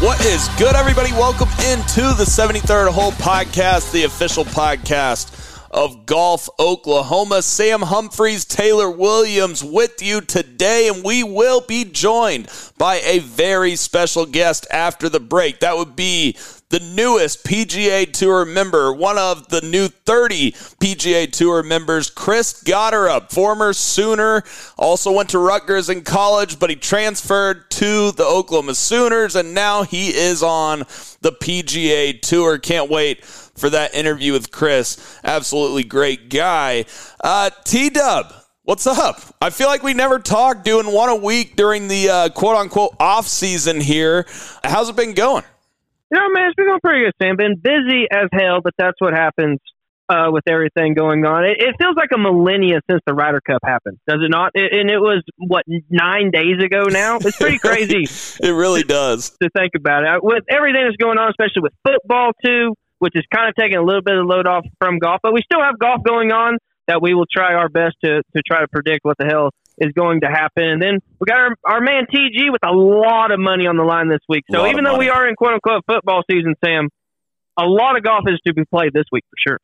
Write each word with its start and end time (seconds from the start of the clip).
What 0.00 0.24
is 0.24 0.46
good, 0.58 0.76
everybody? 0.76 1.10
Welcome 1.10 1.48
into 1.72 2.02
the 2.14 2.24
73rd 2.24 2.92
Hole 2.92 3.10
Podcast, 3.10 3.90
the 3.90 4.04
official 4.04 4.44
podcast 4.44 5.34
of 5.72 6.06
Golf 6.06 6.48
Oklahoma. 6.60 7.42
Sam 7.42 7.82
Humphreys, 7.82 8.44
Taylor 8.44 8.88
Williams 8.88 9.64
with 9.64 10.00
you 10.00 10.20
today, 10.20 10.88
and 10.88 11.02
we 11.02 11.24
will 11.24 11.62
be 11.62 11.84
joined 11.84 12.48
by 12.78 13.00
a 13.00 13.18
very 13.18 13.74
special 13.74 14.24
guest 14.24 14.68
after 14.70 15.08
the 15.08 15.18
break. 15.18 15.58
That 15.58 15.76
would 15.76 15.96
be 15.96 16.36
the 16.70 16.80
newest 16.80 17.44
PGA 17.44 18.10
Tour 18.12 18.44
member, 18.44 18.92
one 18.92 19.16
of 19.16 19.48
the 19.48 19.62
new 19.62 19.88
30 19.88 20.52
PGA 20.52 21.30
Tour 21.30 21.62
members, 21.62 22.10
Chris 22.10 22.62
Gotterup, 22.62 23.32
former 23.32 23.72
Sooner, 23.72 24.42
also 24.76 25.12
went 25.12 25.30
to 25.30 25.38
Rutgers 25.38 25.88
in 25.88 26.02
college, 26.02 26.58
but 26.58 26.68
he 26.68 26.76
transferred 26.76 27.70
to 27.72 28.12
the 28.12 28.24
Oklahoma 28.24 28.74
Sooners, 28.74 29.34
and 29.34 29.54
now 29.54 29.82
he 29.82 30.08
is 30.08 30.42
on 30.42 30.80
the 31.22 31.32
PGA 31.32 32.20
Tour. 32.20 32.58
Can't 32.58 32.90
wait 32.90 33.24
for 33.24 33.70
that 33.70 33.94
interview 33.94 34.32
with 34.32 34.50
Chris. 34.50 35.18
Absolutely 35.24 35.84
great 35.84 36.28
guy. 36.28 36.84
Uh, 37.20 37.50
T 37.64 37.88
Dub. 37.90 38.34
What's 38.62 38.86
up? 38.86 39.22
I 39.40 39.48
feel 39.48 39.68
like 39.68 39.82
we 39.82 39.94
never 39.94 40.18
talked 40.18 40.62
doing 40.62 40.92
one 40.92 41.08
a 41.08 41.16
week 41.16 41.56
during 41.56 41.88
the 41.88 42.10
uh, 42.10 42.28
quote 42.28 42.54
unquote 42.54 42.94
off 43.00 43.26
season 43.26 43.80
here. 43.80 44.26
How's 44.62 44.90
it 44.90 44.96
been 44.96 45.14
going? 45.14 45.44
You 46.10 46.18
know, 46.18 46.28
man, 46.30 46.48
it's 46.48 46.54
been 46.54 46.66
going 46.66 46.80
pretty 46.80 47.04
good, 47.04 47.14
Sam. 47.20 47.36
Been 47.36 47.56
busy 47.60 48.06
as 48.10 48.28
hell, 48.32 48.60
but 48.62 48.72
that's 48.78 48.98
what 48.98 49.12
happens 49.12 49.58
uh, 50.08 50.28
with 50.30 50.44
everything 50.48 50.94
going 50.94 51.24
on. 51.26 51.44
It, 51.44 51.60
it, 51.60 51.76
feels 51.78 51.96
like 51.96 52.08
a 52.14 52.18
millennia 52.18 52.80
since 52.90 53.02
the 53.06 53.12
Ryder 53.12 53.40
Cup 53.40 53.60
happened, 53.64 53.98
does 54.08 54.20
it 54.24 54.30
not? 54.30 54.52
It, 54.54 54.72
and 54.72 54.90
it 54.90 54.98
was 54.98 55.22
what 55.36 55.64
nine 55.90 56.30
days 56.30 56.62
ago 56.64 56.84
now. 56.84 57.18
It's 57.20 57.36
pretty 57.36 57.58
crazy. 57.62 58.04
it 58.42 58.52
really 58.52 58.82
does 58.82 59.30
to 59.42 59.50
think 59.50 59.72
about 59.76 60.04
it. 60.04 60.24
With 60.24 60.44
everything 60.48 60.84
that's 60.84 60.96
going 60.96 61.18
on, 61.18 61.28
especially 61.28 61.62
with 61.62 61.72
football 61.84 62.32
too, 62.44 62.74
which 63.00 63.12
is 63.14 63.24
kind 63.32 63.48
of 63.48 63.54
taking 63.54 63.76
a 63.76 63.82
little 63.82 64.02
bit 64.02 64.16
of 64.16 64.26
load 64.26 64.46
off 64.46 64.64
from 64.80 64.98
golf, 64.98 65.20
but 65.22 65.34
we 65.34 65.42
still 65.42 65.62
have 65.62 65.78
golf 65.78 66.02
going 66.06 66.32
on 66.32 66.56
that 66.86 67.02
we 67.02 67.12
will 67.12 67.26
try 67.30 67.54
our 67.54 67.68
best 67.68 67.96
to 68.02 68.22
to 68.34 68.42
try 68.46 68.60
to 68.60 68.68
predict 68.68 69.04
what 69.04 69.16
the 69.18 69.26
hell 69.26 69.50
is 69.80 69.92
going 69.92 70.20
to 70.20 70.26
happen. 70.26 70.64
And 70.64 70.82
then 70.82 70.98
we 71.20 71.26
got 71.26 71.38
our, 71.38 71.54
our 71.64 71.80
man 71.80 72.06
TG 72.12 72.50
with 72.52 72.64
a 72.64 72.72
lot 72.72 73.30
of 73.30 73.40
money 73.40 73.66
on 73.66 73.76
the 73.76 73.84
line 73.84 74.08
this 74.08 74.20
week. 74.28 74.44
So 74.50 74.66
even 74.66 74.84
though 74.84 74.92
money. 74.92 75.06
we 75.06 75.10
are 75.10 75.28
in 75.28 75.34
quote 75.34 75.54
unquote 75.54 75.84
football 75.86 76.22
season, 76.30 76.54
Sam, 76.64 76.88
a 77.58 77.64
lot 77.64 77.96
of 77.96 78.02
golf 78.02 78.24
is 78.26 78.38
to 78.46 78.54
be 78.54 78.64
played 78.64 78.92
this 78.92 79.04
week 79.10 79.24
for 79.30 79.50
sure. 79.50 79.58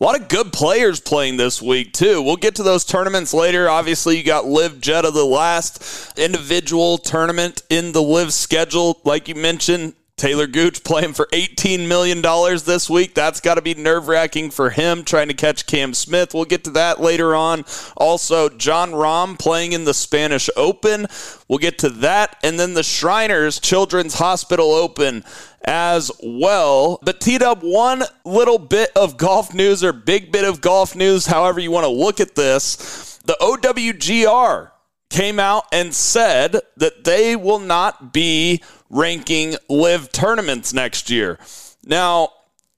A 0.00 0.04
lot 0.04 0.18
of 0.18 0.28
good 0.28 0.52
players 0.52 0.98
playing 0.98 1.36
this 1.36 1.60
week, 1.60 1.92
too. 1.92 2.22
We'll 2.22 2.36
get 2.36 2.54
to 2.54 2.62
those 2.62 2.86
tournaments 2.86 3.34
later. 3.34 3.68
Obviously, 3.68 4.16
you 4.16 4.24
got 4.24 4.46
LIV 4.46 4.80
Jeddah, 4.80 5.10
the 5.10 5.24
last 5.24 6.18
individual 6.18 6.96
tournament 6.96 7.62
in 7.68 7.92
the 7.92 8.02
LIV 8.02 8.32
schedule. 8.32 9.00
Like 9.04 9.28
you 9.28 9.34
mentioned, 9.34 9.94
Taylor 10.20 10.46
Gooch 10.46 10.84
playing 10.84 11.14
for 11.14 11.26
$18 11.32 11.88
million 11.88 12.20
this 12.66 12.90
week. 12.90 13.14
That's 13.14 13.40
got 13.40 13.54
to 13.54 13.62
be 13.62 13.72
nerve 13.72 14.06
wracking 14.06 14.50
for 14.50 14.68
him 14.68 15.02
trying 15.02 15.28
to 15.28 15.34
catch 15.34 15.64
Cam 15.64 15.94
Smith. 15.94 16.34
We'll 16.34 16.44
get 16.44 16.62
to 16.64 16.70
that 16.72 17.00
later 17.00 17.34
on. 17.34 17.64
Also, 17.96 18.50
Jon 18.50 18.90
Rahm 18.90 19.38
playing 19.38 19.72
in 19.72 19.84
the 19.84 19.94
Spanish 19.94 20.50
Open. 20.58 21.06
We'll 21.48 21.58
get 21.58 21.78
to 21.78 21.88
that. 21.88 22.36
And 22.44 22.60
then 22.60 22.74
the 22.74 22.82
Shriners 22.82 23.58
Children's 23.58 24.14
Hospital 24.14 24.72
Open 24.72 25.24
as 25.64 26.10
well. 26.22 26.98
But 27.02 27.22
T 27.22 27.38
up 27.38 27.62
one 27.62 28.02
little 28.26 28.58
bit 28.58 28.90
of 28.94 29.16
golf 29.16 29.54
news 29.54 29.82
or 29.82 29.94
big 29.94 30.30
bit 30.30 30.44
of 30.44 30.60
golf 30.60 30.94
news, 30.94 31.24
however 31.24 31.60
you 31.60 31.70
want 31.70 31.84
to 31.84 31.90
look 31.90 32.20
at 32.20 32.34
this. 32.34 33.18
The 33.24 33.38
OWGR 33.40 34.69
came 35.10 35.38
out 35.38 35.64
and 35.72 35.94
said 35.94 36.56
that 36.76 37.04
they 37.04 37.36
will 37.36 37.58
not 37.58 38.12
be 38.12 38.62
ranking 38.88 39.56
LIV 39.68 40.10
tournaments 40.12 40.72
next 40.72 41.10
year. 41.10 41.38
Now, 41.84 42.30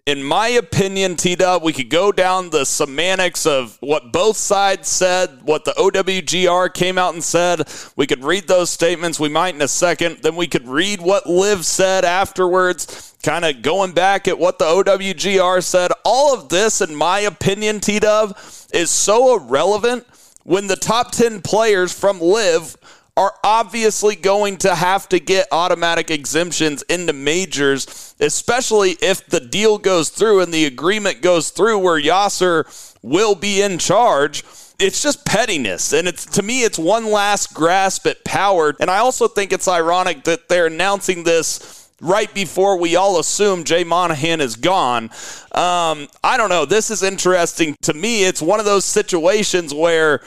in 0.05 0.25
my 0.25 0.49
opinion, 0.49 1.15
T 1.15 1.37
Dub, 1.37 1.63
we 1.63 1.73
could 1.73 1.89
go 1.89 2.11
down 2.11 2.51
the 2.51 2.65
semantics 2.65 3.47
of 3.47 3.77
what 3.81 4.13
both 4.13 4.37
sides 4.37 4.89
said, 4.89 5.43
what 5.45 5.65
the 5.65 5.73
OWGR 5.73 6.75
came 6.75 6.99
out 6.99 7.15
and 7.15 7.23
said. 7.23 7.69
We 7.95 8.09
could 8.09 8.25
read 8.25 8.49
those 8.49 8.69
statements. 8.71 9.21
We 9.21 9.29
might 9.29 9.55
in 9.55 9.63
a 9.63 9.69
second. 9.69 10.19
Then 10.23 10.35
we 10.35 10.49
could 10.49 10.67
read 10.67 11.01
what 11.01 11.29
LIV 11.29 11.65
said 11.65 12.05
afterwards, 12.05 13.15
kind 13.23 13.45
of 13.45 13.63
going 13.63 13.93
back 13.93 14.27
at 14.27 14.41
what 14.41 14.59
the 14.59 14.65
OWGR 14.65 15.63
said. 15.63 15.93
All 16.05 16.35
of 16.35 16.49
this, 16.49 16.81
in 16.81 16.97
my 16.97 17.21
opinion, 17.21 17.79
T 17.79 18.01
Dub, 18.01 18.37
is 18.73 18.91
so 18.91 19.37
irrelevant 19.37 20.05
when 20.45 20.67
the 20.67 20.77
top 20.77 21.13
10 21.13 21.43
players 21.43 21.93
from 21.93 22.21
LIV 22.21 22.77
are 23.17 23.35
obviously 23.45 24.17
going 24.17 24.57
to 24.57 24.75
have 24.75 25.09
to 25.11 25.21
get 25.21 25.47
automatic 25.53 26.11
exemptions 26.11 26.83
into 26.83 27.13
majors, 27.13 28.15
especially 28.21 28.97
if 29.03 29.27
the 29.27 29.41
deal 29.41 29.77
goes 29.77 30.09
through 30.09 30.41
and 30.41 30.53
the 30.53 30.65
agreement 30.65 31.21
goes 31.21 31.51
through 31.51 31.79
where 31.79 32.01
Yasser 32.01 32.65
will 33.03 33.35
be 33.35 33.61
in 33.61 33.79
charge. 33.79 34.43
It's 34.79 35.03
just 35.03 35.27
pettiness. 35.27 35.93
And 35.93 36.09
it's 36.09 36.25
to 36.27 36.43
me, 36.43 36.63
it's 36.63 36.79
one 36.79 37.11
last 37.11 37.53
grasp 37.53 38.07
at 38.07 38.25
power. 38.25 38.75
And 38.81 38.91
I 38.91 38.99
also 38.99 39.29
think 39.29 39.53
it's 39.53 39.69
ironic 39.69 40.25
that 40.25 40.49
they're 40.49 40.67
announcing 40.67 41.25
this 41.25 41.82
right 42.03 42.33
before 42.35 42.77
we 42.77 42.97
all 42.97 43.19
assume 43.19 43.65
Jay 43.65 43.85
Monahan 43.85 44.41
is 44.41 44.57
gone. 44.57 45.05
Um, 45.53 46.09
I 46.23 46.37
don't 46.37 46.51
know. 46.51 46.65
This 46.67 46.91
is 46.91 47.03
interesting. 47.03 47.77
To 47.83 47.95
me, 47.95 48.25
it's 48.25 48.43
one 48.43 48.61
of 48.61 48.67
those 48.67 48.85
situations 48.85 49.73
where 49.73 50.21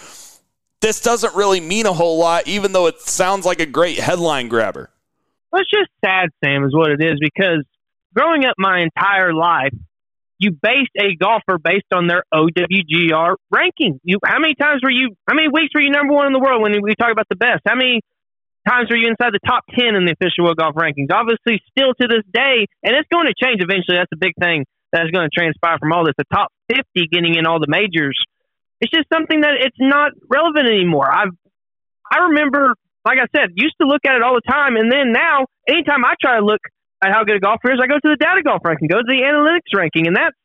this 0.82 1.02
doesn't 1.02 1.36
really 1.36 1.60
mean 1.60 1.86
a 1.86 1.94
whole 1.94 2.18
lot, 2.18 2.48
even 2.48 2.72
though 2.72 2.88
it 2.88 3.00
sounds 3.02 3.46
like 3.46 3.60
a 3.60 3.66
great 3.66 4.00
headline 4.00 4.48
grabber. 4.48 4.90
It's 5.54 5.70
just 5.70 5.90
sad, 6.04 6.30
Sam, 6.44 6.64
is 6.66 6.76
what 6.76 6.92
it 6.92 7.02
is, 7.02 7.18
because 7.20 7.66
growing 8.14 8.46
up 8.46 8.56
my 8.58 8.82
entire 8.82 9.34
life, 9.34 9.74
you 10.38 10.52
based 10.52 10.92
a 10.98 11.16
golfer 11.16 11.58
based 11.58 11.88
on 11.94 12.08
their 12.08 12.24
OWGR 12.34 13.36
ranking. 13.52 14.00
You, 14.04 14.20
how 14.26 14.40
many 14.40 14.54
times 14.56 14.82
were 14.84 14.92
you? 14.92 15.16
How 15.28 15.34
many 15.34 15.48
weeks 15.48 15.74
were 15.74 15.82
you 15.82 15.92
number 15.92 16.14
one 16.14 16.28
in 16.28 16.34
the 16.34 16.40
world 16.40 16.62
when 16.62 16.74
we 16.82 16.94
talk 16.96 17.12
about 17.12 17.28
the 17.30 17.38
best? 17.38 17.62
How 17.66 17.76
many 17.76 18.02
times 18.68 18.90
were 18.90 18.98
you 18.98 19.08
inside 19.08 19.32
the 19.32 19.44
top 19.46 19.64
ten 19.72 19.96
in 19.96 20.06
the 20.06 20.14
official 20.14 20.46
world 20.46 20.58
golf 20.58 20.76
rankings? 20.76 21.14
Obviously, 21.14 21.62
still 21.72 21.94
to 21.94 22.06
this 22.08 22.26
day, 22.34 22.68
and 22.84 22.94
it's 22.98 23.10
going 23.14 23.30
to 23.30 23.36
change 23.38 23.62
eventually. 23.62 23.98
That's 23.98 24.12
a 24.14 24.20
big 24.20 24.34
thing 24.42 24.66
that's 24.92 25.12
going 25.12 25.30
to 25.30 25.34
transpire 25.34 25.78
from 25.80 25.94
all 25.94 26.06
this. 26.06 26.16
The 26.18 26.30
top 26.32 26.52
fifty 26.68 27.08
getting 27.08 27.36
in 27.36 27.46
all 27.46 27.60
the 27.60 27.70
majors 27.70 28.18
it's 28.82 28.92
just 28.92 29.08
something 29.12 29.42
that 29.42 29.56
it's 29.60 29.78
not 29.80 30.12
relevant 30.30 30.68
anymore. 30.68 31.08
I've 31.08 31.34
I 32.06 32.30
remember, 32.30 32.76
like 33.04 33.18
I 33.18 33.26
said, 33.34 33.58
used 33.58 33.76
to 33.82 33.88
look 33.88 34.06
at 34.06 34.14
it 34.14 34.22
all 34.22 34.36
the 34.36 34.46
time, 34.46 34.76
and 34.78 34.92
then 34.92 35.12
now, 35.12 35.50
anytime 35.68 36.06
I 36.06 36.14
try 36.22 36.38
to 36.38 36.46
look 36.46 36.62
at 37.02 37.12
how 37.12 37.24
good 37.24 37.38
a 37.38 37.40
golfer 37.40 37.74
is, 37.74 37.82
I 37.82 37.88
go 37.88 37.98
to 37.98 38.10
the 38.14 38.20
data 38.20 38.46
golf 38.46 38.62
ranking, 38.64 38.88
go 38.88 39.02
to 39.02 39.10
the 39.10 39.26
analytics 39.26 39.74
ranking, 39.76 40.06
and 40.06 40.16
that's 40.16 40.38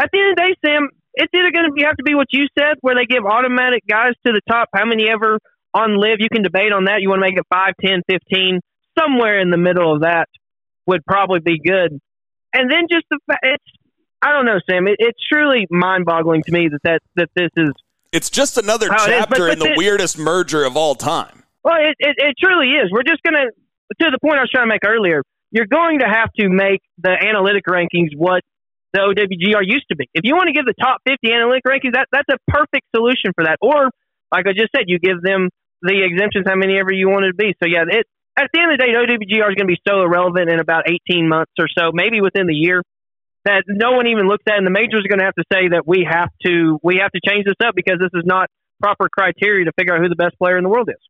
at 0.00 0.10
the 0.10 0.18
end 0.18 0.30
of 0.30 0.36
the 0.36 0.42
day, 0.42 0.52
Sam. 0.64 0.88
It's 1.14 1.32
either 1.32 1.48
going 1.48 1.72
to 1.72 1.84
have 1.86 1.96
to 1.96 2.02
be 2.04 2.14
what 2.14 2.26
you 2.30 2.44
said, 2.58 2.76
where 2.82 2.94
they 2.94 3.06
give 3.06 3.24
automatic 3.24 3.86
guys 3.88 4.12
to 4.26 4.32
the 4.32 4.42
top. 4.50 4.68
How 4.74 4.84
many 4.84 5.08
ever 5.08 5.38
on 5.76 6.00
LIV, 6.00 6.20
You 6.20 6.28
can 6.32 6.42
debate 6.42 6.72
on 6.72 6.84
that. 6.84 7.00
You 7.00 7.10
want 7.10 7.20
to 7.20 7.26
make 7.26 7.36
it 7.36 7.44
5, 7.52 7.74
10, 7.84 8.02
15, 8.08 8.60
somewhere 8.98 9.40
in 9.40 9.50
the 9.50 9.58
middle 9.58 9.94
of 9.94 10.02
that 10.02 10.28
would 10.86 11.04
probably 11.04 11.40
be 11.40 11.58
good. 11.58 12.00
And 12.54 12.70
then 12.70 12.86
just 12.90 13.04
the 13.10 13.18
fact 13.26 13.40
it's 13.42 13.64
I 14.22 14.32
don't 14.32 14.46
know, 14.46 14.58
Sam. 14.68 14.88
It, 14.88 14.96
it's 14.98 15.18
truly 15.30 15.66
mind-boggling 15.70 16.42
to 16.44 16.52
me 16.52 16.68
that 16.68 16.80
that, 16.84 17.02
that 17.16 17.28
this 17.34 17.50
is. 17.56 17.70
It's 18.12 18.30
just 18.30 18.56
another 18.56 18.88
chapter 18.88 19.28
but, 19.28 19.38
but 19.38 19.52
in 19.52 19.58
the 19.58 19.72
it, 19.72 19.78
weirdest 19.78 20.16
merger 20.16 20.64
of 20.64 20.76
all 20.76 20.94
time. 20.94 21.44
Well, 21.62 21.76
it, 21.76 21.96
it, 21.98 22.16
it 22.18 22.34
truly 22.42 22.70
is. 22.70 22.90
We're 22.90 23.02
just 23.02 23.22
gonna 23.22 23.50
to 24.00 24.10
the 24.10 24.18
point 24.18 24.38
I 24.38 24.42
was 24.42 24.50
trying 24.50 24.66
to 24.66 24.72
make 24.72 24.84
earlier. 24.86 25.22
You're 25.50 25.66
going 25.66 26.00
to 26.00 26.06
have 26.06 26.32
to 26.40 26.48
make 26.48 26.80
the 26.98 27.10
analytic 27.10 27.66
rankings 27.66 28.16
what 28.16 28.42
the 28.92 29.00
OWGR 29.00 29.62
used 29.62 29.86
to 29.90 29.96
be. 29.96 30.08
If 30.14 30.24
you 30.24 30.34
want 30.34 30.48
to 30.48 30.52
give 30.52 30.64
the 30.64 30.74
top 30.80 31.02
50 31.06 31.32
analytic 31.32 31.62
rankings, 31.64 31.92
that 31.92 32.08
that's 32.10 32.28
a 32.30 32.38
perfect 32.50 32.86
solution 32.94 33.32
for 33.34 33.44
that. 33.44 33.58
Or, 33.60 33.90
like 34.32 34.46
I 34.46 34.52
just 34.52 34.72
said, 34.74 34.84
you 34.86 34.98
give 34.98 35.22
them 35.22 35.50
the 35.82 36.02
exemptions, 36.04 36.46
how 36.46 36.56
many 36.56 36.78
ever 36.78 36.92
you 36.92 37.08
want 37.08 37.24
it 37.24 37.32
to 37.32 37.34
be. 37.34 37.54
So 37.62 37.68
yeah, 37.68 37.84
it 37.88 38.06
at 38.36 38.50
the 38.52 38.60
end 38.60 38.72
of 38.72 38.78
the 38.78 38.84
day, 38.84 38.92
OWGR 38.92 39.48
is 39.48 39.54
going 39.56 39.66
to 39.66 39.72
be 39.72 39.80
so 39.88 40.02
irrelevant 40.02 40.50
in 40.50 40.60
about 40.60 40.84
18 41.08 41.26
months 41.26 41.52
or 41.58 41.68
so, 41.72 41.90
maybe 41.92 42.20
within 42.20 42.46
the 42.46 42.54
year 42.54 42.82
that 43.46 43.62
no 43.66 43.92
one 43.92 44.06
even 44.08 44.28
looks 44.28 44.44
at, 44.46 44.58
and 44.58 44.66
the 44.66 44.70
majors 44.70 45.04
are 45.04 45.08
going 45.08 45.20
to 45.20 45.24
have 45.24 45.34
to 45.36 45.44
say 45.50 45.68
that 45.68 45.86
we 45.86 46.06
have 46.08 46.28
to 46.44 46.78
we 46.82 46.98
have 47.00 47.12
to 47.12 47.20
change 47.26 47.46
this 47.46 47.54
up 47.64 47.74
because 47.74 47.98
this 47.98 48.10
is 48.12 48.24
not 48.26 48.50
proper 48.80 49.08
criteria 49.08 49.64
to 49.64 49.72
figure 49.78 49.94
out 49.94 50.02
who 50.02 50.08
the 50.08 50.16
best 50.16 50.36
player 50.38 50.58
in 50.58 50.64
the 50.64 50.68
world 50.68 50.88
is. 50.90 51.00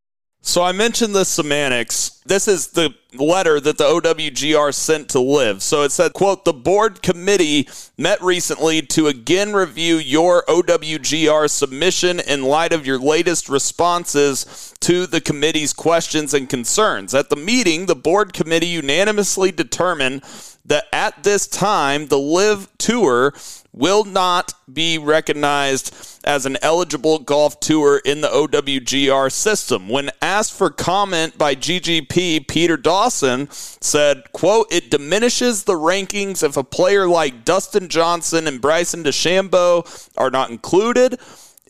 So 0.42 0.62
I 0.62 0.70
mentioned 0.72 1.14
the 1.14 1.24
semantics. 1.24 2.22
This 2.26 2.46
is 2.46 2.68
the 2.68 2.94
letter 3.20 3.60
that 3.60 3.78
the 3.78 3.84
OWGR 3.84 4.72
sent 4.74 5.08
to 5.10 5.20
LIV. 5.20 5.62
So 5.62 5.82
it 5.82 5.92
said, 5.92 6.12
quote, 6.12 6.44
the 6.44 6.52
board 6.52 7.02
committee 7.02 7.68
met 7.96 8.20
recently 8.22 8.82
to 8.82 9.06
again 9.08 9.52
review 9.52 9.96
your 9.96 10.44
OWGR 10.44 11.48
submission 11.50 12.20
in 12.20 12.42
light 12.42 12.72
of 12.72 12.86
your 12.86 12.98
latest 12.98 13.48
responses 13.48 14.74
to 14.80 15.06
the 15.06 15.20
committee's 15.20 15.72
questions 15.72 16.34
and 16.34 16.48
concerns. 16.48 17.14
At 17.14 17.30
the 17.30 17.36
meeting, 17.36 17.86
the 17.86 17.96
board 17.96 18.32
committee 18.32 18.66
unanimously 18.66 19.52
determined 19.52 20.22
that 20.64 20.84
at 20.92 21.22
this 21.22 21.46
time, 21.46 22.08
the 22.08 22.18
LIV 22.18 22.68
Tour 22.78 23.32
will 23.72 24.04
not 24.04 24.54
be 24.72 24.98
recognized 24.98 25.94
as 26.24 26.46
an 26.46 26.56
eligible 26.62 27.18
golf 27.18 27.60
tour 27.60 28.00
in 28.04 28.22
the 28.22 28.28
OWGR 28.28 29.30
system. 29.30 29.88
When 29.88 30.10
asked 30.22 30.54
for 30.54 30.70
comment 30.70 31.38
by 31.38 31.54
GGP, 31.54 32.48
Peter 32.48 32.76
Dawson 32.76 33.05
said, 33.10 34.32
quote, 34.32 34.66
it 34.70 34.90
diminishes 34.90 35.64
the 35.64 35.74
rankings 35.74 36.42
if 36.42 36.56
a 36.56 36.64
player 36.64 37.06
like 37.08 37.44
Dustin 37.44 37.88
Johnson 37.88 38.46
and 38.46 38.60
Bryson 38.60 39.04
DeChambeau 39.04 40.10
are 40.16 40.30
not 40.30 40.50
included. 40.50 41.18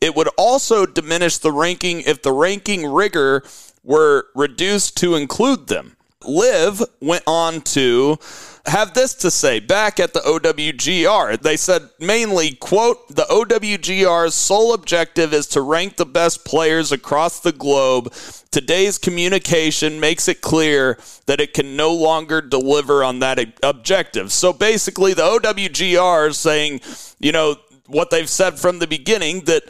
It 0.00 0.14
would 0.14 0.28
also 0.36 0.86
diminish 0.86 1.38
the 1.38 1.52
ranking 1.52 2.00
if 2.02 2.22
the 2.22 2.32
ranking 2.32 2.86
rigor 2.86 3.42
were 3.82 4.26
reduced 4.34 4.96
to 4.98 5.14
include 5.14 5.68
them. 5.68 5.96
LIV 6.24 6.82
went 7.00 7.22
on 7.26 7.60
to 7.62 8.18
have 8.66 8.94
this 8.94 9.14
to 9.14 9.30
say 9.30 9.60
back 9.60 10.00
at 10.00 10.12
the 10.12 10.20
OWGR. 10.20 11.40
They 11.40 11.56
said 11.56 11.88
mainly, 12.00 12.52
quote, 12.54 13.08
the 13.14 13.24
OWGR's 13.24 14.34
sole 14.34 14.74
objective 14.74 15.32
is 15.32 15.46
to 15.48 15.60
rank 15.60 15.96
the 15.96 16.06
best 16.06 16.44
players 16.44 16.92
across 16.92 17.40
the 17.40 17.52
globe. 17.52 18.12
Today's 18.50 18.98
communication 18.98 20.00
makes 20.00 20.28
it 20.28 20.40
clear 20.40 20.98
that 21.26 21.40
it 21.40 21.54
can 21.54 21.76
no 21.76 21.92
longer 21.92 22.40
deliver 22.40 23.04
on 23.04 23.20
that 23.20 23.58
objective. 23.62 24.32
So 24.32 24.52
basically, 24.52 25.14
the 25.14 25.22
OWGR 25.22 26.28
is 26.28 26.38
saying, 26.38 26.80
you 27.18 27.32
know, 27.32 27.56
what 27.86 28.10
they've 28.10 28.28
said 28.28 28.58
from 28.58 28.78
the 28.78 28.86
beginning 28.86 29.42
that 29.42 29.64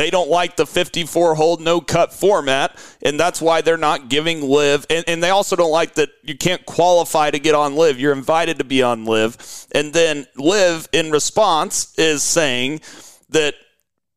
they 0.00 0.08
don't 0.08 0.30
like 0.30 0.56
the 0.56 0.64
54 0.64 1.34
hole 1.34 1.58
no 1.58 1.82
cut 1.82 2.10
format, 2.10 2.74
and 3.02 3.20
that's 3.20 3.38
why 3.38 3.60
they're 3.60 3.76
not 3.76 4.08
giving 4.08 4.40
LIV. 4.40 4.86
And, 4.88 5.04
and, 5.06 5.22
they 5.22 5.28
also 5.28 5.56
don't 5.56 5.70
like 5.70 5.96
that 5.96 6.08
you 6.22 6.34
can't 6.34 6.64
qualify 6.64 7.30
to 7.30 7.38
get 7.38 7.54
on 7.54 7.76
LIV. 7.76 8.00
You're 8.00 8.14
invited 8.14 8.56
to 8.60 8.64
be 8.64 8.82
on 8.82 9.04
LIV. 9.04 9.66
And 9.72 9.92
then 9.92 10.26
LIV 10.38 10.88
in 10.92 11.10
response 11.10 11.92
is 11.98 12.22
saying 12.22 12.80
that 13.28 13.56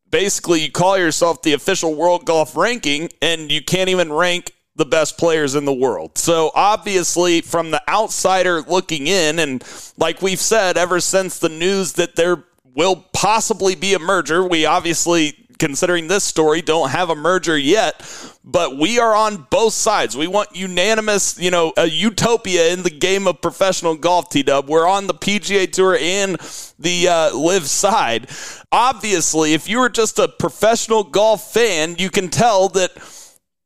basically 0.10 0.62
you 0.62 0.72
call 0.72 0.98
yourself 0.98 1.42
the 1.42 1.52
official 1.52 1.94
world 1.96 2.26
golf 2.26 2.56
ranking 2.56 3.10
and 3.22 3.52
you 3.52 3.62
can't 3.62 3.90
even 3.90 4.14
rank 4.14 4.54
the 4.78 4.86
best 4.86 5.18
players 5.18 5.54
in 5.54 5.66
the 5.66 5.74
world. 5.74 6.18
So 6.18 6.52
obviously, 6.56 7.42
from 7.42 7.72
the 7.72 7.82
outsider 7.90 8.62
looking 8.62 9.08
in, 9.08 9.38
and 9.38 9.62
like 9.98 10.22
we've 10.22 10.40
said 10.40 10.78
ever 10.78 11.02
since 11.02 11.40
the 11.40 11.50
news 11.50 11.92
that 11.94 12.16
there 12.16 12.46
will 12.74 13.06
possibly 13.12 13.76
be 13.76 13.94
a 13.94 14.00
merger, 14.00 14.48
we 14.48 14.66
obviously 14.66 15.43
considering 15.60 16.08
this 16.08 16.24
story, 16.24 16.62
don't 16.62 16.90
have 16.90 17.10
a 17.10 17.16
merger 17.16 17.58
yet, 17.58 18.02
but 18.44 18.78
we 18.78 19.00
are 19.00 19.16
on 19.16 19.48
both 19.50 19.74
sides. 19.74 20.18
We 20.18 20.28
want 20.28 20.56
unanimous, 20.56 21.40
you 21.40 21.52
know, 21.52 21.74
a 21.78 21.86
utopia 21.86 22.74
in 22.74 22.84
the 22.84 22.90
game 22.90 23.28
of 23.28 23.42
professional 23.42 23.96
golf, 23.96 24.30
T 24.30 24.44
Dub. 24.44 24.70
We're 24.70 24.88
on 24.88 25.08
the 25.08 25.14
PGA 25.14 25.72
Tour 25.72 25.98
and 26.00 26.38
the 26.80 27.08
uh, 27.08 27.36
LIV 27.36 27.68
side. 27.68 28.30
Obviously, 28.72 29.54
if 29.54 29.70
you 29.70 29.80
were 29.80 29.90
just 29.90 30.20
a 30.20 30.28
professional 30.28 31.04
golf 31.04 31.54
fan, 31.54 31.96
you 31.98 32.10
can 32.10 32.30
tell 32.30 32.70
that 32.70 32.92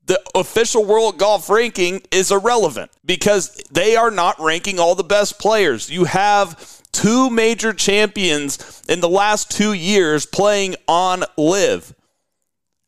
the 0.08 0.22
official 0.36 0.86
world 0.86 1.18
golf 1.18 1.50
ranking 1.50 2.02
is 2.12 2.32
irrelevant 2.32 2.90
because 3.06 3.56
they 3.72 3.96
are 3.96 4.10
not 4.10 4.40
ranking 4.40 4.80
all 4.80 4.96
the 4.96 5.04
best 5.04 5.38
players. 5.38 5.90
You 5.90 6.06
have 6.06 6.77
two 6.98 7.30
major 7.30 7.74
champions 7.74 8.82
in 8.90 9.02
the 9.02 9.10
last 9.10 9.52
two 9.52 9.72
years 9.72 10.26
playing 10.26 10.76
on 10.88 11.24
LIV. 11.38 11.94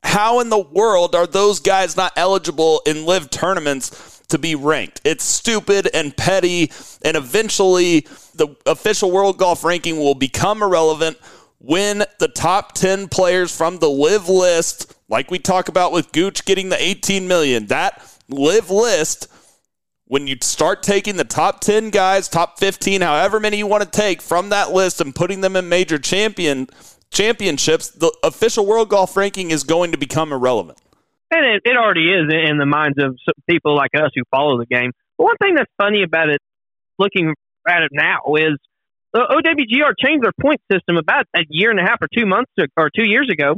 How 0.01 0.39
in 0.39 0.49
the 0.49 0.57
world 0.57 1.13
are 1.13 1.27
those 1.27 1.59
guys 1.59 1.95
not 1.95 2.13
eligible 2.15 2.81
in 2.87 3.05
LIV 3.05 3.29
tournaments 3.29 4.23
to 4.29 4.39
be 4.39 4.55
ranked? 4.55 4.99
It's 5.03 5.23
stupid 5.23 5.89
and 5.93 6.17
petty, 6.17 6.71
and 7.03 7.15
eventually 7.15 8.07
the 8.33 8.55
official 8.65 9.11
world 9.11 9.37
golf 9.37 9.63
ranking 9.63 9.97
will 9.97 10.15
become 10.15 10.63
irrelevant 10.63 11.17
when 11.59 12.03
the 12.17 12.29
top 12.29 12.73
10 12.73 13.09
players 13.09 13.55
from 13.55 13.77
the 13.77 13.89
LIV 13.89 14.27
list, 14.27 14.95
like 15.07 15.29
we 15.29 15.37
talk 15.37 15.69
about 15.69 15.91
with 15.91 16.11
Gooch 16.11 16.45
getting 16.45 16.69
the 16.69 16.81
18 16.81 17.27
million, 17.27 17.67
that 17.67 18.01
LIV 18.27 18.71
list 18.71 19.27
when 20.09 20.25
you 20.25 20.35
start 20.41 20.81
taking 20.81 21.17
the 21.17 21.23
top 21.23 21.61
10 21.61 21.91
guys, 21.91 22.27
top 22.27 22.57
15, 22.59 23.01
however 23.01 23.39
many 23.39 23.57
you 23.57 23.67
want 23.67 23.83
to 23.83 23.89
take 23.89 24.23
from 24.23 24.49
that 24.49 24.71
list 24.71 24.99
and 24.99 25.13
putting 25.13 25.41
them 25.41 25.55
in 25.55 25.69
major 25.69 25.99
champion 25.99 26.67
championships, 27.11 27.89
the 27.89 28.11
official 28.23 28.65
world 28.65 28.89
golf 28.89 29.15
ranking 29.15 29.51
is 29.51 29.63
going 29.63 29.91
to 29.91 29.97
become 29.97 30.33
irrelevant. 30.33 30.79
And 31.31 31.45
it, 31.45 31.61
it 31.63 31.77
already 31.77 32.09
is 32.09 32.25
in 32.49 32.57
the 32.57 32.65
minds 32.65 32.97
of 32.99 33.17
people 33.47 33.75
like 33.75 33.91
us 33.95 34.09
who 34.15 34.23
follow 34.31 34.57
the 34.57 34.65
game. 34.65 34.91
But 35.17 35.25
one 35.25 35.37
thing 35.37 35.53
that's 35.55 35.71
funny 35.77 36.01
about 36.01 36.29
it, 36.29 36.39
looking 36.97 37.35
at 37.67 37.83
it 37.83 37.91
now, 37.93 38.33
is 38.35 38.57
the 39.13 39.21
OWGR 39.21 39.93
changed 40.03 40.23
their 40.23 40.33
point 40.41 40.59
system 40.71 40.97
about 40.97 41.25
a 41.35 41.41
year 41.49 41.69
and 41.69 41.79
a 41.79 41.83
half 41.83 42.01
or 42.01 42.07
two 42.11 42.25
months 42.25 42.51
or 42.75 42.89
two 42.89 43.07
years 43.07 43.29
ago 43.31 43.57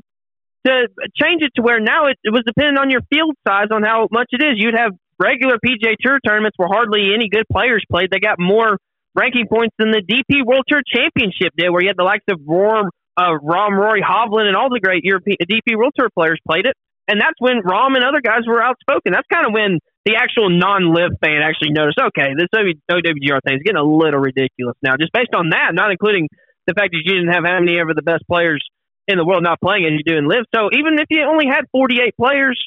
to 0.66 0.88
change 1.16 1.44
it 1.44 1.52
to 1.56 1.62
where 1.62 1.80
now 1.80 2.08
it, 2.08 2.18
it 2.26 2.32
was 2.32 2.44
dependent 2.46 2.78
on 2.78 2.90
your 2.90 3.02
field 3.10 3.36
size 3.48 3.68
on 3.72 3.84
how 3.84 4.10
much 4.12 4.28
it 4.32 4.44
is. 4.44 4.56
You'd 4.58 4.78
have 4.78 4.92
regular 5.22 5.58
PGA 5.62 5.94
Tour 6.02 6.20
tournaments 6.26 6.58
where 6.58 6.68
hardly 6.68 7.14
any 7.14 7.30
good 7.30 7.46
players 7.52 7.86
played. 7.90 8.10
They 8.10 8.20
got 8.20 8.40
more 8.40 8.78
ranking 9.14 9.46
points 9.48 9.76
than 9.78 9.92
the 9.92 10.02
DP 10.02 10.46
World 10.46 10.64
Tour 10.68 10.82
Championship 10.82 11.54
did, 11.56 11.70
where 11.70 11.82
you 11.82 11.90
had 11.90 11.98
the 11.98 12.08
likes 12.08 12.26
of 12.30 12.40
Rahm, 12.42 12.90
uh, 13.18 13.38
Rahm 13.38 13.78
Rory 13.78 14.02
Hovland, 14.02 14.48
and 14.48 14.56
all 14.56 14.70
the 14.70 14.80
great 14.80 15.04
European 15.04 15.38
DP 15.46 15.78
World 15.78 15.94
Tour 15.98 16.10
players 16.10 16.40
played 16.48 16.66
it. 16.66 16.74
And 17.08 17.20
that's 17.20 17.38
when 17.40 17.62
Rahm 17.62 17.96
and 17.96 18.04
other 18.04 18.22
guys 18.22 18.48
were 18.48 18.64
outspoken. 18.64 19.12
That's 19.12 19.28
kind 19.28 19.46
of 19.46 19.54
when 19.54 19.80
the 20.06 20.16
actual 20.16 20.50
non-LIV 20.50 21.20
fan 21.22 21.42
actually 21.44 21.72
noticed, 21.72 22.00
okay, 22.00 22.34
this 22.34 22.50
OWGR 22.56 23.40
thing 23.44 23.56
is 23.60 23.64
getting 23.64 23.82
a 23.82 23.86
little 23.86 24.20
ridiculous 24.20 24.78
now, 24.82 24.96
just 24.98 25.12
based 25.14 25.36
on 25.36 25.50
that, 25.50 25.74
not 25.74 25.92
including 25.92 26.30
the 26.66 26.74
fact 26.74 26.94
that 26.94 27.02
you 27.04 27.06
didn't 27.06 27.34
have 27.34 27.44
how 27.44 27.60
many 27.60 27.78
ever 27.78 27.94
the 27.94 28.02
best 28.02 28.24
players 28.28 28.64
in 29.08 29.18
the 29.18 29.26
world 29.26 29.44
not 29.44 29.60
playing 29.60 29.86
as 29.86 29.94
you 29.98 30.06
do 30.06 30.18
in 30.18 30.28
LIV. 30.28 30.46
So 30.56 30.70
even 30.72 30.98
if 30.98 31.08
you 31.10 31.26
only 31.26 31.46
had 31.46 31.66
48 31.72 32.16
players 32.16 32.58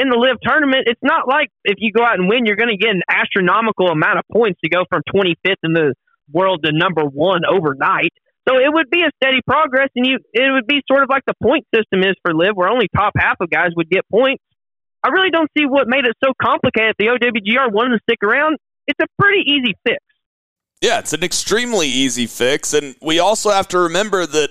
in 0.00 0.08
the 0.08 0.16
LIV 0.16 0.40
tournament, 0.40 0.88
it's 0.88 1.02
not 1.02 1.28
like 1.28 1.48
if 1.64 1.76
you 1.78 1.92
go 1.92 2.02
out 2.02 2.18
and 2.18 2.28
win, 2.28 2.46
you're 2.46 2.56
going 2.56 2.72
to 2.72 2.80
get 2.80 2.90
an 2.90 3.02
astronomical 3.08 3.88
amount 3.88 4.18
of 4.18 4.24
points 4.32 4.58
to 4.64 4.70
go 4.70 4.84
from 4.88 5.02
25th 5.12 5.60
in 5.62 5.72
the 5.74 5.94
world 6.32 6.64
to 6.64 6.72
number 6.72 7.04
one 7.04 7.42
overnight. 7.44 8.12
So 8.48 8.56
it 8.56 8.72
would 8.72 8.88
be 8.88 9.02
a 9.02 9.10
steady 9.22 9.40
progress, 9.46 9.90
and 9.94 10.06
you 10.06 10.18
it 10.32 10.50
would 10.50 10.66
be 10.66 10.80
sort 10.90 11.02
of 11.02 11.10
like 11.10 11.22
the 11.26 11.34
point 11.42 11.66
system 11.74 12.00
is 12.00 12.16
for 12.24 12.34
LIV, 12.34 12.56
where 12.56 12.68
only 12.68 12.88
top 12.96 13.12
half 13.18 13.36
of 13.40 13.50
guys 13.50 13.70
would 13.76 13.90
get 13.90 14.08
points. 14.10 14.42
I 15.04 15.08
really 15.08 15.30
don't 15.30 15.50
see 15.56 15.66
what 15.66 15.86
made 15.86 16.04
it 16.06 16.16
so 16.24 16.32
complicated. 16.40 16.94
The 16.98 17.06
OWGR 17.06 17.72
wanted 17.72 17.98
to 17.98 18.00
stick 18.08 18.22
around. 18.22 18.56
It's 18.86 18.98
a 19.00 19.06
pretty 19.20 19.42
easy 19.46 19.74
fix. 19.86 20.00
Yeah, 20.80 20.98
it's 20.98 21.12
an 21.12 21.22
extremely 21.22 21.88
easy 21.88 22.26
fix, 22.26 22.72
and 22.72 22.96
we 23.02 23.18
also 23.18 23.50
have 23.50 23.68
to 23.68 23.78
remember 23.78 24.24
that 24.24 24.50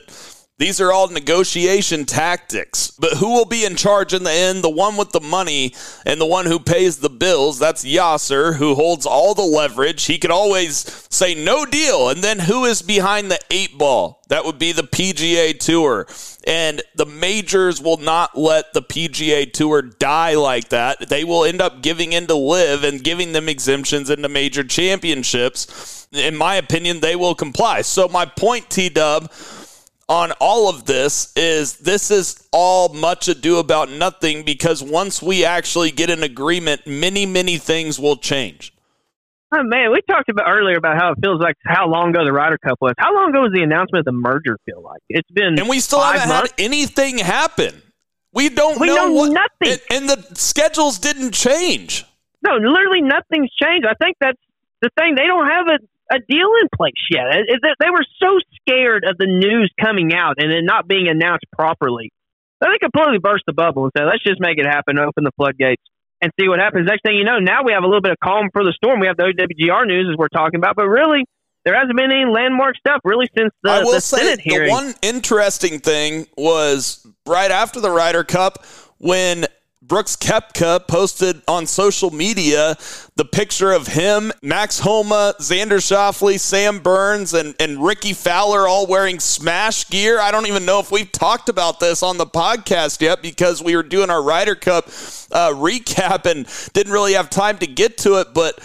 these 0.59 0.81
are 0.81 0.91
all 0.91 1.07
negotiation 1.07 2.03
tactics. 2.03 2.91
But 2.91 3.13
who 3.13 3.29
will 3.33 3.45
be 3.45 3.63
in 3.63 3.77
charge 3.77 4.13
in 4.13 4.23
the 4.23 4.31
end? 4.31 4.61
The 4.61 4.69
one 4.69 4.97
with 4.97 5.11
the 5.11 5.21
money 5.21 5.73
and 6.05 6.19
the 6.19 6.25
one 6.25 6.47
who 6.47 6.59
pays 6.59 6.97
the 6.97 7.09
bills. 7.09 7.59
That's 7.59 7.85
Yasser, 7.85 8.57
who 8.57 8.75
holds 8.75 9.05
all 9.05 9.33
the 9.33 9.41
leverage. 9.41 10.03
He 10.03 10.17
could 10.17 10.31
always 10.31 10.75
say 11.09 11.33
no 11.33 11.65
deal. 11.65 12.09
And 12.09 12.21
then 12.21 12.39
who 12.39 12.65
is 12.65 12.81
behind 12.81 13.31
the 13.31 13.39
eight 13.49 13.77
ball? 13.77 14.21
That 14.27 14.43
would 14.43 14.59
be 14.59 14.73
the 14.73 14.83
PGA 14.83 15.57
Tour. 15.57 16.05
And 16.45 16.81
the 16.93 17.05
majors 17.05 17.81
will 17.81 17.97
not 17.97 18.37
let 18.37 18.73
the 18.73 18.81
PGA 18.81 19.51
Tour 19.53 19.81
die 19.81 20.35
like 20.35 20.69
that. 20.69 21.07
They 21.07 21.23
will 21.23 21.45
end 21.45 21.61
up 21.61 21.81
giving 21.81 22.11
in 22.11 22.27
to 22.27 22.35
LIV 22.35 22.83
and 22.83 23.01
giving 23.01 23.31
them 23.31 23.47
exemptions 23.47 24.09
into 24.09 24.27
major 24.27 24.65
championships. 24.65 26.05
In 26.11 26.35
my 26.35 26.55
opinion, 26.55 26.99
they 26.99 27.15
will 27.15 27.33
comply. 27.33 27.81
So, 27.81 28.09
my 28.09 28.25
point, 28.25 28.69
T 28.69 28.89
Dub 28.89 29.31
on 30.09 30.31
all 30.41 30.67
of 30.67 30.85
this 30.85 31.31
is 31.35 31.77
this 31.77 32.09
is 32.09 32.47
all 32.51 32.89
much 32.89 33.27
ado 33.27 33.59
about 33.59 33.91
nothing 33.91 34.43
because 34.43 34.83
once 34.83 35.21
we 35.21 35.45
actually 35.45 35.91
get 35.91 36.09
an 36.09 36.23
agreement, 36.23 36.85
many, 36.87 37.25
many 37.27 37.57
things 37.57 37.99
will 37.99 38.17
change. 38.17 38.73
Oh 39.51 39.63
man, 39.63 39.91
we 39.91 40.01
talked 40.01 40.29
about 40.29 40.47
earlier 40.49 40.77
about 40.77 40.97
how 40.97 41.11
it 41.11 41.19
feels 41.23 41.39
like 41.39 41.55
how 41.65 41.87
long 41.87 42.09
ago 42.09 42.25
the 42.25 42.33
Ryder 42.33 42.57
Cup 42.57 42.79
was. 42.81 42.93
How 42.97 43.15
long 43.15 43.29
ago 43.29 43.41
was 43.41 43.51
the 43.53 43.63
announcement 43.63 44.01
of 44.01 44.05
the 44.05 44.11
merger 44.11 44.57
feel 44.65 44.81
like? 44.81 45.01
It's 45.09 45.29
been 45.31 45.57
and 45.59 45.69
we 45.69 45.79
still 45.79 46.01
haven't 46.01 46.27
months. 46.29 46.51
had 46.51 46.65
anything 46.65 47.19
happen. 47.19 47.81
We 48.33 48.49
don't 48.49 48.79
we 48.79 48.87
know, 48.87 48.95
know 48.95 49.11
what, 49.11 49.31
nothing, 49.31 49.79
and, 49.89 50.09
and 50.09 50.09
the 50.09 50.35
schedules 50.35 50.99
didn't 50.99 51.31
change. 51.31 52.05
No, 52.45 52.55
literally 52.55 53.01
nothing's 53.01 53.51
changed. 53.53 53.87
I 53.87 53.93
think 54.01 54.17
that's 54.19 54.39
the 54.81 54.89
thing. 54.97 55.15
They 55.15 55.25
don't 55.25 55.47
have 55.47 55.67
a 55.67 55.79
a 56.11 56.19
deal 56.19 56.49
in 56.61 56.67
place 56.75 56.93
yet. 57.11 57.25
They 57.79 57.89
were 57.89 58.05
so 58.21 58.39
scared 58.61 59.03
of 59.05 59.17
the 59.17 59.27
news 59.27 59.71
coming 59.79 60.13
out 60.13 60.35
and 60.37 60.51
it 60.51 60.63
not 60.63 60.87
being 60.87 61.07
announced 61.07 61.45
properly. 61.51 62.11
They 62.61 62.67
completely 62.81 63.19
burst 63.19 63.43
the 63.47 63.53
bubble 63.53 63.83
and 63.83 63.91
said, 63.97 64.05
let's 64.05 64.23
just 64.23 64.41
make 64.41 64.57
it 64.57 64.65
happen, 64.65 64.99
open 64.99 65.23
the 65.23 65.31
floodgates. 65.37 65.83
and 66.21 66.31
see 66.39 66.47
what 66.47 66.59
happens. 66.59 66.87
Next 66.87 67.01
thing 67.03 67.15
you 67.15 67.23
know, 67.23 67.39
now 67.39 67.63
we 67.63 67.73
have 67.73 67.83
a 67.83 67.87
little 67.87 68.01
bit 68.01 68.11
of 68.11 68.17
calm 68.23 68.49
for 68.51 68.63
the 68.63 68.73
storm. 68.73 68.99
We 68.99 69.07
have 69.07 69.17
the 69.17 69.23
OWGR 69.23 69.87
news 69.87 70.07
as 70.11 70.17
we're 70.17 70.27
talking 70.27 70.57
about, 70.59 70.75
but 70.75 70.87
really, 70.87 71.25
there 71.65 71.75
hasn't 71.75 71.95
been 71.95 72.11
any 72.11 72.25
landmark 72.25 72.75
stuff 72.77 73.01
really 73.03 73.27
since 73.37 73.51
the, 73.63 73.71
I 73.71 73.83
will 73.83 73.91
the 73.91 74.01
say 74.01 74.17
Senate 74.17 74.41
the 74.43 74.69
one 74.69 74.93
interesting 75.01 75.79
thing 75.79 76.27
was 76.37 77.05
right 77.27 77.51
after 77.51 77.79
the 77.81 77.91
Ryder 77.91 78.23
Cup 78.23 78.65
when 78.97 79.45
Brooks 79.81 80.17
Koepka 80.17 80.85
posted 80.89 81.41
on 81.47 81.65
social 81.65 82.11
media 82.11 82.75
the 83.15 83.23
picture 83.23 83.71
of 83.71 83.87
him, 83.87 84.33
Max 84.41 84.79
Homa, 84.79 85.35
Xander 85.39 85.79
Schauffele, 85.79 86.37
Sam 86.37 86.79
Burns, 86.79 87.33
and, 87.33 87.55
and 87.61 87.81
Rickie 87.81 88.11
Fowler 88.11 88.67
all 88.67 88.87
wearing 88.87 89.21
Smash 89.21 89.89
gear. 89.89 90.19
I 90.19 90.31
don't 90.31 90.47
even 90.47 90.65
know 90.65 90.81
if 90.81 90.91
we've 90.91 91.11
talked 91.11 91.47
about 91.47 91.79
this 91.79 92.03
on 92.03 92.17
the 92.17 92.25
podcast 92.25 92.99
yet 92.99 93.21
because 93.21 93.63
we 93.63 93.75
were 93.77 93.83
doing 93.83 94.09
our 94.09 94.21
Ryder 94.21 94.55
Cup 94.55 94.87
uh, 95.31 95.53
recap 95.53 96.29
and 96.29 96.45
didn't 96.73 96.91
really 96.91 97.13
have 97.13 97.29
time 97.29 97.57
to 97.59 97.67
get 97.67 97.97
to 97.99 98.19
it, 98.19 98.33
but 98.33 98.59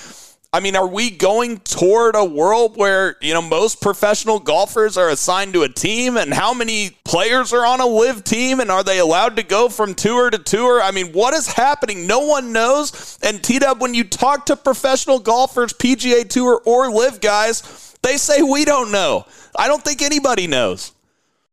I 0.54 0.60
mean, 0.60 0.76
are 0.76 0.86
we 0.86 1.10
going 1.10 1.58
toward 1.58 2.14
a 2.14 2.24
world 2.24 2.76
where, 2.76 3.16
you 3.20 3.34
know, 3.34 3.42
most 3.42 3.80
professional 3.80 4.38
golfers 4.38 4.96
are 4.96 5.08
assigned 5.08 5.52
to 5.54 5.64
a 5.64 5.68
team 5.68 6.16
and 6.16 6.32
how 6.32 6.54
many 6.54 6.90
players 7.04 7.52
are 7.52 7.66
on 7.66 7.80
a 7.80 7.86
LIV 7.88 8.22
team 8.22 8.60
and 8.60 8.70
are 8.70 8.84
they 8.84 9.00
allowed 9.00 9.34
to 9.34 9.42
go 9.42 9.68
from 9.68 9.94
tour 9.94 10.30
to 10.30 10.38
tour? 10.38 10.80
I 10.80 10.92
mean, 10.92 11.08
what 11.08 11.34
is 11.34 11.48
happening? 11.48 12.06
No 12.06 12.20
one 12.20 12.52
knows. 12.52 13.18
And 13.20 13.42
T 13.42 13.58
Dub, 13.58 13.82
when 13.82 13.94
you 13.94 14.04
talk 14.04 14.46
to 14.46 14.54
professional 14.54 15.18
golfers, 15.18 15.72
PGA 15.72 16.28
Tour 16.28 16.62
or 16.64 16.88
LIV 16.88 17.20
guys, 17.20 17.96
they 18.04 18.16
say 18.16 18.40
we 18.40 18.64
don't 18.64 18.92
know. 18.92 19.26
I 19.58 19.66
don't 19.66 19.82
think 19.82 20.02
anybody 20.02 20.46
knows. 20.46 20.92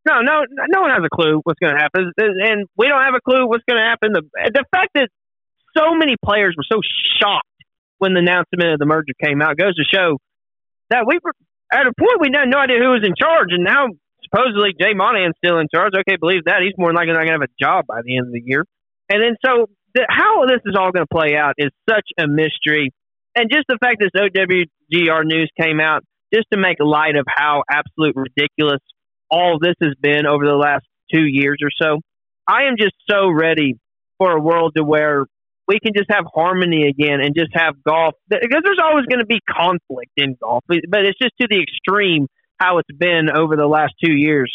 No, 0.07 0.21
no, 0.21 0.45
no 0.69 0.81
one 0.81 0.91
has 0.91 1.03
a 1.03 1.09
clue 1.09 1.41
what's 1.43 1.59
going 1.59 1.73
to 1.73 1.81
happen, 1.81 2.11
and 2.19 2.67
we 2.77 2.87
don't 2.87 3.01
have 3.01 3.15
a 3.15 3.21
clue 3.21 3.47
what's 3.47 3.63
going 3.67 3.81
to 3.81 3.89
happen. 3.89 4.13
The 4.13 4.21
the 4.53 4.63
fact 4.71 4.91
that 4.93 5.09
so 5.75 5.95
many 5.95 6.17
players 6.23 6.55
were 6.55 6.65
so 6.71 6.81
shocked 7.19 7.47
when 8.01 8.17
the 8.17 8.19
announcement 8.25 8.73
of 8.73 8.79
the 8.81 8.89
merger 8.89 9.13
came 9.21 9.45
out 9.45 9.61
goes 9.61 9.77
to 9.77 9.85
show 9.85 10.17
that 10.89 11.05
we 11.05 11.21
were 11.21 11.37
at 11.71 11.85
a 11.85 11.93
point 11.93 12.17
we 12.17 12.33
had 12.33 12.49
no 12.49 12.57
idea 12.57 12.81
who 12.81 12.97
was 12.97 13.05
in 13.05 13.13
charge, 13.13 13.53
and 13.53 13.63
now 13.63 13.85
supposedly 14.25 14.73
Jay 14.73 14.97
Monahan's 14.97 15.37
still 15.37 15.61
in 15.61 15.69
charge. 15.69 15.93
Okay, 15.93 16.17
believe 16.17 16.49
that 16.49 16.65
he's 16.65 16.73
more 16.77 16.89
than 16.89 16.97
likely 16.97 17.13
not 17.13 17.29
going 17.29 17.37
to 17.37 17.45
have 17.45 17.47
a 17.47 17.55
job 17.61 17.85
by 17.85 18.01
the 18.03 18.17
end 18.17 18.25
of 18.25 18.33
the 18.33 18.41
year. 18.43 18.65
And 19.07 19.21
then 19.21 19.37
so 19.45 19.69
the, 19.93 20.09
how 20.09 20.49
this 20.49 20.65
is 20.65 20.73
all 20.73 20.91
going 20.91 21.05
to 21.05 21.13
play 21.13 21.37
out 21.37 21.53
is 21.61 21.69
such 21.87 22.09
a 22.17 22.27
mystery, 22.27 22.89
and 23.37 23.53
just 23.53 23.69
the 23.69 23.77
fact 23.77 24.01
this 24.01 24.11
OWGR 24.17 25.23
news 25.23 25.49
came 25.61 25.79
out 25.79 26.01
just 26.33 26.47
to 26.51 26.57
make 26.57 26.81
light 26.81 27.15
of 27.15 27.25
how 27.29 27.61
absolute 27.69 28.17
ridiculous 28.17 28.81
all 29.29 29.59
this 29.61 29.75
has 29.81 29.93
been 30.01 30.25
over 30.25 30.45
the 30.45 30.57
last 30.57 30.85
two 31.13 31.23
years 31.23 31.59
or 31.61 31.69
so. 31.69 31.99
I 32.47 32.63
am 32.63 32.75
just 32.79 32.95
so 33.09 33.29
ready 33.29 33.75
for 34.17 34.35
a 34.35 34.41
world 34.41 34.73
to 34.75 34.83
where 34.83 35.25
we 35.67 35.79
can 35.79 35.93
just 35.95 36.09
have 36.11 36.25
harmony 36.33 36.87
again 36.87 37.21
and 37.21 37.35
just 37.35 37.51
have 37.53 37.81
golf 37.83 38.15
because 38.29 38.61
there's 38.63 38.81
always 38.83 39.05
going 39.05 39.19
to 39.19 39.25
be 39.25 39.39
conflict 39.49 40.11
in 40.17 40.35
golf, 40.41 40.63
but 40.67 41.05
it's 41.05 41.19
just 41.21 41.33
to 41.39 41.47
the 41.49 41.61
extreme 41.61 42.27
how 42.57 42.77
it's 42.77 42.91
been 42.97 43.29
over 43.33 43.55
the 43.55 43.67
last 43.67 43.93
two 44.03 44.13
years, 44.13 44.53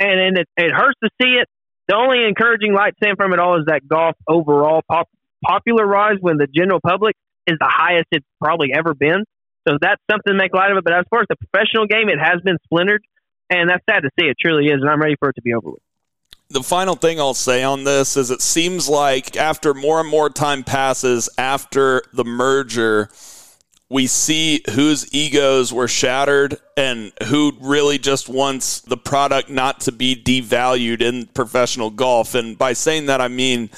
and 0.00 0.20
and 0.20 0.38
it, 0.38 0.48
it 0.56 0.72
hurts 0.72 0.98
to 1.02 1.10
see 1.20 1.38
it. 1.40 1.48
The 1.88 1.96
only 1.96 2.26
encouraging 2.26 2.74
light 2.74 2.94
Sam 3.02 3.16
from 3.16 3.32
it 3.32 3.38
all 3.38 3.58
is 3.58 3.66
that 3.66 3.86
golf 3.86 4.16
overall 4.28 4.82
pop, 4.90 5.08
popularized 5.44 6.18
when 6.20 6.36
the 6.36 6.48
general 6.52 6.80
public 6.80 7.14
is 7.46 7.56
the 7.60 7.70
highest 7.70 8.06
it's 8.10 8.26
probably 8.42 8.70
ever 8.74 8.92
been. 8.92 9.24
So 9.68 9.78
that's 9.80 10.02
something 10.10 10.32
to 10.32 10.38
make 10.38 10.52
light 10.52 10.72
of 10.72 10.78
it. 10.78 10.84
But 10.84 10.94
as 10.94 11.04
far 11.10 11.20
as 11.20 11.26
the 11.28 11.36
professional 11.36 11.86
game, 11.86 12.08
it 12.08 12.18
has 12.18 12.40
been 12.42 12.58
splintered, 12.64 13.02
and 13.50 13.70
that's 13.70 13.84
sad 13.88 14.00
to 14.00 14.10
see. 14.18 14.26
It 14.26 14.36
truly 14.44 14.66
is, 14.66 14.80
and 14.80 14.90
I'm 14.90 15.00
ready 15.00 15.16
for 15.18 15.30
it 15.30 15.34
to 15.34 15.42
be 15.42 15.54
over 15.54 15.70
with 15.70 15.85
the 16.48 16.62
final 16.62 16.94
thing 16.94 17.18
I'll 17.18 17.34
say 17.34 17.62
on 17.62 17.84
this 17.84 18.16
is 18.16 18.30
it 18.30 18.40
seems 18.40 18.88
like 18.88 19.36
after 19.36 19.74
more 19.74 20.00
and 20.00 20.08
more 20.08 20.30
time 20.30 20.62
passes 20.62 21.28
after 21.36 22.02
the 22.12 22.24
merger, 22.24 23.10
we 23.88 24.06
see 24.06 24.62
whose 24.70 25.12
egos 25.14 25.72
were 25.72 25.88
shattered 25.88 26.58
and 26.76 27.12
who 27.26 27.52
really 27.60 27.98
just 27.98 28.28
wants 28.28 28.80
the 28.80 28.96
product 28.96 29.48
not 29.48 29.80
to 29.80 29.92
be 29.92 30.16
devalued 30.16 31.00
in 31.00 31.26
professional 31.26 31.90
golf. 31.90 32.34
And 32.34 32.58
by 32.58 32.72
saying 32.72 33.06
that, 33.06 33.20
I 33.20 33.28
mean, 33.28 33.70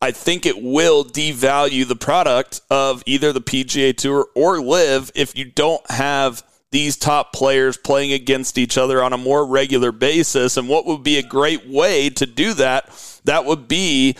I 0.00 0.10
think 0.12 0.46
it 0.46 0.62
will 0.62 1.04
devalue 1.04 1.86
the 1.86 1.96
product 1.96 2.60
of 2.70 3.02
either 3.06 3.32
the 3.32 3.40
PGA 3.40 3.96
Tour 3.96 4.26
or 4.34 4.60
LIV 4.60 5.12
if 5.14 5.36
you 5.36 5.44
don't 5.44 5.88
have 5.90 6.42
these 6.70 6.96
top 6.96 7.32
players 7.32 7.76
playing 7.76 8.12
against 8.12 8.58
each 8.58 8.76
other 8.76 9.02
on 9.02 9.12
a 9.12 9.18
more 9.18 9.46
regular 9.46 9.92
basis. 9.92 10.56
And 10.56 10.68
what 10.68 10.86
would 10.86 11.02
be 11.02 11.18
a 11.18 11.22
great 11.22 11.66
way 11.66 12.10
to 12.10 12.26
do 12.26 12.54
that? 12.54 13.20
That 13.24 13.44
would 13.44 13.68
be 13.68 14.16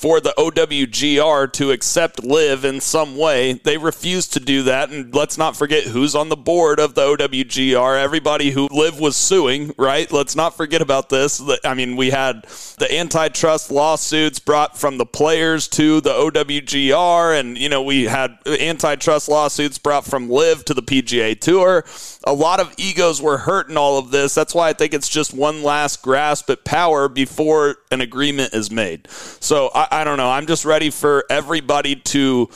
for 0.00 0.18
the 0.18 0.32
OWGR 0.38 1.52
to 1.52 1.70
accept 1.72 2.24
LIV 2.24 2.64
in 2.64 2.80
some 2.80 3.18
way. 3.18 3.52
They 3.52 3.76
refused 3.76 4.32
to 4.32 4.40
do 4.40 4.62
that. 4.62 4.88
And 4.88 5.14
let's 5.14 5.36
not 5.36 5.58
forget 5.58 5.84
who's 5.84 6.14
on 6.14 6.30
the 6.30 6.36
board 6.36 6.80
of 6.80 6.94
the 6.94 7.02
OWGR. 7.02 8.02
Everybody 8.02 8.50
who 8.52 8.66
LIV 8.70 8.98
was 8.98 9.14
suing, 9.14 9.74
right? 9.76 10.10
Let's 10.10 10.34
not 10.34 10.56
forget 10.56 10.80
about 10.80 11.10
this. 11.10 11.42
I 11.66 11.74
mean, 11.74 11.96
we 11.96 12.08
had 12.08 12.44
the 12.78 12.88
antitrust 12.90 13.70
lawsuits 13.70 14.38
brought 14.38 14.78
from 14.78 14.96
the 14.96 15.04
players 15.04 15.68
to 15.68 16.00
the 16.00 16.14
OWGR. 16.14 17.38
And, 17.38 17.58
you 17.58 17.68
know, 17.68 17.82
we 17.82 18.04
had 18.04 18.38
antitrust 18.46 19.28
lawsuits 19.28 19.76
brought 19.76 20.06
from 20.06 20.30
LIV 20.30 20.64
to 20.64 20.72
the 20.72 20.82
PGA 20.82 21.38
Tour. 21.38 21.84
A 22.24 22.34
lot 22.34 22.60
of 22.60 22.74
egos 22.76 23.22
were 23.22 23.38
hurt 23.38 23.70
in 23.70 23.76
all 23.76 23.98
of 23.98 24.10
this. 24.10 24.34
That's 24.34 24.54
why 24.54 24.68
I 24.68 24.72
think 24.74 24.92
it's 24.92 25.08
just 25.08 25.32
one 25.32 25.62
last 25.62 26.02
grasp 26.02 26.50
at 26.50 26.64
power 26.64 27.08
before 27.08 27.76
an 27.90 28.02
agreement 28.02 28.52
is 28.52 28.70
made. 28.70 29.08
So 29.10 29.70
I, 29.74 29.88
I 29.90 30.04
don't 30.04 30.18
know. 30.18 30.30
I'm 30.30 30.46
just 30.46 30.64
ready 30.64 30.90
for 30.90 31.24
everybody 31.30 31.96
to 31.96 32.50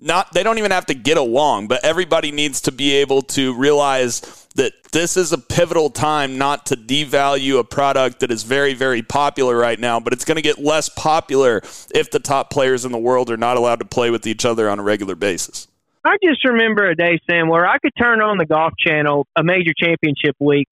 not 0.00 0.32
they 0.32 0.42
don't 0.42 0.58
even 0.58 0.70
have 0.70 0.86
to 0.86 0.94
get 0.94 1.18
along, 1.18 1.68
but 1.68 1.84
everybody 1.84 2.32
needs 2.32 2.62
to 2.62 2.72
be 2.72 2.94
able 2.96 3.22
to 3.22 3.54
realize 3.54 4.46
that 4.56 4.72
this 4.92 5.16
is 5.16 5.32
a 5.32 5.38
pivotal 5.38 5.90
time 5.90 6.38
not 6.38 6.66
to 6.66 6.76
devalue 6.76 7.58
a 7.58 7.64
product 7.64 8.20
that 8.20 8.30
is 8.30 8.42
very 8.42 8.74
very 8.74 9.02
popular 9.02 9.56
right 9.56 9.78
now, 9.78 10.00
but 10.00 10.12
it's 10.12 10.24
going 10.24 10.36
to 10.36 10.42
get 10.42 10.58
less 10.58 10.88
popular 10.88 11.60
if 11.94 12.10
the 12.10 12.18
top 12.18 12.50
players 12.50 12.84
in 12.84 12.92
the 12.92 12.98
world 12.98 13.30
are 13.30 13.36
not 13.36 13.56
allowed 13.56 13.80
to 13.80 13.84
play 13.84 14.10
with 14.10 14.26
each 14.26 14.44
other 14.44 14.68
on 14.68 14.78
a 14.78 14.82
regular 14.82 15.14
basis. 15.14 15.68
I 16.04 16.16
just 16.24 16.44
remember 16.44 16.88
a 16.88 16.96
day, 16.96 17.20
Sam, 17.28 17.48
where 17.48 17.66
I 17.66 17.78
could 17.78 17.92
turn 17.98 18.22
on 18.22 18.38
the 18.38 18.46
golf 18.46 18.72
channel 18.78 19.26
a 19.36 19.44
major 19.44 19.72
championship 19.76 20.34
week 20.40 20.68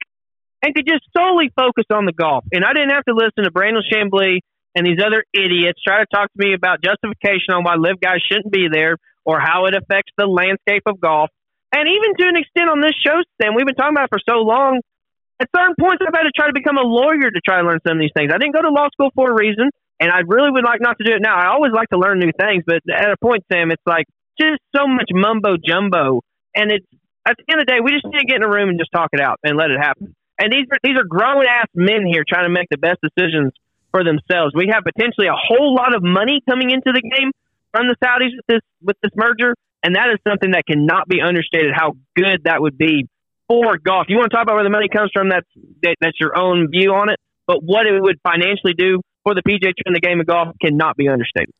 and 0.63 0.73
could 0.73 0.87
just 0.87 1.05
solely 1.15 1.51
focus 1.55 1.85
on 1.93 2.05
the 2.05 2.13
golf. 2.13 2.45
And 2.51 2.65
I 2.65 2.73
didn't 2.73 2.89
have 2.89 3.05
to 3.05 3.13
listen 3.13 3.45
to 3.45 3.51
Brandel 3.51 3.85
Chamblee 3.85 4.39
and 4.73 4.85
these 4.85 4.97
other 4.97 5.23
idiots 5.33 5.81
try 5.85 5.99
to 5.99 6.07
talk 6.09 6.33
to 6.33 6.39
me 6.39 6.53
about 6.53 6.81
justification 6.81 7.53
on 7.53 7.63
why 7.63 7.75
LIV 7.75 8.01
guys 8.01 8.21
shouldn't 8.25 8.51
be 8.51 8.67
there 8.71 8.97
or 9.23 9.39
how 9.39 9.65
it 9.65 9.75
affects 9.75 10.11
the 10.17 10.25
landscape 10.25 10.83
of 10.85 10.99
golf. 10.99 11.29
And 11.71 11.85
even 11.85 12.17
to 12.17 12.25
an 12.25 12.37
extent 12.37 12.69
on 12.69 12.81
this 12.81 12.97
show, 12.97 13.21
Sam, 13.37 13.53
we've 13.53 13.65
been 13.65 13.77
talking 13.77 13.93
about 13.93 14.09
it 14.09 14.13
for 14.17 14.21
so 14.27 14.41
long. 14.41 14.81
At 15.39 15.47
certain 15.55 15.75
points, 15.79 16.01
I've 16.01 16.13
had 16.13 16.25
to 16.25 16.33
try 16.35 16.47
to 16.47 16.57
become 16.57 16.77
a 16.77 16.83
lawyer 16.83 17.29
to 17.29 17.41
try 17.45 17.61
to 17.61 17.67
learn 17.67 17.79
some 17.85 17.97
of 17.97 18.01
these 18.01 18.11
things. 18.17 18.33
I 18.33 18.41
didn't 18.41 18.57
go 18.57 18.65
to 18.65 18.73
law 18.73 18.89
school 18.91 19.13
for 19.13 19.29
a 19.29 19.33
reason, 19.33 19.69
and 19.99 20.11
I 20.11 20.25
really 20.25 20.49
would 20.51 20.65
like 20.65 20.81
not 20.81 20.97
to 20.97 21.05
do 21.05 21.13
it 21.13 21.21
now. 21.21 21.37
I 21.37 21.53
always 21.53 21.71
like 21.71 21.87
to 21.89 21.97
learn 21.97 22.19
new 22.19 22.33
things, 22.33 22.65
but 22.65 22.81
at 22.89 23.13
a 23.13 23.17
point, 23.21 23.45
Sam, 23.53 23.71
it's 23.71 23.85
like 23.85 24.05
just 24.39 24.61
so 24.75 24.87
much 24.87 25.09
mumbo 25.11 25.57
jumbo. 25.57 26.21
And 26.55 26.71
it's 26.71 26.85
at 27.27 27.35
the 27.37 27.45
end 27.51 27.61
of 27.61 27.67
the 27.67 27.71
day, 27.71 27.79
we 27.83 27.91
just 27.91 28.05
need 28.05 28.19
to 28.19 28.25
get 28.25 28.37
in 28.37 28.43
a 28.43 28.49
room 28.49 28.69
and 28.69 28.79
just 28.79 28.91
talk 28.91 29.09
it 29.13 29.21
out 29.21 29.39
and 29.43 29.57
let 29.57 29.69
it 29.69 29.79
happen. 29.79 30.15
And 30.39 30.51
these 30.51 30.65
are 30.71 30.79
these 30.83 30.97
are 30.97 31.03
grown 31.03 31.45
ass 31.45 31.67
men 31.75 32.07
here 32.07 32.23
trying 32.27 32.47
to 32.47 32.53
make 32.53 32.67
the 32.71 32.79
best 32.79 32.99
decisions 33.03 33.51
for 33.91 34.03
themselves. 34.03 34.55
We 34.55 34.71
have 34.71 34.83
potentially 34.83 35.27
a 35.27 35.35
whole 35.35 35.75
lot 35.75 35.93
of 35.93 36.01
money 36.01 36.41
coming 36.47 36.71
into 36.71 36.95
the 36.95 37.03
game 37.03 37.31
from 37.71 37.87
the 37.87 37.95
Saudis 38.01 38.31
with 38.35 38.47
this 38.47 38.63
with 38.81 38.97
this 39.03 39.11
merger, 39.15 39.53
and 39.83 39.95
that 39.95 40.09
is 40.09 40.19
something 40.25 40.51
that 40.51 40.63
cannot 40.65 41.07
be 41.07 41.19
understated. 41.21 41.71
How 41.75 41.93
good 42.15 42.45
that 42.45 42.61
would 42.61 42.77
be 42.77 43.07
for 43.47 43.77
golf. 43.77 44.05
You 44.07 44.17
want 44.17 44.31
to 44.31 44.35
talk 44.35 44.43
about 44.43 44.55
where 44.55 44.63
the 44.63 44.69
money 44.69 44.87
comes 44.87 45.11
from? 45.13 45.29
That's 45.29 45.47
that, 45.83 45.95
that's 45.99 46.19
your 46.19 46.39
own 46.39 46.69
view 46.71 46.91
on 46.93 47.09
it. 47.09 47.19
But 47.45 47.63
what 47.63 47.85
it 47.85 47.99
would 47.99 48.17
financially 48.23 48.73
do 48.77 49.01
for 49.23 49.33
the 49.35 49.41
PGA 49.41 49.73
Tour 49.75 49.87
in 49.87 49.93
the 49.93 49.99
game 49.99 50.19
of 50.19 50.27
golf 50.27 50.55
cannot 50.61 50.95
be 50.95 51.09
understated. 51.09 51.53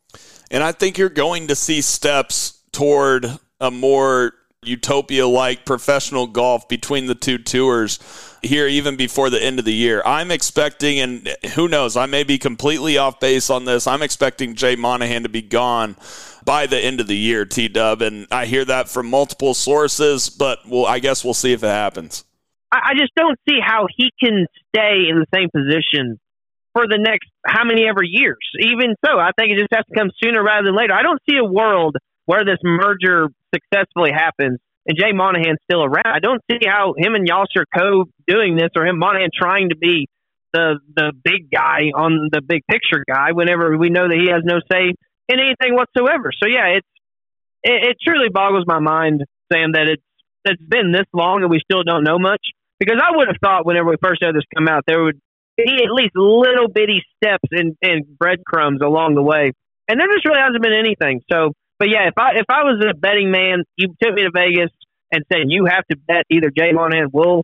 And 0.52 0.64
I 0.64 0.72
think 0.72 0.98
you're 0.98 1.10
going 1.10 1.48
to 1.48 1.56
see 1.56 1.82
steps 1.82 2.59
toward 2.72 3.26
a 3.60 3.72
more 3.72 4.34
utopia 4.64 5.26
like 5.26 5.66
professional 5.66 6.28
golf 6.28 6.68
between 6.68 7.06
the 7.06 7.16
two 7.16 7.38
tours 7.38 8.00
here 8.42 8.68
even 8.68 8.96
before 8.96 9.30
the 9.30 9.42
end 9.42 9.60
of 9.60 9.66
the 9.66 9.74
year. 9.74 10.02
I'm 10.06 10.32
expecting, 10.32 11.00
and 11.00 11.36
who 11.56 11.68
knows, 11.68 11.96
I 11.96 12.06
may 12.06 12.24
be 12.24 12.38
completely 12.38 12.98
off 12.98 13.20
base 13.20 13.50
on 13.50 13.66
this. 13.66 13.88
I'm 13.88 14.02
expecting 14.02 14.56
Jay 14.56 14.76
Monahan 14.76 15.24
to 15.24 15.30
be 15.30 15.42
gone 15.42 15.96
by 16.46 16.68
the 16.68 16.78
end 16.78 17.00
of 17.00 17.08
the 17.08 17.18
year, 17.18 17.46
T 17.46 17.68
Dub. 17.68 18.02
And 18.02 18.28
I 18.32 18.46
hear 18.46 18.66
that 18.66 18.90
from 18.90 19.10
multiple 19.10 19.54
sources, 19.54 20.30
but 20.30 20.60
well, 20.68 20.86
I 20.86 21.00
guess 21.00 21.24
we'll 21.24 21.34
see 21.34 21.54
if 21.54 21.64
it 21.64 21.68
happens. 21.68 22.26
I 22.72 22.94
just 22.96 23.16
don't 23.16 23.38
see 23.50 23.58
how 23.60 23.88
he 23.98 24.12
can 24.22 24.46
stay 24.68 25.10
in 25.10 25.20
the 25.20 25.26
same 25.34 25.50
position 25.50 26.20
for 26.74 26.88
the 26.88 27.00
next 27.00 27.28
how 27.46 27.64
many 27.64 27.88
ever 27.88 28.04
years. 28.04 28.38
Even 28.60 28.96
so, 29.04 29.18
I 29.18 29.32
think 29.38 29.52
it 29.52 29.58
just 29.58 29.74
has 29.74 29.86
to 29.92 29.98
come 29.98 30.12
sooner 30.24 30.44
rather 30.44 30.68
than 30.68 30.76
later. 30.76 30.94
I 30.94 31.02
don't 31.02 31.20
see 31.28 31.38
a 31.38 31.44
world 31.44 31.98
where 32.30 32.46
this 32.46 32.62
merger 32.64 33.30
successfully 33.50 34.12
happens 34.14 34.60
and 34.86 34.96
Jay 34.96 35.14
Monahan's 35.14 35.58
still 35.66 35.84
around. 35.84 36.06
I 36.06 36.20
don't 36.20 36.42
see 36.46 36.60
how 36.68 36.94
him 36.96 37.16
and 37.16 37.28
Yasser 37.28 37.66
Co 37.76 38.06
doing 38.28 38.56
this 38.56 38.70
or 38.76 38.86
him 38.86 39.00
Monahan 39.00 39.30
trying 39.34 39.70
to 39.70 39.76
be 39.76 40.08
the 40.54 40.78
the 40.96 41.12
big 41.24 41.50
guy 41.50 41.90
on 41.96 42.30
the 42.32 42.42
big 42.42 42.62
picture 42.70 43.04
guy 43.10 43.32
whenever 43.32 43.76
we 43.76 43.90
know 43.90 44.08
that 44.08 44.16
he 44.16 44.30
has 44.30 44.44
no 44.46 44.62
say 44.72 44.94
in 45.28 45.40
anything 45.40 45.74
whatsoever. 45.74 46.30
So 46.38 46.48
yeah, 46.48 46.78
it's 46.78 46.88
it, 47.64 47.90
it 47.90 47.98
truly 48.06 48.30
boggles 48.30 48.66
my 48.68 48.80
mind, 48.80 49.26
Sam, 49.52 49.72
that 49.72 49.88
it's 49.90 50.04
it's 50.46 50.62
been 50.62 50.92
this 50.92 51.10
long 51.14 51.42
and 51.42 51.50
we 51.50 51.60
still 51.66 51.82
don't 51.82 52.04
know 52.04 52.20
much. 52.20 52.46
Because 52.80 53.02
I 53.02 53.18
would 53.18 53.28
have 53.28 53.38
thought 53.42 53.66
whenever 53.66 53.90
we 53.90 53.98
first 54.02 54.24
had 54.24 54.36
this 54.36 54.46
come 54.56 54.68
out, 54.68 54.84
there 54.86 55.04
would 55.04 55.20
be 55.58 55.82
at 55.84 55.92
least 55.92 56.16
little 56.16 56.70
bitty 56.70 57.02
steps 57.18 57.50
and, 57.52 57.76
and 57.82 58.06
breadcrumbs 58.18 58.82
along 58.82 59.16
the 59.16 59.24
way, 59.24 59.52
and 59.90 60.00
there 60.00 60.08
just 60.14 60.26
really 60.26 60.40
hasn't 60.40 60.62
been 60.62 60.78
anything. 60.78 61.22
So, 61.32 61.54
but 61.80 61.90
yeah, 61.90 62.08
if 62.08 62.18
I 62.18 62.32
if 62.36 62.46
I 62.50 62.64
was 62.64 62.84
a 62.88 62.94
betting 62.94 63.32
man, 63.32 63.64
you 63.78 63.96
took 64.02 64.14
me 64.14 64.24
to 64.24 64.32
Vegas 64.34 64.70
and 65.12 65.24
said 65.32 65.44
you 65.48 65.66
have 65.66 65.86
to 65.88 65.98
bet 65.98 66.26
either 66.30 66.52
Jay 66.56 66.72
Monahan 66.74 67.08
will 67.12 67.44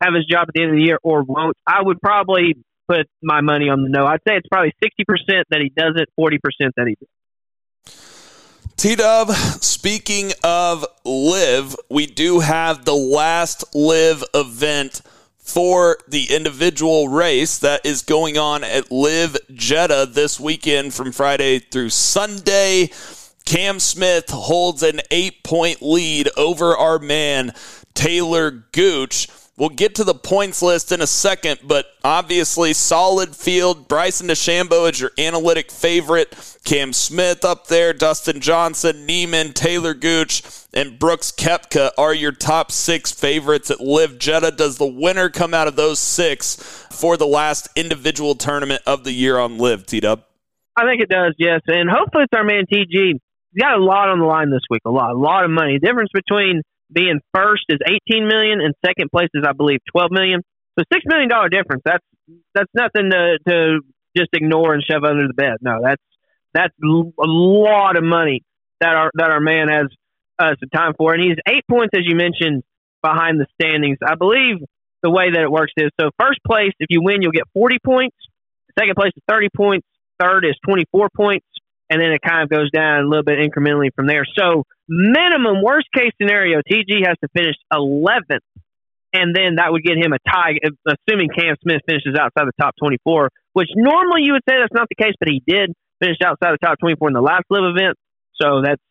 have 0.00 0.14
his 0.14 0.26
job 0.26 0.46
at 0.48 0.54
the 0.54 0.62
end 0.62 0.70
of 0.72 0.76
the 0.76 0.82
year 0.82 0.98
or 1.02 1.22
won't, 1.22 1.56
I 1.66 1.82
would 1.82 2.00
probably 2.00 2.56
put 2.88 3.06
my 3.22 3.40
money 3.40 3.68
on 3.68 3.82
the 3.82 3.88
no. 3.88 4.04
I'd 4.04 4.20
say 4.26 4.36
it's 4.36 4.48
probably 4.48 4.72
sixty 4.82 5.04
percent 5.04 5.46
that 5.50 5.60
he 5.60 5.70
does 5.70 5.94
it, 5.96 6.08
forty 6.16 6.38
percent 6.38 6.74
that 6.76 6.88
he 6.88 6.96
does. 6.96 7.94
T 8.76 8.94
Dub, 8.94 9.30
speaking 9.30 10.32
of 10.42 10.84
LIV, 11.04 11.76
we 11.90 12.06
do 12.06 12.40
have 12.40 12.84
the 12.84 12.94
last 12.94 13.64
LIV 13.74 14.24
event 14.34 15.02
for 15.36 15.98
the 16.06 16.26
individual 16.30 17.08
race 17.08 17.58
that 17.58 17.84
is 17.84 18.02
going 18.02 18.36
on 18.36 18.62
at 18.62 18.92
LIV 18.92 19.36
Jeddah 19.52 20.06
this 20.06 20.38
weekend 20.38 20.92
from 20.92 21.10
Friday 21.10 21.58
through 21.58 21.90
Sunday. 21.90 22.90
Cam 23.48 23.80
Smith 23.80 24.28
holds 24.28 24.82
an 24.82 25.00
eight 25.10 25.42
point 25.42 25.80
lead 25.80 26.28
over 26.36 26.76
our 26.76 26.98
man, 26.98 27.54
Taylor 27.94 28.50
Gooch. 28.50 29.26
We'll 29.56 29.70
get 29.70 29.94
to 29.94 30.04
the 30.04 30.14
points 30.14 30.60
list 30.60 30.92
in 30.92 31.00
a 31.00 31.06
second, 31.06 31.60
but 31.64 31.86
obviously, 32.04 32.74
solid 32.74 33.34
field. 33.34 33.88
Bryson 33.88 34.28
DeChambeau 34.28 34.92
is 34.92 35.00
your 35.00 35.12
analytic 35.16 35.70
favorite. 35.70 36.58
Cam 36.64 36.92
Smith 36.92 37.42
up 37.42 37.68
there, 37.68 37.94
Dustin 37.94 38.42
Johnson, 38.42 39.06
Niemann, 39.06 39.54
Taylor 39.54 39.94
Gooch, 39.94 40.42
and 40.74 40.98
Brooks 40.98 41.32
Koepka 41.32 41.92
are 41.96 42.12
your 42.12 42.32
top 42.32 42.70
six 42.70 43.12
favorites 43.12 43.70
at 43.70 43.80
LIV 43.80 44.18
Jeddah. 44.18 44.50
Does 44.50 44.76
the 44.76 44.86
winner 44.86 45.30
come 45.30 45.54
out 45.54 45.68
of 45.68 45.74
those 45.74 45.98
six 45.98 46.56
for 46.90 47.16
the 47.16 47.26
last 47.26 47.66
individual 47.74 48.34
tournament 48.34 48.82
of 48.86 49.04
the 49.04 49.12
year 49.12 49.38
on 49.38 49.56
LIV, 49.56 49.86
T 49.86 50.00
Dub? 50.00 50.22
I 50.76 50.84
think 50.84 51.00
it 51.00 51.08
does, 51.08 51.34
yes. 51.38 51.62
And 51.66 51.88
hopefully, 51.88 52.24
it's 52.24 52.36
our 52.36 52.44
man 52.44 52.66
TG. 52.70 53.20
Got 53.58 53.78
a 53.78 53.82
lot 53.82 54.08
on 54.08 54.20
the 54.20 54.26
line 54.26 54.50
this 54.50 54.62
week, 54.70 54.82
a 54.86 54.90
lot, 54.90 55.10
a 55.10 55.18
lot 55.18 55.44
of 55.44 55.50
money. 55.50 55.78
The 55.80 55.86
difference 55.86 56.10
between 56.14 56.62
being 56.92 57.20
first 57.34 57.64
is 57.68 57.78
18 57.84 58.28
million 58.28 58.60
and 58.60 58.74
second 58.84 59.10
place 59.10 59.28
is 59.34 59.44
I 59.46 59.52
believe 59.52 59.80
12 59.90 60.10
million. 60.12 60.42
So 60.78 60.84
six 60.92 61.02
million 61.06 61.28
dollar 61.28 61.48
difference. 61.48 61.82
That's 61.84 62.04
that's 62.54 62.70
nothing 62.74 63.10
to 63.10 63.38
to 63.48 63.80
just 64.16 64.30
ignore 64.32 64.74
and 64.74 64.82
shove 64.82 65.02
under 65.04 65.26
the 65.26 65.34
bed. 65.34 65.56
No, 65.60 65.80
that's 65.82 66.02
that's 66.54 66.74
a 66.82 67.26
lot 67.26 67.96
of 67.96 68.04
money 68.04 68.42
that 68.80 68.94
our 68.94 69.10
that 69.14 69.30
our 69.30 69.40
man 69.40 69.68
has 69.68 69.86
uh, 70.38 70.54
some 70.60 70.70
time 70.72 70.92
for, 70.96 71.14
and 71.14 71.22
he's 71.22 71.36
eight 71.48 71.64
points 71.68 71.90
as 71.94 72.02
you 72.04 72.14
mentioned 72.14 72.62
behind 73.02 73.40
the 73.40 73.46
standings. 73.60 73.98
I 74.06 74.14
believe 74.14 74.58
the 75.02 75.10
way 75.10 75.30
that 75.32 75.40
it 75.40 75.50
works 75.50 75.72
is 75.76 75.90
so 76.00 76.10
first 76.18 76.40
place 76.46 76.72
if 76.78 76.86
you 76.90 77.02
win 77.02 77.22
you'll 77.22 77.32
get 77.32 77.44
40 77.54 77.78
points. 77.84 78.16
Second 78.78 78.94
place 78.94 79.12
is 79.16 79.22
30 79.28 79.48
points. 79.56 79.86
Third 80.20 80.44
is 80.44 80.54
24 80.64 81.08
points, 81.16 81.46
and 81.90 82.00
then 82.00 82.12
it 82.12 82.20
kind 82.20 82.42
of 82.42 82.48
goes 82.48 82.70
down 82.70 83.04
a 83.04 83.08
little 83.08 83.24
bit 83.24 83.38
incrementally 83.38 83.88
from 83.94 84.06
there. 84.06 84.24
So 84.38 84.64
minimum 84.88 85.62
worst 85.62 85.88
case 85.94 86.12
scenario, 86.20 86.60
TG 86.60 87.06
has 87.06 87.16
to 87.22 87.28
finish 87.34 87.56
11th, 87.72 88.44
and 89.12 89.34
then 89.34 89.56
that 89.56 89.72
would 89.72 89.82
get 89.82 89.96
him 89.96 90.12
a 90.12 90.18
tie, 90.28 90.60
assuming 90.86 91.30
Cam 91.30 91.56
Smith 91.62 91.80
finishes 91.88 92.14
outside 92.18 92.46
the 92.46 92.56
top 92.60 92.74
24, 92.78 93.30
which 93.54 93.68
normally 93.74 94.22
you 94.24 94.32
would 94.34 94.44
say 94.48 94.56
that's 94.60 94.74
not 94.74 94.88
the 94.88 95.02
case, 95.02 95.14
but 95.18 95.28
he 95.28 95.42
did 95.46 95.72
finish 96.00 96.18
outside 96.24 96.52
the 96.52 96.64
top 96.64 96.78
24 96.78 97.08
in 97.08 97.14
the 97.14 97.22
last 97.22 97.44
LIV 97.50 97.76
event, 97.76 97.96
so 98.40 98.62
that's 98.62 98.82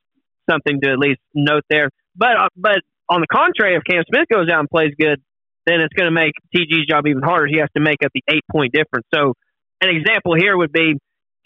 something 0.50 0.82
to 0.82 0.92
at 0.92 0.98
least 0.98 1.20
note 1.36 1.64
there. 1.70 1.90
But 2.16 2.36
uh, 2.38 2.50
but 2.56 2.82
on 3.10 3.22
the 3.22 3.28
contrary, 3.28 3.76
if 3.76 3.84
Cam 3.84 4.04
Smith 4.10 4.28
goes 4.32 4.50
out 4.50 4.60
and 4.60 4.70
plays 4.70 4.94
good, 5.00 5.22
then 5.66 5.82
it's 5.82 5.94
going 5.94 6.08
to 6.08 6.16
make 6.16 6.34
TG's 6.56 6.88
job 6.88 7.06
even 7.08 7.22
harder. 7.22 7.48
He 7.48 7.60
has 7.60 7.70
to 7.76 7.82
make 7.82 8.04
up 8.04 8.12
the 8.14 8.24
eight 8.30 8.44
point 8.52 8.74
difference. 8.74 9.06
So 9.14 9.34
an 9.82 9.90
example 9.90 10.34
here 10.36 10.58
would 10.58 10.72
be 10.72 10.96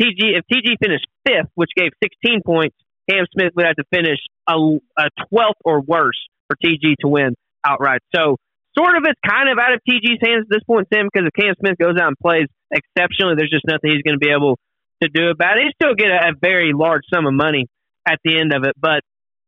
TG 0.02 0.38
if 0.38 0.46
TG 0.52 0.76
finished 0.82 1.06
fifth, 1.26 1.52
which 1.54 1.70
gave 1.76 1.92
16 2.02 2.42
points, 2.44 2.76
Cam 3.10 3.26
Smith 3.32 3.54
would 3.56 3.66
have 3.66 3.76
to 3.76 3.86
finish 3.94 4.20
a, 4.48 4.54
a 4.54 5.10
12th 5.32 5.62
or 5.64 5.82
worse 5.82 6.18
for 6.48 6.58
TG 6.64 6.96
to 7.02 7.08
win 7.08 7.36
outright. 7.66 8.02
So, 8.16 8.38
sort 8.78 8.98
of 8.98 9.04
it's 9.06 9.20
kind 9.28 9.50
of 9.50 9.60
out 9.60 9.74
of 9.74 9.82
TG's 9.88 10.20
hands 10.22 10.48
at 10.48 10.50
this 10.50 10.64
point, 10.66 10.88
Tim, 10.92 11.08
because 11.12 11.28
if 11.28 11.34
Cam 11.34 11.54
Smith 11.60 11.78
goes 11.78 11.96
out 12.02 12.08
and 12.08 12.18
plays 12.18 12.48
exceptionally, 12.72 13.36
there's 13.38 13.52
just 13.52 13.66
nothing 13.68 13.92
he's 13.92 14.04
going 14.04 14.18
to 14.20 14.26
be 14.26 14.32
able 14.32 14.58
to 15.04 15.10
do 15.10 15.30
about 15.30 15.58
it. 15.58 15.66
He 15.66 15.72
still 15.76 15.96
get 15.96 16.10
a, 16.10 16.30
a 16.30 16.34
very 16.40 16.74
large 16.74 17.04
sum 17.14 17.26
of 17.26 17.34
money 17.34 17.68
at 18.08 18.20
the 18.24 18.40
end 18.40 18.54
of 18.54 18.64
it, 18.64 18.74
but 18.80 19.02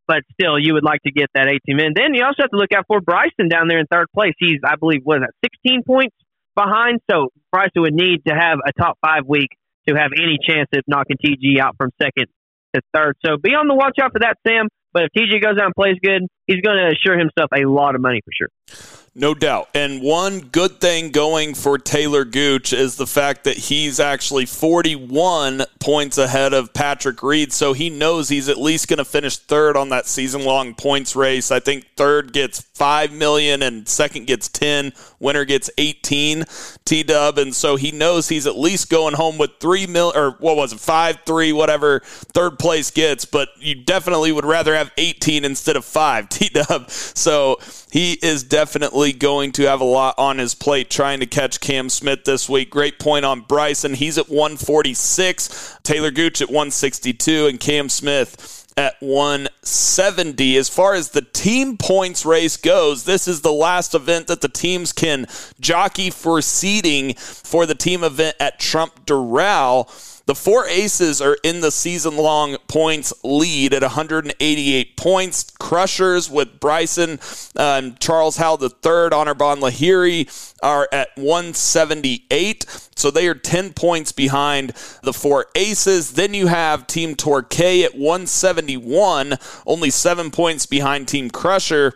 but 0.06 0.20
still, 0.34 0.60
you 0.60 0.74
would 0.74 0.84
like 0.84 1.02
to 1.04 1.12
get 1.12 1.30
that 1.34 1.48
18 1.48 1.78
men. 1.78 1.94
Then 1.96 2.14
you 2.14 2.26
also 2.26 2.44
have 2.44 2.52
to 2.52 2.58
look 2.58 2.74
out 2.76 2.84
for 2.88 3.00
Bryson 3.00 3.48
down 3.48 3.70
there 3.70 3.80
in 3.80 3.86
third 3.88 4.08
place. 4.14 4.34
He's, 4.38 4.60
I 4.64 4.76
believe, 4.76 5.00
what 5.04 5.20
is 5.20 5.24
that, 5.24 5.50
16 5.64 5.84
points 5.88 6.16
behind. 6.56 7.00
So 7.10 7.30
Bryson 7.54 7.82
would 7.84 7.94
need 7.94 8.20
to 8.28 8.36
have 8.36 8.60
a 8.68 8.74
top 8.74 8.98
five 9.02 9.24
week 9.26 9.48
to 9.88 9.96
have 9.96 10.12
any 10.18 10.38
chance 10.42 10.70
of 10.74 10.82
knocking 10.88 11.18
TG 11.18 11.60
out 11.60 11.76
from 11.78 11.92
second 12.02 12.28
to 12.74 12.82
third. 12.94 13.16
So 13.26 13.38
be 13.38 13.52
on 13.52 13.68
the 13.68 13.76
watch 13.76 13.98
out 14.02 14.12
for 14.12 14.20
that, 14.20 14.38
Sam. 14.48 14.68
But 14.94 15.04
if 15.04 15.10
TG 15.18 15.42
goes 15.42 15.58
out 15.60 15.66
and 15.66 15.76
plays 15.76 15.98
good, 16.04 16.24
he's 16.46 16.62
going 16.62 16.78
to 16.78 16.92
assure 16.94 17.18
himself 17.18 17.50
a 17.56 17.68
lot 17.68 17.96
of 17.96 18.02
money 18.02 18.22
for 18.24 18.32
sure. 18.32 19.03
No 19.16 19.36
doubt. 19.36 19.70
And 19.76 20.02
one 20.02 20.40
good 20.40 20.82
thing 20.82 21.12
going 21.12 21.54
for 21.54 21.78
Taylor 21.78 22.26
Gooch 22.26 22.74
is 22.74 22.96
the 22.96 23.06
fact 23.06 23.44
that 23.44 23.58
he's 23.58 24.00
actually 24.00 24.48
41 24.48 25.66
points 25.80 26.18
ahead 26.18 26.52
of 26.52 26.74
Patrick 26.74 27.22
Reed. 27.22 27.54
So 27.54 27.74
he 27.74 27.92
knows 27.92 28.30
he's 28.30 28.50
at 28.50 28.58
least 28.58 28.88
going 28.88 28.98
to 28.98 29.06
finish 29.06 29.38
third 29.38 29.78
on 29.78 29.90
that 29.90 30.08
season 30.08 30.44
long 30.44 30.74
points 30.74 31.16
race. 31.16 31.52
I 31.52 31.60
think 31.60 31.86
third 31.96 32.34
gets 32.34 32.62
5 32.62 33.12
million 33.12 33.62
and 33.62 33.88
second 33.88 34.26
gets 34.26 34.48
10. 34.48 34.94
Winner 35.20 35.46
gets 35.46 35.70
18 35.78 36.46
T 36.84 37.04
Dub. 37.04 37.38
And 37.38 37.54
so 37.54 37.76
he 37.76 37.92
knows 37.92 38.30
he's 38.30 38.48
at 38.48 38.58
least 38.58 38.90
going 38.90 39.14
home 39.14 39.38
with 39.38 39.52
3 39.60 39.86
mil 39.86 40.12
or 40.16 40.32
what 40.40 40.58
was 40.58 40.74
it, 40.74 40.80
5 40.80 41.20
3, 41.24 41.54
whatever 41.54 42.00
third 42.00 42.58
place 42.58 42.90
gets. 42.90 43.26
But 43.26 43.50
you 43.60 43.76
definitely 43.76 44.32
would 44.32 44.46
rather 44.46 44.74
have 44.74 44.92
18 44.98 45.46
instead 45.46 45.76
of 45.76 45.86
5 45.86 46.30
T 46.30 46.50
Dub. 46.50 46.90
So 46.90 47.60
he 47.94 48.14
is 48.24 48.42
definitely 48.44 49.14
going 49.14 49.52
to 49.52 49.68
have 49.68 49.80
a 49.80 49.84
lot 49.84 50.16
on 50.18 50.40
his 50.40 50.56
plate 50.56 50.90
trying 50.90 51.20
to 51.20 51.28
catch 51.28 51.60
Cam 51.60 51.90
Smith 51.90 52.26
this 52.26 52.50
week. 52.50 52.72
Great 52.72 52.98
point 52.98 53.24
on 53.24 53.42
Bryson. 53.42 53.94
He's 53.94 54.18
at 54.18 54.30
146, 54.30 55.78
Taylor 55.84 56.10
Gooch 56.10 56.42
at 56.42 56.48
162, 56.48 57.46
and 57.46 57.60
Cam 57.60 57.90
Smith 57.90 58.66
at 58.76 58.96
170. 59.00 60.58
As 60.58 60.70
far 60.70 60.96
as 60.96 61.10
the 61.10 61.22
team 61.22 61.78
points 61.78 62.26
race 62.26 62.58
goes, 62.58 63.04
this 63.04 63.28
is 63.28 63.42
the 63.42 63.54
last 63.54 63.94
event 63.94 64.26
that 64.26 64.42
the 64.42 64.50
teams 64.50 64.92
can 64.92 65.28
jockey 65.60 66.10
for 66.10 66.42
seeding 66.42 67.14
for 67.14 67.68
the 67.68 67.76
team 67.76 68.04
event 68.04 68.36
at 68.40 68.60
Trump 68.60 69.06
Doral. 69.06 69.88
The 70.26 70.36
four 70.36 70.66
aces 70.68 71.20
are 71.22 71.38
in 71.44 71.60
the 71.60 71.72
season 71.72 72.16
long 72.16 72.56
points 72.70 73.14
lead 73.26 73.74
at 73.74 73.82
188 73.82 74.96
points. 74.96 75.52
Crushers 75.60 76.30
with 76.30 76.62
Bryson 76.62 77.20
and 77.58 78.00
Charles 78.00 78.38
Howell 78.38 78.64
III, 78.64 78.70
Anirban 79.12 79.60
Lahiri 79.60 80.56
are 80.64 80.88
at 80.94 81.10
178. 81.16 82.66
So 82.96 83.12
they 83.12 83.28
are 83.28 83.36
10 83.36 83.74
points 83.74 84.14
behind 84.14 84.70
the 85.02 85.12
four 85.12 85.48
aces. 85.56 86.14
Then 86.14 86.34
you 86.34 86.48
have 86.48 86.88
Team 86.88 87.16
Torquay 87.16 87.84
at 87.84 87.96
171, 87.96 89.38
only 89.68 89.90
seven 89.90 90.32
points 90.32 90.66
behind 90.66 91.10
Team 91.10 91.30
Crusher. 91.30 91.96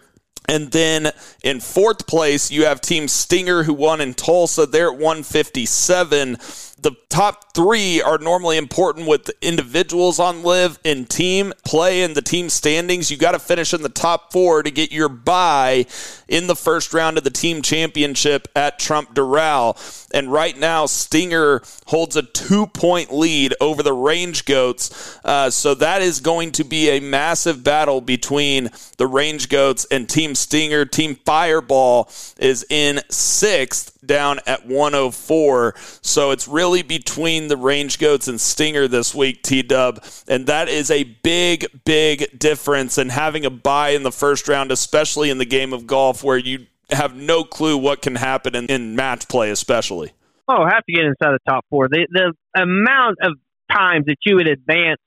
And 0.50 0.72
then 0.72 1.12
in 1.44 1.60
fourth 1.60 2.08
place, 2.08 2.50
you 2.52 2.66
have 2.66 2.80
Team 2.80 3.08
Stinger, 3.10 3.64
who 3.64 3.74
won 3.74 4.00
in 4.00 4.14
Tulsa. 4.14 4.66
They're 4.66 4.88
at 4.88 4.98
157 4.98 6.38
the 6.80 6.92
top 7.10 7.56
three 7.56 8.02
are 8.02 8.20
normally 8.20 8.56
important 8.56 9.08
with 9.08 9.32
individuals 9.42 10.20
on 10.20 10.44
LIV 10.44 10.80
and 10.86 11.10
team 11.10 11.52
play 11.66 12.04
in 12.04 12.14
the 12.14 12.22
team 12.22 12.50
standings. 12.50 13.10
You 13.10 13.18
got 13.18 13.32
to 13.32 13.40
finish 13.40 13.74
in 13.74 13.82
the 13.82 13.90
top 13.90 14.32
four 14.32 14.62
to 14.62 14.70
get 14.70 14.92
your 14.92 15.10
bye 15.10 15.88
in 16.28 16.46
the 16.46 16.56
first 16.56 16.94
round 16.94 17.18
of 17.18 17.24
the 17.24 17.32
team 17.32 17.64
championship 17.64 18.48
at 18.56 18.78
Trump 18.78 19.16
Doral. 19.16 19.76
And 20.14 20.32
right 20.32 20.58
now, 20.58 20.86
Stinger 20.86 21.64
holds 21.88 22.16
a 22.16 22.22
two 22.22 22.68
point 22.68 23.12
lead 23.12 23.56
over 23.60 23.82
the 23.82 23.94
Range 23.94 24.46
Goats. 24.46 25.20
Uh, 25.26 25.50
so 25.50 25.74
that 25.76 26.04
is 26.04 26.20
going 26.20 26.52
to 26.54 26.64
be 26.64 26.90
a 26.90 27.00
massive 27.00 27.64
battle 27.64 28.02
between 28.02 28.70
the 28.98 29.08
Range 29.08 29.50
Goats 29.50 29.88
and 29.90 30.08
Team 30.08 30.36
Stinger. 30.36 30.86
Team 30.86 31.16
Fireball 31.26 32.10
is 32.38 32.66
in 32.70 33.02
sixth 33.10 33.97
down 34.08 34.40
at 34.46 34.66
104. 34.66 35.76
So 36.02 36.32
it's 36.32 36.48
really 36.48 36.82
between 36.82 37.48
the 37.48 37.58
range 37.58 38.00
goats 38.00 38.28
and 38.28 38.40
Stinger 38.40 38.88
this 38.88 39.14
week, 39.14 39.44
T 39.44 39.62
Dub. 39.62 40.04
And 40.28 40.48
that 40.48 40.70
is 40.70 40.90
a 40.90 41.04
big, 41.04 41.66
big 41.86 42.40
difference. 42.40 42.98
And 42.98 43.12
having 43.12 43.46
a 43.46 43.50
bye 43.50 43.90
in 43.90 44.04
the 44.04 44.12
first 44.12 44.48
round, 44.48 44.72
especially 44.72 45.30
in 45.30 45.38
the 45.38 45.46
game 45.46 45.74
of 45.74 45.86
golf 45.86 46.24
where 46.24 46.38
you 46.38 46.68
have 46.90 47.16
no 47.16 47.44
clue 47.44 47.78
what 47.78 48.02
can 48.02 48.16
happen 48.16 48.56
in, 48.56 48.66
in 48.68 48.96
match 48.96 49.28
play, 49.28 49.52
especially. 49.52 50.14
Oh, 50.48 50.66
have 50.66 50.86
to 50.86 50.94
get 50.94 51.04
inside 51.04 51.34
the 51.34 51.40
top 51.48 51.66
four. 51.70 51.90
The, 51.90 52.08
the 52.10 52.34
amount 52.62 53.18
of 53.22 53.34
times 53.70 54.06
that 54.06 54.16
you 54.26 54.36
would 54.38 54.48
advance 54.48 55.02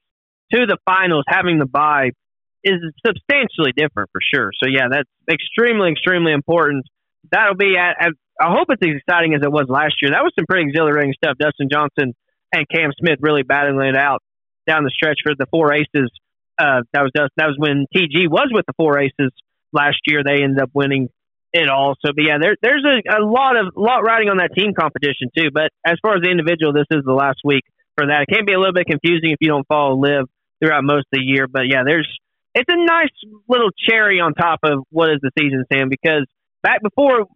to 0.52 0.66
the 0.66 0.76
finals, 0.84 1.24
having 1.28 1.58
the 1.58 1.66
bye 1.66 2.10
is 2.62 2.80
substantially 3.06 3.72
different 3.74 4.10
for 4.12 4.20
sure. 4.34 4.50
So 4.62 4.68
yeah, 4.68 4.88
that's 4.90 5.08
extremely, 5.30 5.90
extremely 5.92 6.32
important. 6.32 6.84
That'll 7.30 7.54
be 7.54 7.76
at, 7.78 7.96
at 7.98 8.12
I 8.40 8.50
hope 8.50 8.68
it's 8.70 8.82
as 8.82 8.96
exciting 8.96 9.34
as 9.34 9.42
it 9.42 9.52
was 9.52 9.66
last 9.68 10.00
year. 10.00 10.10
That 10.12 10.24
was 10.24 10.32
some 10.38 10.46
pretty 10.48 10.68
exhilarating 10.68 11.12
stuff. 11.12 11.36
Dustin 11.38 11.68
Johnson 11.70 12.14
and 12.52 12.66
Cam 12.68 12.90
Smith 12.98 13.18
really 13.20 13.42
battling 13.42 13.88
it 13.88 13.96
out 13.96 14.22
down 14.66 14.84
the 14.84 14.90
stretch 14.90 15.18
for 15.22 15.34
the 15.36 15.46
four 15.50 15.74
aces. 15.74 16.10
Uh, 16.58 16.82
that 16.92 17.02
was 17.02 17.12
that 17.14 17.46
was 17.46 17.56
when 17.58 17.86
TG 17.94 18.28
was 18.28 18.48
with 18.52 18.64
the 18.66 18.72
four 18.76 18.98
aces 18.98 19.32
last 19.72 19.98
year. 20.06 20.22
They 20.24 20.42
ended 20.42 20.60
up 20.60 20.70
winning 20.74 21.08
it 21.52 21.68
all. 21.68 21.94
So, 22.04 22.12
but 22.14 22.24
yeah, 22.24 22.38
there, 22.40 22.56
there's 22.62 22.84
a, 22.84 23.18
a 23.18 23.22
lot 23.24 23.56
of 23.56 23.74
lot 23.76 24.04
riding 24.04 24.28
on 24.28 24.38
that 24.38 24.52
team 24.56 24.72
competition 24.78 25.28
too. 25.36 25.50
But 25.52 25.70
as 25.84 25.96
far 26.02 26.16
as 26.16 26.22
the 26.22 26.30
individual, 26.30 26.72
this 26.72 26.88
is 26.90 27.04
the 27.04 27.12
last 27.12 27.40
week 27.44 27.64
for 27.96 28.06
that. 28.06 28.26
It 28.28 28.32
can 28.32 28.46
be 28.46 28.52
a 28.52 28.58
little 28.58 28.74
bit 28.74 28.86
confusing 28.86 29.30
if 29.30 29.38
you 29.40 29.48
don't 29.48 29.66
follow 29.66 29.96
LIV 29.98 30.28
throughout 30.62 30.84
most 30.84 31.06
of 31.12 31.18
the 31.18 31.24
year. 31.24 31.46
But 31.46 31.68
yeah, 31.68 31.82
there's 31.84 32.08
it's 32.54 32.68
a 32.68 32.76
nice 32.76 33.14
little 33.48 33.70
cherry 33.88 34.20
on 34.20 34.34
top 34.34 34.60
of 34.64 34.84
what 34.90 35.10
is 35.10 35.18
the 35.22 35.30
season, 35.38 35.64
Sam. 35.72 35.88
Because 35.88 36.26
back 36.62 36.82
before 36.82 37.26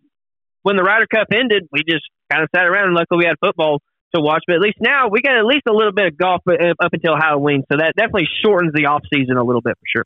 when 0.65 0.77
the 0.77 0.83
Ryder 0.83 1.07
Cup 1.07 1.29
ended, 1.33 1.69
we 1.71 1.85
just 1.89 2.05
kind 2.33 2.43
of 2.43 2.49
sat 2.57 2.67
around 2.67 2.89
and 2.89 2.95
luckily 2.95 3.19
we 3.19 3.27
had 3.27 3.37
football 3.39 3.81
to 4.15 4.21
watch. 4.21 4.43
But 4.47 4.57
at 4.57 4.63
least 4.63 4.79
now 4.81 5.09
we 5.09 5.21
got 5.23 5.37
at 5.37 5.45
least 5.45 5.65
a 5.69 5.73
little 5.73 5.93
bit 5.93 6.07
of 6.07 6.19
golf 6.19 6.43
uh, 6.49 6.53
up 6.83 6.93
until 6.93 7.15
Halloween, 7.17 7.63
so 7.71 7.79
that 7.79 7.93
definitely 7.97 8.29
shortens 8.43 8.73
the 8.75 8.87
off 8.87 9.03
season 9.13 9.37
a 9.37 9.45
little 9.45 9.63
bit 9.63 9.77
for 9.79 9.87
sure. 9.87 10.05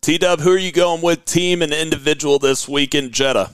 T 0.00 0.18
Dub, 0.18 0.40
who 0.40 0.52
are 0.52 0.58
you 0.58 0.72
going 0.72 1.02
with, 1.02 1.24
team 1.26 1.60
and 1.60 1.72
individual 1.72 2.38
this 2.38 2.66
week 2.66 2.94
in 2.94 3.12
Jeddah? 3.12 3.50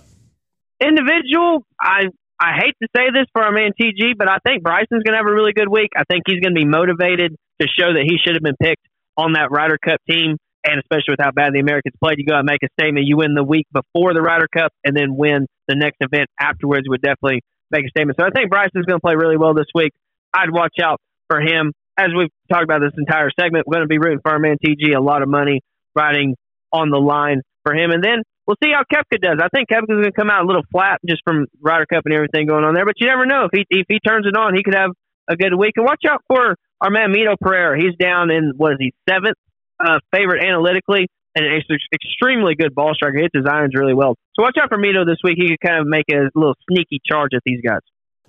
Individual, 0.80 1.66
I 1.80 2.06
I 2.38 2.52
hate 2.54 2.76
to 2.82 2.88
say 2.94 3.10
this 3.12 3.26
for 3.32 3.42
our 3.42 3.50
man 3.50 3.72
TG, 3.80 4.16
but 4.16 4.28
I 4.28 4.38
think 4.46 4.62
Bryson's 4.62 5.02
going 5.02 5.12
to 5.12 5.16
have 5.16 5.26
a 5.26 5.34
really 5.34 5.52
good 5.52 5.68
week. 5.68 5.90
I 5.96 6.04
think 6.08 6.24
he's 6.26 6.40
going 6.40 6.54
to 6.54 6.60
be 6.60 6.66
motivated 6.66 7.34
to 7.60 7.66
show 7.66 7.92
that 7.92 8.04
he 8.06 8.18
should 8.22 8.36
have 8.36 8.42
been 8.42 8.60
picked 8.60 8.86
on 9.16 9.32
that 9.32 9.50
Ryder 9.50 9.78
Cup 9.78 10.00
team, 10.08 10.36
and 10.66 10.80
especially 10.80 11.14
with 11.14 11.20
how 11.20 11.30
bad 11.30 11.52
the 11.52 11.60
Americans 11.60 11.94
played, 12.02 12.18
you 12.18 12.26
go 12.26 12.36
and 12.36 12.46
make 12.46 12.62
a 12.62 12.68
statement. 12.80 13.06
You 13.06 13.16
win 13.16 13.34
the 13.34 13.44
week 13.44 13.66
before 13.72 14.14
the 14.14 14.20
Ryder 14.20 14.48
Cup, 14.48 14.72
and 14.84 14.96
then 14.96 15.16
win 15.16 15.46
the 15.68 15.76
next 15.76 15.98
event 16.00 16.28
afterwards 16.40 16.88
would 16.88 17.02
definitely 17.02 17.42
make 17.70 17.86
a 17.86 17.90
statement. 17.90 18.18
So 18.18 18.26
I 18.26 18.30
think 18.30 18.50
Bryson's 18.50 18.86
going 18.86 18.98
to 18.98 19.04
play 19.04 19.14
really 19.14 19.36
well 19.36 19.54
this 19.54 19.70
week. 19.74 19.92
I'd 20.34 20.50
watch 20.50 20.74
out 20.82 21.00
for 21.28 21.40
him. 21.40 21.72
As 21.98 22.08
we've 22.16 22.28
talked 22.50 22.64
about 22.64 22.80
this 22.80 22.92
entire 22.98 23.30
segment, 23.40 23.66
we're 23.66 23.76
going 23.76 23.88
to 23.88 23.92
be 23.92 23.98
rooting 23.98 24.20
for 24.22 24.32
our 24.32 24.38
man 24.38 24.56
TG 24.64 24.94
a 24.94 25.00
lot 25.00 25.22
of 25.22 25.28
money 25.28 25.62
riding 25.94 26.36
on 26.72 26.90
the 26.90 26.98
line 26.98 27.40
for 27.64 27.74
him. 27.74 27.90
And 27.90 28.04
then 28.04 28.22
we'll 28.46 28.58
see 28.62 28.70
how 28.70 28.82
Koepka 28.84 29.20
does. 29.20 29.38
I 29.42 29.48
think 29.48 29.68
Koepka's 29.70 29.88
going 29.88 30.04
to 30.04 30.12
come 30.12 30.28
out 30.28 30.44
a 30.44 30.46
little 30.46 30.64
flat 30.70 31.00
just 31.08 31.22
from 31.24 31.46
Ryder 31.60 31.86
Cup 31.86 32.04
and 32.04 32.14
everything 32.14 32.46
going 32.46 32.64
on 32.64 32.74
there. 32.74 32.84
But 32.84 32.94
you 32.98 33.06
never 33.06 33.24
know 33.24 33.44
if 33.44 33.50
he 33.52 33.64
if 33.70 33.86
he 33.88 33.98
turns 34.00 34.26
it 34.26 34.36
on, 34.36 34.54
he 34.54 34.62
could 34.62 34.74
have 34.74 34.90
a 35.28 35.36
good 35.36 35.54
week. 35.54 35.72
And 35.76 35.86
watch 35.86 36.04
out 36.08 36.22
for 36.28 36.56
our 36.80 36.90
man 36.90 37.14
Mito 37.14 37.34
Pereira. 37.40 37.80
He's 37.80 37.96
down 37.96 38.30
in 38.30 38.52
what 38.56 38.72
is 38.72 38.78
he 38.78 38.92
seventh 39.08 39.38
uh, 39.80 39.98
favorite 40.12 40.44
analytically, 40.44 41.08
and 41.34 41.44
an 41.44 41.60
extremely 41.92 42.54
good 42.54 42.74
ball 42.74 42.94
striker. 42.94 43.18
Hits 43.18 43.34
his 43.34 43.46
irons 43.46 43.74
really 43.74 43.94
well. 43.94 44.16
So 44.34 44.42
watch 44.42 44.56
out 44.60 44.68
for 44.68 44.78
Mito 44.78 45.04
this 45.04 45.18
week. 45.22 45.36
He 45.36 45.48
could 45.48 45.60
kind 45.60 45.80
of 45.80 45.86
make 45.86 46.06
a 46.10 46.30
little 46.34 46.54
sneaky 46.68 47.00
charge 47.06 47.30
at 47.34 47.42
these 47.44 47.60
guys. 47.60 47.80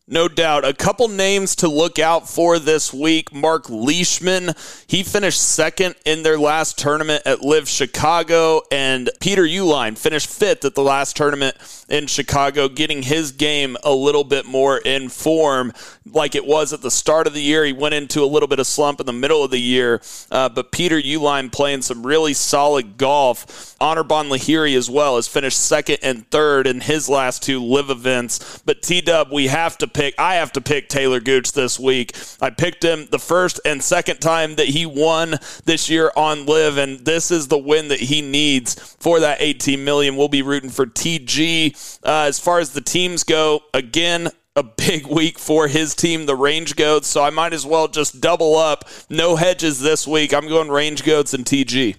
No 0.10 0.30
doubt. 0.30 0.64
A 0.64 0.74
couple 0.74 1.10
names 1.10 1.54
to 1.58 1.68
look 1.68 2.00
out 2.00 2.30
for 2.30 2.60
this 2.60 2.94
week. 2.94 3.34
Mark 3.34 3.70
Leishman, 3.70 4.54
he 4.88 5.04
finished 5.04 5.42
second 5.42 5.96
in 6.06 6.24
their 6.24 6.40
last 6.40 6.80
tournament 6.80 7.24
at 7.26 7.42
LIV 7.42 7.68
Chicago, 7.68 8.62
and 8.72 9.10
Peter 9.20 9.44
Uihlein 9.44 9.98
finished 9.98 10.30
fifth 10.30 10.64
at 10.64 10.76
the 10.76 10.82
last 10.82 11.18
tournament 11.18 11.58
in 11.90 12.08
Chicago, 12.08 12.70
getting 12.70 13.04
his 13.04 13.34
game 13.34 13.76
a 13.84 13.92
little 13.92 14.24
bit 14.24 14.46
more 14.46 14.78
in 14.78 15.10
form 15.10 15.74
like 16.14 16.36
it 16.36 16.46
was 16.46 16.74
at 16.74 16.82
the 16.82 16.92
start 16.92 17.28
of 17.28 17.34
the 17.34 17.42
year. 17.42 17.66
He 17.66 17.74
went 17.74 17.94
into 17.94 18.24
a 18.24 18.26
little 18.26 18.48
bit 18.48 18.60
of 18.60 18.68
slump 18.68 19.00
in 19.00 19.06
the 19.06 19.14
middle 19.14 19.44
of 19.44 19.52
the 19.52 19.60
year, 19.60 20.02
uh, 20.32 20.50
but 20.50 20.72
Peter 20.72 21.00
Uihlein 21.00 21.52
playing 21.52 21.82
some 21.82 22.06
really 22.06 22.34
solid 22.34 22.98
golf. 22.98 23.46
Anirban 23.80 24.30
Lahiri 24.30 24.76
as 24.76 24.90
well 24.90 25.16
has 25.16 25.28
finished 25.28 25.60
second 25.60 26.00
and 26.02 26.30
third 26.32 26.68
in 26.68 26.82
his 26.82 27.08
last 27.08 27.44
two 27.44 27.64
LIV 27.64 27.90
events. 27.90 28.60
But 28.66 28.82
T 28.82 29.02
Dub, 29.02 29.32
we 29.32 29.48
have 29.48 29.78
to 29.80 29.88
pick. 29.88 30.16
I 30.18 30.36
have 30.36 30.52
to 30.54 30.62
pick 30.62 30.90
Taylor 30.90 31.20
Gooch 31.20 31.52
this 31.52 31.80
week. 31.80 32.16
I 32.42 32.50
picked 32.50 32.84
him 32.84 33.08
the 33.12 33.20
first 33.20 33.60
and 33.66 33.84
second 33.84 34.20
time 34.20 34.56
that 34.56 34.68
he 34.68 34.86
won 34.86 35.36
this 35.66 35.90
year 35.90 36.12
on 36.16 36.46
LIV, 36.46 36.78
and 36.78 37.00
this 37.06 37.32
is 37.32 37.48
the 37.48 37.58
win 37.58 37.90
that 37.90 38.00
he 38.00 38.22
needs 38.22 38.76
for 39.00 39.20
that 39.20 39.42
18 39.42 39.84
million. 39.84 40.16
We'll 40.16 40.28
be 40.28 40.42
rooting 40.42 40.70
for 40.70 40.86
TG. 40.86 42.00
Uh, 42.04 42.26
as 42.28 42.40
far 42.40 42.60
as 42.60 42.74
the 42.74 42.82
teams 42.82 43.24
go, 43.24 43.62
again, 43.74 44.30
a 44.58 44.64
big 44.64 45.06
week 45.06 45.38
for 45.38 45.68
his 45.68 45.94
team, 45.94 46.26
the 46.26 46.36
Range 46.36 46.76
Goats. 46.76 47.08
So 47.08 47.24
I 47.24 47.30
might 47.30 47.54
as 47.54 47.66
well 47.66 47.88
just 47.88 48.20
double 48.20 48.56
up. 48.56 48.86
No 49.08 49.36
hedges 49.36 49.80
this 49.80 50.08
week. 50.08 50.34
I'm 50.34 50.48
going 50.48 50.70
Range 50.70 51.02
Goats 51.06 51.36
and 51.36 51.46
TG. 51.46 51.96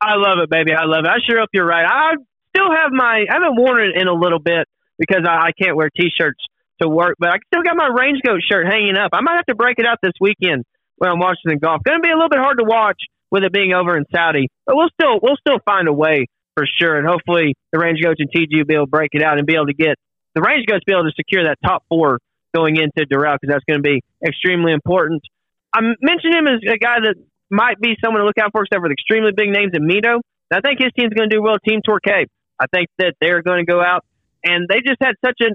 I 0.00 0.14
love 0.14 0.38
it, 0.38 0.48
baby. 0.48 0.72
I 0.72 0.84
love 0.84 1.04
it. 1.04 1.08
I 1.08 1.18
sure 1.26 1.40
hope 1.40 1.50
you're 1.52 1.66
right. 1.66 1.84
I 1.84 2.14
still 2.54 2.70
have 2.70 2.92
my. 2.92 3.26
I 3.28 3.34
haven't 3.34 3.56
worn 3.56 3.82
it 3.82 4.00
in 4.00 4.06
a 4.06 4.14
little 4.14 4.38
bit 4.38 4.68
because 4.96 5.26
I, 5.28 5.48
I 5.48 5.50
can't 5.60 5.76
wear 5.76 5.90
t-shirts 5.90 6.38
to 6.80 6.88
work, 6.88 7.16
but 7.18 7.30
I 7.30 7.38
still 7.52 7.64
got 7.64 7.76
my 7.76 7.88
range 7.88 8.20
goat 8.24 8.40
shirt 8.48 8.66
hanging 8.70 8.96
up. 8.96 9.10
I 9.12 9.20
might 9.20 9.34
have 9.34 9.46
to 9.46 9.56
break 9.56 9.80
it 9.80 9.86
out 9.86 9.98
this 10.00 10.14
weekend 10.20 10.64
when 10.98 11.10
I'm 11.10 11.18
watching 11.18 11.50
the 11.50 11.56
golf. 11.56 11.82
Going 11.82 11.98
to 11.98 12.02
be 12.02 12.10
a 12.10 12.14
little 12.14 12.28
bit 12.28 12.38
hard 12.38 12.58
to 12.58 12.64
watch 12.64 13.02
with 13.32 13.42
it 13.42 13.52
being 13.52 13.72
over 13.74 13.96
in 13.96 14.04
Saudi, 14.14 14.46
but 14.66 14.76
we'll 14.76 14.90
still 14.94 15.18
we'll 15.20 15.36
still 15.36 15.58
find 15.64 15.88
a 15.88 15.92
way 15.92 16.26
for 16.54 16.64
sure. 16.80 16.96
And 16.96 17.06
hopefully 17.08 17.54
the 17.72 17.80
range 17.80 17.98
goats 18.00 18.20
and 18.20 18.30
TG 18.30 18.56
will 18.56 18.64
be 18.64 18.74
able 18.74 18.86
to 18.86 18.90
break 18.90 19.10
it 19.12 19.22
out 19.22 19.38
and 19.38 19.46
be 19.46 19.54
able 19.54 19.66
to 19.66 19.74
get 19.74 19.96
the 20.34 20.42
range 20.42 20.66
to 20.66 20.80
be 20.86 20.92
able 20.92 21.04
to 21.04 21.16
secure 21.16 21.44
that 21.44 21.58
top 21.64 21.84
four 21.88 22.18
going 22.54 22.76
into 22.76 23.06
Doral 23.06 23.36
because 23.40 23.52
that's 23.52 23.64
going 23.68 23.82
to 23.82 23.86
be 23.86 24.02
extremely 24.24 24.72
important. 24.72 25.22
I 25.74 25.80
mentioned 26.00 26.34
him 26.34 26.46
as 26.46 26.60
a 26.64 26.78
guy 26.78 27.00
that 27.04 27.16
might 27.50 27.80
be 27.80 27.96
someone 28.02 28.20
to 28.20 28.26
look 28.26 28.38
out 28.38 28.52
for, 28.52 28.62
except 28.64 28.80
for 28.80 28.88
the 28.88 28.96
extremely 28.96 29.32
big 29.32 29.50
names 29.50 29.72
in 29.74 29.84
Mito. 29.84 30.20
I 30.50 30.60
think 30.60 30.80
his 30.80 30.92
team's 30.96 31.12
going 31.12 31.28
to 31.28 31.36
do 31.36 31.42
well. 31.42 31.56
Team 31.60 31.80
Torquay. 31.84 32.24
I 32.58 32.66
think 32.72 32.88
that 32.98 33.14
they're 33.20 33.42
going 33.42 33.64
to 33.64 33.68
go 33.70 33.80
out 33.80 34.04
and 34.44 34.66
they 34.68 34.80
just 34.80 34.98
had 35.00 35.14
such 35.24 35.38
a 35.42 35.52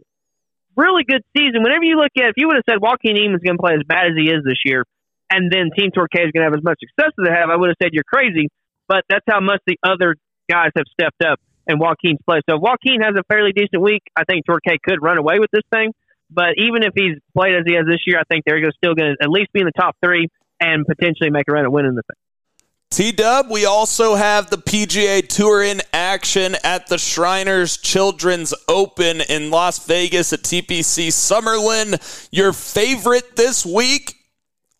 really 0.75 1.03
good 1.03 1.21
season. 1.35 1.63
Whenever 1.63 1.83
you 1.83 1.97
look 1.97 2.13
at, 2.17 2.29
if 2.29 2.37
you 2.37 2.47
would 2.47 2.57
have 2.57 2.67
said 2.69 2.81
Joaquin 2.81 3.17
is 3.17 3.41
going 3.41 3.57
to 3.57 3.61
play 3.61 3.73
as 3.73 3.85
bad 3.87 4.07
as 4.07 4.15
he 4.17 4.29
is 4.29 4.43
this 4.45 4.61
year, 4.65 4.85
and 5.29 5.51
then 5.51 5.71
Team 5.75 5.91
Torquay 5.91 6.29
is 6.29 6.31
going 6.31 6.45
to 6.45 6.49
have 6.51 6.57
as 6.57 6.63
much 6.63 6.77
success 6.79 7.11
as 7.17 7.23
they 7.25 7.33
have, 7.33 7.49
I 7.49 7.55
would 7.55 7.69
have 7.69 7.79
said 7.81 7.89
you're 7.91 8.07
crazy. 8.07 8.49
But 8.87 9.03
that's 9.09 9.25
how 9.27 9.39
much 9.39 9.61
the 9.65 9.77
other 9.83 10.15
guys 10.49 10.71
have 10.75 10.85
stepped 10.91 11.23
up 11.23 11.39
and 11.67 11.79
Joaquin's 11.79 12.19
play. 12.25 12.41
So 12.49 12.55
if 12.55 12.61
Joaquin 12.61 13.01
has 13.01 13.15
a 13.17 13.23
fairly 13.23 13.51
decent 13.53 13.81
week, 13.81 14.03
I 14.15 14.23
think 14.23 14.45
Torquay 14.45 14.77
could 14.83 15.01
run 15.01 15.17
away 15.17 15.39
with 15.39 15.51
this 15.51 15.63
thing. 15.73 15.93
But 16.29 16.55
even 16.57 16.83
if 16.83 16.93
he's 16.95 17.17
played 17.37 17.55
as 17.55 17.63
he 17.65 17.73
has 17.73 17.85
this 17.85 18.01
year, 18.07 18.19
I 18.19 18.23
think 18.23 18.43
they're 18.45 18.59
still 18.71 18.95
going 18.95 19.15
to 19.15 19.23
at 19.23 19.29
least 19.29 19.53
be 19.53 19.59
in 19.59 19.65
the 19.65 19.71
top 19.71 19.95
three 20.03 20.27
and 20.59 20.85
potentially 20.85 21.29
make 21.29 21.47
a 21.47 21.51
run 21.51 21.65
at 21.65 21.71
winning 21.71 21.95
the 21.95 22.01
thing. 22.03 22.17
T 22.89 23.11
Dub, 23.11 23.49
we 23.49 23.65
also 23.65 24.13
have 24.13 24.51
the 24.51 24.57
PGA 24.57 25.27
Tour 25.27 25.63
in 25.63 25.81
action 25.93 26.55
at 26.63 26.87
the 26.87 26.99
Shriners 26.99 27.77
Children's 27.77 28.53
Open 28.67 29.21
in 29.21 29.49
Las 29.49 29.83
Vegas 29.87 30.31
at 30.31 30.41
TPC 30.41 31.07
Summerlin. 31.07 32.27
Your 32.31 32.53
favorite 32.53 33.35
this 33.35 33.65
week 33.65 34.22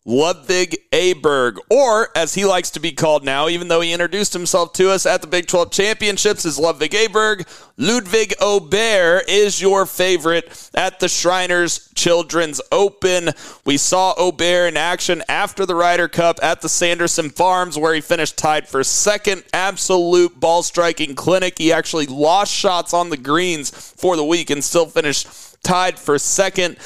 Ludvig 0.06 0.76
Aberg, 0.92 1.56
or 1.70 2.08
as 2.14 2.34
he 2.34 2.44
likes 2.44 2.70
to 2.72 2.80
be 2.80 2.92
called 2.92 3.24
now, 3.24 3.48
even 3.48 3.68
though 3.68 3.80
he 3.80 3.92
introduced 3.92 4.34
himself 4.34 4.74
to 4.74 4.90
us 4.90 5.06
at 5.06 5.22
the 5.22 5.26
Big 5.26 5.46
12 5.46 5.70
Championships 5.70 6.44
is 6.44 6.58
Ludwig 6.58 6.90
Aberg. 6.90 7.46
Ludwig 7.78 8.34
Aberg 8.38 9.22
is 9.28 9.62
your 9.62 9.86
favorite 9.86 10.70
at 10.74 11.00
the 11.00 11.08
Shriners 11.08 11.90
Children's 11.94 12.60
Open. 12.70 13.30
We 13.64 13.78
saw 13.78 14.14
Aberg 14.16 14.68
in 14.68 14.76
action 14.76 15.22
after 15.26 15.64
the 15.64 15.74
Ryder 15.74 16.08
Cup 16.08 16.38
at 16.42 16.60
the 16.60 16.68
Sanderson 16.68 17.30
Farms, 17.30 17.78
where 17.78 17.94
he 17.94 18.02
finished 18.02 18.36
tied 18.36 18.68
for 18.68 18.84
second. 18.84 19.42
Absolute 19.54 20.38
ball 20.38 20.62
striking 20.62 21.14
clinic. 21.14 21.56
He 21.56 21.72
actually 21.72 22.06
lost 22.06 22.52
shots 22.52 22.92
on 22.92 23.08
the 23.08 23.16
greens 23.16 23.70
for 23.70 24.16
the 24.16 24.24
week 24.24 24.50
and 24.50 24.62
still 24.62 24.86
finished 24.86 25.28
tied 25.64 25.98
for 25.98 26.18
second. 26.18 26.76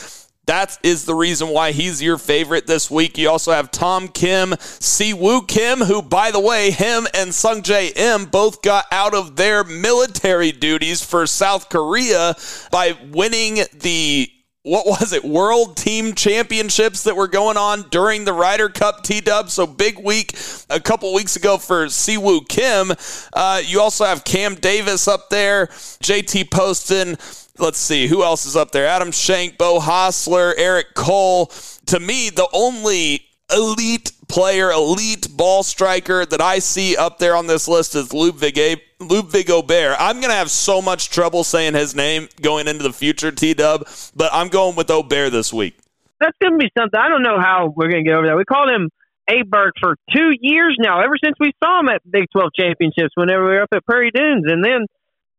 That 0.48 0.78
is 0.82 1.04
the 1.04 1.14
reason 1.14 1.48
why 1.48 1.72
he's 1.72 2.02
your 2.02 2.16
favorite 2.16 2.66
this 2.66 2.90
week. 2.90 3.18
You 3.18 3.28
also 3.28 3.52
have 3.52 3.70
Tom 3.70 4.08
Kim, 4.08 4.52
Siwoo 4.52 5.46
Kim, 5.46 5.80
who, 5.80 6.00
by 6.00 6.30
the 6.30 6.40
way, 6.40 6.70
him 6.70 7.06
and 7.12 7.34
Sung 7.34 7.60
Jae 7.60 7.94
Im 7.94 8.24
both 8.24 8.62
got 8.62 8.86
out 8.90 9.12
of 9.12 9.36
their 9.36 9.62
military 9.62 10.50
duties 10.50 11.04
for 11.04 11.26
South 11.26 11.68
Korea 11.68 12.34
by 12.72 12.96
winning 13.10 13.58
the 13.74 14.30
what 14.62 14.86
was 14.86 15.12
it, 15.12 15.24
World 15.24 15.76
Team 15.76 16.14
Championships 16.14 17.04
that 17.04 17.14
were 17.14 17.28
going 17.28 17.56
on 17.58 17.82
during 17.90 18.24
the 18.24 18.32
Ryder 18.32 18.70
Cup 18.70 19.02
T 19.02 19.20
Dub. 19.20 19.50
So 19.50 19.66
big 19.66 19.98
week 19.98 20.34
a 20.70 20.80
couple 20.80 21.12
weeks 21.12 21.36
ago 21.36 21.58
for 21.58 21.86
Siwoo 21.86 22.48
Kim. 22.48 22.92
Uh, 23.34 23.60
you 23.64 23.80
also 23.80 24.06
have 24.06 24.24
Cam 24.24 24.54
Davis 24.54 25.08
up 25.08 25.28
there, 25.28 25.66
JT 25.66 26.50
Poston 26.50 27.16
let's 27.60 27.78
see 27.78 28.06
who 28.06 28.22
else 28.22 28.46
is 28.46 28.56
up 28.56 28.72
there. 28.72 28.86
Adam 28.86 29.12
Schenk, 29.12 29.58
Beau 29.58 29.80
Hossler, 29.80 30.54
Eric 30.56 30.94
Cole. 30.94 31.46
To 31.86 32.00
me, 32.00 32.30
the 32.30 32.48
only 32.52 33.24
elite 33.54 34.12
player, 34.28 34.70
elite 34.70 35.28
ball 35.36 35.62
striker 35.62 36.26
that 36.26 36.40
I 36.40 36.58
see 36.58 36.96
up 36.96 37.18
there 37.18 37.34
on 37.34 37.46
this 37.46 37.66
list 37.66 37.94
is 37.94 38.12
Ludvig, 38.12 38.58
A- 38.58 38.82
Ludvig 39.00 39.46
Aberg. 39.46 39.96
I'm 39.98 40.16
going 40.16 40.30
to 40.30 40.36
have 40.36 40.50
so 40.50 40.82
much 40.82 41.10
trouble 41.10 41.44
saying 41.44 41.74
his 41.74 41.94
name 41.94 42.28
going 42.42 42.68
into 42.68 42.82
the 42.82 42.92
future, 42.92 43.32
T 43.32 43.54
Dub, 43.54 43.86
but 44.14 44.30
I'm 44.32 44.48
going 44.48 44.76
with 44.76 44.88
Aberg 44.88 45.30
this 45.30 45.52
week. 45.52 45.78
That's 46.20 46.36
going 46.42 46.52
to 46.52 46.58
be 46.58 46.70
something. 46.76 46.98
I 46.98 47.08
don't 47.08 47.22
know 47.22 47.40
how 47.40 47.72
we're 47.74 47.88
going 47.88 48.04
to 48.04 48.10
get 48.10 48.18
over 48.18 48.26
that. 48.26 48.36
We 48.36 48.44
called 48.44 48.68
him 48.68 48.90
Aberg 49.30 49.72
for 49.80 49.96
two 50.14 50.32
years 50.40 50.76
now, 50.78 51.00
ever 51.00 51.14
since 51.22 51.36
we 51.38 51.52
saw 51.62 51.80
him 51.80 51.88
at 51.88 52.02
Big 52.10 52.26
12 52.32 52.50
championships 52.58 53.12
whenever 53.14 53.44
we 53.44 53.52
were 53.52 53.62
up 53.62 53.68
at 53.72 53.84
Prairie 53.86 54.10
Dunes. 54.12 54.44
And 54.46 54.64
then 54.64 54.86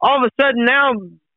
all 0.01 0.23
of 0.23 0.23
a 0.23 0.41
sudden 0.41 0.65
now 0.65 0.93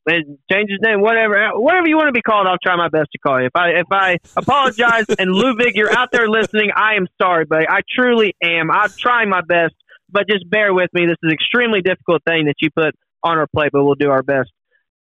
it 0.07 0.27
his 0.49 0.79
name, 0.83 1.01
whatever, 1.01 1.51
whatever 1.55 1.89
you 1.89 1.97
want 1.97 2.09
to 2.09 2.13
be 2.13 2.23
called. 2.23 2.47
I'll 2.47 2.59
try 2.63 2.77
my 2.77 2.89
best 2.89 3.09
to 3.13 3.19
call 3.19 3.41
you. 3.41 3.47
If 3.47 3.57
I 3.57 3.69
if 3.71 3.87
I 3.91 4.19
apologize 4.37 5.07
and 5.19 5.31
Ludwig, 5.31 5.75
you're 5.75 5.97
out 5.97 6.09
there 6.13 6.29
listening, 6.29 6.71
I 6.75 6.95
am 6.95 7.07
sorry, 7.21 7.45
but 7.45 7.71
I 7.71 7.81
truly 7.95 8.35
am. 8.43 8.71
I'm 8.71 8.91
trying 8.91 9.29
my 9.29 9.43
best, 9.43 9.75
but 10.11 10.29
just 10.29 10.49
bear 10.49 10.75
with 10.75 10.91
me. 10.93 11.07
This 11.07 11.17
is 11.23 11.29
an 11.29 11.33
extremely 11.33 11.81
difficult 11.83 12.23
thing 12.27 12.47
that 12.47 12.57
you 12.61 12.71
put 12.75 12.95
on 13.23 13.39
our 13.39 13.47
plate, 13.47 13.71
but 13.73 13.85
we'll 13.85 13.95
do 13.95 14.11
our 14.11 14.23
best 14.23 14.51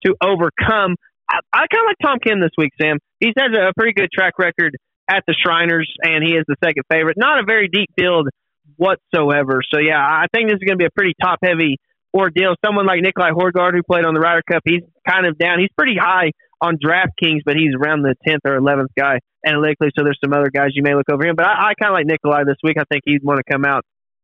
to 0.06 0.16
overcome. 0.24 0.96
I, 1.30 1.40
I 1.54 1.66
kind 1.68 1.84
of 1.84 1.88
like 1.88 1.98
Tom 2.02 2.20
Kim 2.24 2.40
this 2.40 2.52
week, 2.58 2.72
Sam. 2.80 3.00
He's 3.20 3.34
had 3.38 3.54
a 3.56 3.74
pretty 3.76 3.94
good 3.94 4.10
track 4.14 4.38
record 4.38 4.76
at 5.10 5.24
the 5.28 5.36
Shriners, 5.44 5.92
and 6.02 6.24
he 6.24 6.32
is 6.32 6.46
the 6.48 6.56
second 6.64 6.84
favorite. 6.90 7.18
Not 7.18 7.40
a 7.40 7.44
very 7.44 7.68
deep 7.68 7.90
field 7.98 8.30
whatsoever. 8.78 9.62
So 9.74 9.80
yeah, 9.80 10.00
I 10.00 10.26
think 10.34 10.50
this 10.50 10.56
is 10.56 10.66
going 10.66 10.78
to 10.78 10.84
be 10.84 10.86
a 10.86 10.92
pretty 10.96 11.14
top 11.22 11.40
heavy 11.44 11.78
ordeal. 12.14 12.56
Someone 12.66 12.86
like 12.86 13.02
Nicolai 13.02 13.32
Højgaard, 13.32 13.74
who 13.74 13.84
played 13.84 14.06
on 14.06 14.14
the 14.14 14.20
Ryder 14.20 14.44
Cup, 14.50 14.62
he's 14.66 14.84
kind 15.08 15.26
of 15.26 15.38
down. 15.38 15.60
He's 15.60 15.72
pretty 15.78 15.96
high 16.00 16.32
on 16.62 16.78
DraftKings, 16.78 17.42
but 17.46 17.56
he's 17.56 17.74
around 17.74 18.04
the 18.04 18.16
10th 18.28 18.46
or 18.46 18.60
11th 18.60 18.94
guy 18.98 19.20
analytically. 19.46 19.90
So 19.98 20.04
there's 20.04 20.20
some 20.24 20.34
other 20.34 20.52
guys 20.54 20.70
you 20.74 20.84
may 20.84 20.94
look 20.94 21.10
over 21.12 21.26
him. 21.26 21.36
But 21.36 21.48
I, 21.48 21.72
I 21.72 21.74
kind 21.80 21.92
of 21.92 21.94
like 21.94 22.06
Nikolai 22.06 22.44
this 22.46 22.58
week. 22.64 22.78
I 22.78 22.84
think 22.90 23.04
he'd 23.06 23.24
want 23.24 23.40
to 23.40 23.52
come 23.52 23.66
out 23.66 23.84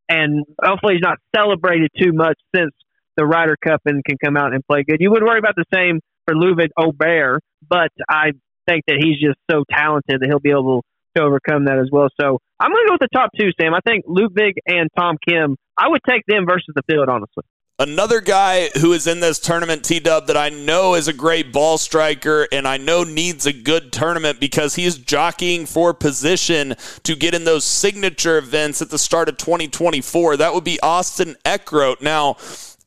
and 0.09 0.45
hopefully 0.61 0.93
he's 0.95 1.03
not 1.03 1.17
celebrated 1.35 1.91
too 1.99 2.13
much 2.13 2.39
since 2.55 2.71
the 3.15 3.25
Ryder 3.25 3.57
Cup 3.63 3.81
and 3.85 4.03
can 4.05 4.17
come 4.23 4.37
out 4.37 4.53
and 4.53 4.65
play 4.65 4.83
good. 4.87 4.97
You 4.99 5.11
would 5.11 5.23
worry 5.23 5.39
about 5.39 5.55
the 5.55 5.65
same 5.73 5.99
for 6.25 6.35
Ludwig 6.35 6.71
Aberg, 6.77 7.39
but 7.67 7.91
I 8.07 8.31
think 8.67 8.83
that 8.87 8.97
he's 9.01 9.19
just 9.19 9.39
so 9.49 9.63
talented 9.69 10.21
that 10.21 10.27
he'll 10.27 10.39
be 10.39 10.51
able 10.51 10.83
to 11.15 11.23
overcome 11.23 11.65
that 11.65 11.79
as 11.79 11.89
well. 11.91 12.09
So 12.19 12.39
I'm 12.59 12.71
going 12.71 12.85
to 12.85 12.87
go 12.87 12.93
with 12.93 13.09
the 13.11 13.17
top 13.17 13.31
two, 13.37 13.49
Sam. 13.59 13.73
I 13.73 13.79
think 13.85 14.05
Ludwig 14.07 14.55
and 14.67 14.89
Tom 14.95 15.17
Kim. 15.27 15.57
I 15.77 15.89
would 15.89 16.01
take 16.07 16.23
them 16.27 16.45
versus 16.47 16.73
the 16.75 16.83
field, 16.89 17.09
honestly. 17.09 17.43
Another 17.79 18.21
guy 18.21 18.69
who 18.81 18.91
is 18.93 19.05
in 19.05 19.19
this 19.19 19.37
tournament, 19.37 19.83
T 19.83 19.99
Dub, 19.99 20.25
that 20.25 20.35
I 20.35 20.49
know 20.49 20.95
is 20.95 21.07
a 21.07 21.13
great 21.13 21.53
ball 21.53 21.77
striker 21.77 22.47
and 22.51 22.67
I 22.67 22.77
know 22.77 23.03
needs 23.03 23.45
a 23.45 23.53
good 23.53 23.91
tournament 23.91 24.39
because 24.39 24.73
he's 24.73 24.97
jockeying 24.97 25.67
for 25.67 25.93
position 25.93 26.73
to 27.03 27.15
get 27.15 27.35
in 27.35 27.43
those 27.43 27.63
signature 27.63 28.39
events 28.39 28.81
at 28.81 28.89
the 28.89 28.97
start 28.97 29.29
of 29.29 29.37
2024. 29.37 30.37
That 30.37 30.55
would 30.55 30.63
be 30.63 30.79
Austin 30.79 31.35
Eckroat. 31.45 32.01
Now, 32.01 32.37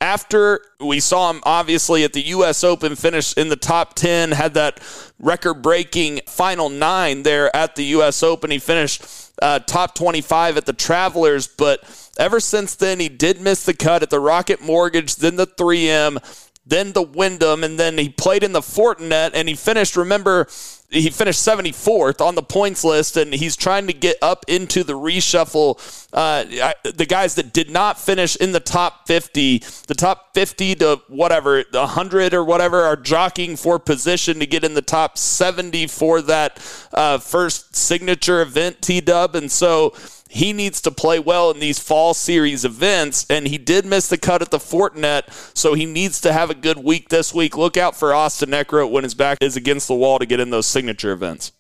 after 0.01 0.61
we 0.81 0.99
saw 0.99 1.31
him 1.31 1.41
obviously 1.45 2.03
at 2.03 2.13
the 2.13 2.23
U.S. 2.23 2.65
Open 2.65 2.97
finish 2.97 3.33
in 3.35 3.49
the 3.49 3.55
top 3.55 3.95
10, 3.95 4.33
had 4.33 4.55
that 4.55 4.81
record 5.21 5.63
breaking 5.63 6.21
final 6.27 6.69
nine 6.69 7.23
there 7.23 7.55
at 7.55 7.77
the 7.77 7.85
U.S. 7.85 8.25
Open. 8.25 8.51
He 8.51 8.59
finished 8.59 9.05
uh, 9.41 9.61
top 9.61 9.95
25 9.95 10.57
at 10.57 10.67
the 10.67 10.73
Travelers, 10.73 11.47
but 11.47 11.85
Ever 12.19 12.41
since 12.41 12.75
then, 12.75 13.01
he 13.01 13.09
did 13.09 13.41
miss 13.41 13.65
the 13.65 13.75
cut 13.75 14.03
at 14.03 14.11
the 14.11 14.21
Rocket 14.21 14.61
Mortgage, 14.61 15.17
then 15.17 15.37
the 15.37 15.47
3M, 15.47 16.19
then 16.67 16.93
the 16.93 17.03
Wyndham, 17.03 17.65
and 17.65 17.79
then 17.79 17.99
he 17.99 18.09
played 18.09 18.43
in 18.43 18.53
the 18.53 18.61
Fortinet, 18.61 19.31
and 19.35 19.49
he 19.49 19.55
finished, 19.55 19.97
remember, 19.97 20.47
he 20.91 21.09
finished 21.09 21.47
74th 21.47 22.21
on 22.21 22.35
the 22.35 22.43
points 22.43 22.83
list, 22.83 23.17
and 23.17 23.33
he's 23.33 23.57
trying 23.57 23.87
to 23.87 23.93
get 23.93 24.17
up 24.21 24.45
into 24.49 24.83
the 24.83 24.93
reshuffle. 24.93 25.79
Uh, 26.13 26.73
the 26.83 27.07
guys 27.07 27.37
that 27.37 27.53
did 27.53 27.71
not 27.71 27.99
finish 27.99 28.35
in 28.37 28.53
the 28.53 28.61
top 28.61 29.07
50, 29.07 29.59
the 29.87 29.95
top 29.95 30.35
50 30.35 30.75
to 30.77 31.01
whatever, 31.09 31.65
100 31.71 32.35
or 32.35 32.45
whatever, 32.45 32.83
are 32.83 32.97
jockeying 32.97 33.57
for 33.57 33.79
position 33.79 34.41
to 34.41 34.47
get 34.47 34.65
in 34.65 34.75
the 34.75 34.83
top 34.83 35.17
70 35.17 35.87
for 35.87 36.21
that 36.23 36.59
uh, 36.93 37.19
first 37.19 37.77
signature 37.77 38.43
event, 38.43 38.83
T 38.83 39.01
Dub. 39.01 39.37
And 39.37 39.51
so 39.51 39.95
he 40.31 40.53
needs 40.53 40.81
to 40.83 40.93
play 40.93 41.19
well 41.19 41.51
in 41.51 41.59
these 41.59 41.81
fall 41.81 42.15
series 42.15 42.65
events, 42.65 43.27
and 43.29 43.49
he 43.49 43.59
did 43.59 43.85
miss 43.85 44.09
the 44.09 44.17
cut 44.17 44.43
at 44.43 44.53
the 44.53 44.59
Fortinet, 44.59 45.25
so 45.57 45.75
he 45.75 45.87
needs 45.87 46.21
to 46.21 46.33
have 46.33 46.51
a 46.51 46.55
good 46.55 46.79
week 46.79 47.09
this 47.09 47.35
week. 47.35 47.57
Look 47.57 47.77
out 47.77 47.97
for 47.97 48.15
Austin 48.15 48.51
Eckroat 48.51 48.93
when 48.93 49.03
his 49.03 49.15
back 49.15 49.39
is 49.41 49.57
against 49.57 49.89
the 49.89 49.95
wall 49.95 50.21
to 50.21 50.27
get 50.27 50.39
in 50.39 50.51
those 50.51 50.67
signature 50.67 51.11
events. 51.11 51.51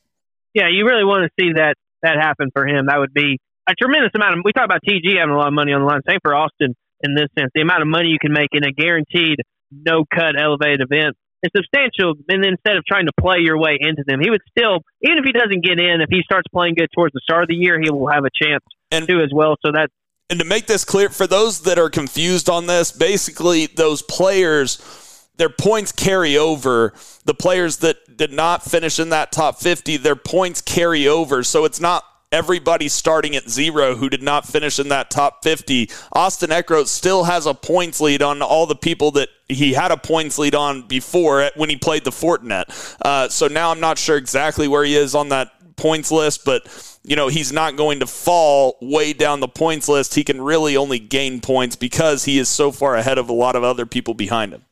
Yeah, 0.55 0.69
you 0.71 0.87
really 0.87 1.05
want 1.05 1.29
to 1.29 1.43
see 1.43 1.53
that 1.55 1.75
that 2.03 2.17
happen 2.17 2.51
for 2.55 2.67
him. 2.67 2.87
That 2.87 2.99
would 2.99 3.13
be 3.13 3.39
a 3.69 3.75
tremendous 3.75 4.13
amount 4.15 4.39
of. 4.39 4.45
We 4.45 4.53
talk 4.53 4.65
about 4.65 4.81
TG 4.89 5.19
having 5.19 5.35
a 5.35 5.39
lot 5.39 5.49
of 5.49 5.55
money 5.55 5.73
on 5.73 5.81
the 5.81 5.87
line. 5.87 6.01
Same 6.09 6.19
for 6.23 6.35
Austin 6.35 6.75
in 7.03 7.15
this 7.15 7.27
sense. 7.37 7.51
The 7.55 7.63
amount 7.63 7.83
of 7.83 7.89
money 7.89 8.09
you 8.09 8.19
can 8.21 8.33
make 8.33 8.51
in 8.53 8.65
a 8.65 8.73
guaranteed 8.73 9.39
no 9.71 10.05
cut 10.05 10.39
elevated 10.39 10.81
event 10.81 11.17
is 11.43 11.51
substantial. 11.55 12.15
And 12.29 12.45
instead 12.45 12.77
of 12.77 12.85
trying 12.85 13.07
to 13.07 13.13
play 13.19 13.39
your 13.41 13.59
way 13.59 13.79
into 13.81 14.05
them, 14.07 14.21
he 14.21 14.31
would 14.31 14.43
still, 14.51 14.81
even 15.03 15.19
if 15.19 15.25
he 15.25 15.33
doesn't 15.33 15.65
get 15.65 15.79
in, 15.79 16.01
if 16.01 16.09
he 16.11 16.23
starts 16.23 16.47
playing 16.53 16.75
good 16.75 16.89
towards 16.95 17.13
the 17.13 17.21
start 17.23 17.43
of 17.43 17.49
the 17.49 17.55
year, 17.55 17.81
he 17.81 17.91
will 17.91 18.09
have 18.09 18.25
a 18.25 18.31
chance 18.35 18.65
and, 18.91 19.07
to 19.07 19.21
as 19.21 19.31
well. 19.33 19.57
So 19.65 19.73
that. 19.73 19.91
And 20.29 20.39
to 20.39 20.45
make 20.45 20.67
this 20.67 20.85
clear, 20.85 21.09
for 21.09 21.27
those 21.27 21.63
that 21.63 21.79
are 21.79 21.91
confused 21.91 22.49
on 22.49 22.67
this, 22.67 22.93
basically 22.93 23.67
those 23.67 24.03
players, 24.03 25.27
their 25.37 25.49
points 25.49 25.91
carry 25.91 26.37
over. 26.37 26.93
The 27.25 27.35
players 27.35 27.79
that 27.79 28.17
did 28.17 28.33
not 28.33 28.63
finish 28.63 28.99
in 28.99 29.09
that 29.11 29.33
top 29.33 29.59
50, 29.59 29.97
their 29.97 30.17
points 30.17 30.61
carry 30.61 31.09
over. 31.09 31.43
So 31.43 31.65
it's 31.65 31.81
not 31.81 32.05
everybody 32.33 32.89
starting 32.89 33.35
at 33.35 33.51
zero 33.51 33.97
who 33.97 34.09
did 34.09 34.23
not 34.23 34.47
finish 34.47 34.79
in 34.79 34.89
that 34.89 35.11
top 35.11 35.43
50. 35.43 35.91
Austin 36.13 36.51
Eckroat 36.51 36.87
still 36.87 37.25
has 37.25 37.47
a 37.47 37.55
points 37.55 38.01
lead 38.01 38.23
on 38.23 38.41
all 38.41 38.67
the 38.67 38.77
people 38.77 39.11
that 39.13 39.29
he 39.49 39.73
had 39.73 39.91
a 39.91 39.97
points 39.97 40.39
lead 40.39 40.55
on 40.55 40.83
before 40.83 41.51
when 41.57 41.69
he 41.69 41.77
played 41.77 42.05
the 42.05 42.11
Fortinet. 42.11 42.97
Uh, 43.03 43.29
so 43.29 43.49
now 43.49 43.71
I'm 43.71 43.81
not 43.81 43.99
sure 43.99 44.17
exactly 44.17 44.69
where 44.69 44.85
he 44.85 44.95
is 44.95 45.15
on 45.15 45.31
that 45.31 45.51
points 45.77 46.13
list, 46.13 46.45
but 46.45 46.67
you 47.03 47.17
know 47.17 47.29
he's 47.29 47.53
not 47.53 47.77
going 47.77 48.01
to 48.01 48.07
fall 48.07 48.77
way 48.81 49.13
down 49.13 49.41
the 49.41 49.49
points 49.49 49.89
list. 49.89 50.15
He 50.15 50.23
can 50.23 50.41
really 50.41 50.77
only 50.77 50.99
gain 50.99 51.41
points 51.41 51.75
because 51.75 52.25
he 52.25 52.39
is 52.39 52.49
so 52.49 52.71
far 52.71 52.95
ahead 52.95 53.19
of 53.19 53.29
a 53.29 53.33
lot 53.33 53.57
of 53.57 53.65
other 53.65 53.87
people 53.87 54.15
behind 54.15 54.53
him. 54.53 54.63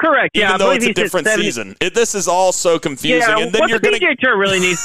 Correct. 0.00 0.30
Even 0.34 0.48
yeah, 0.50 0.58
though 0.58 0.72
it's 0.72 0.86
a 0.86 0.92
different 0.92 1.28
season, 1.28 1.76
it, 1.80 1.94
this 1.94 2.16
is 2.16 2.26
all 2.26 2.50
so 2.50 2.80
confusing. 2.80 3.28
Yeah, 3.28 3.38
and 3.38 3.52
then 3.52 3.60
what 3.60 3.70
you're 3.70 3.78
the 3.78 3.90
going 3.90 4.00
PGA 4.00 4.18
Tour 4.18 4.36
really 4.36 4.58
needs. 4.58 4.80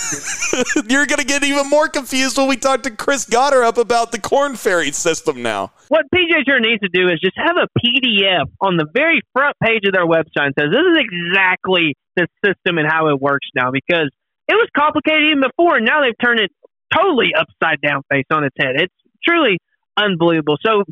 you're 0.88 1.08
going 1.08 1.20
to 1.20 1.26
get 1.26 1.44
even 1.44 1.68
more 1.68 1.88
confused 1.88 2.38
when 2.38 2.48
we 2.48 2.58
talk 2.58 2.84
to 2.84 2.92
Chris 2.92 3.26
Gotterup 3.26 3.78
about 3.78 4.12
the 4.12 4.20
Corn 4.20 4.56
Ferry 4.56 4.92
system 4.92 5.42
now. 5.42 5.72
What 5.88 6.06
PGA 6.14 6.46
Tour 6.46 6.60
needs 6.60 6.82
to 6.82 6.90
do 6.94 7.08
is 7.10 7.20
just 7.20 7.36
have 7.38 7.58
a 7.58 7.68
PDF 7.80 8.46
on 8.62 8.78
the 8.78 8.86
very 8.94 9.22
front 9.34 9.56
page 9.64 9.82
of 9.86 9.94
their 9.94 10.06
website 10.06 10.54
that 10.56 10.60
says 10.60 10.70
this 10.72 10.86
is 10.94 10.98
exactly 11.02 11.96
the 12.16 12.28
system 12.46 12.78
and 12.78 12.88
how 12.88 13.10
it 13.10 13.20
works 13.20 13.48
now 13.56 13.72
because 13.72 14.10
it 14.48 14.54
was 14.54 14.68
complicated 14.78 15.24
even 15.32 15.42
before, 15.42 15.78
and 15.78 15.86
now 15.86 16.02
they've 16.02 16.18
turned 16.24 16.40
it 16.40 16.52
totally 16.94 17.34
upside 17.38 17.82
down 17.82 18.04
face 18.12 18.26
on 18.32 18.44
its 18.44 18.56
head. 18.60 18.76
It's 18.76 18.94
truly 19.24 19.58
unbelievable. 19.98 20.58
So 20.66 20.84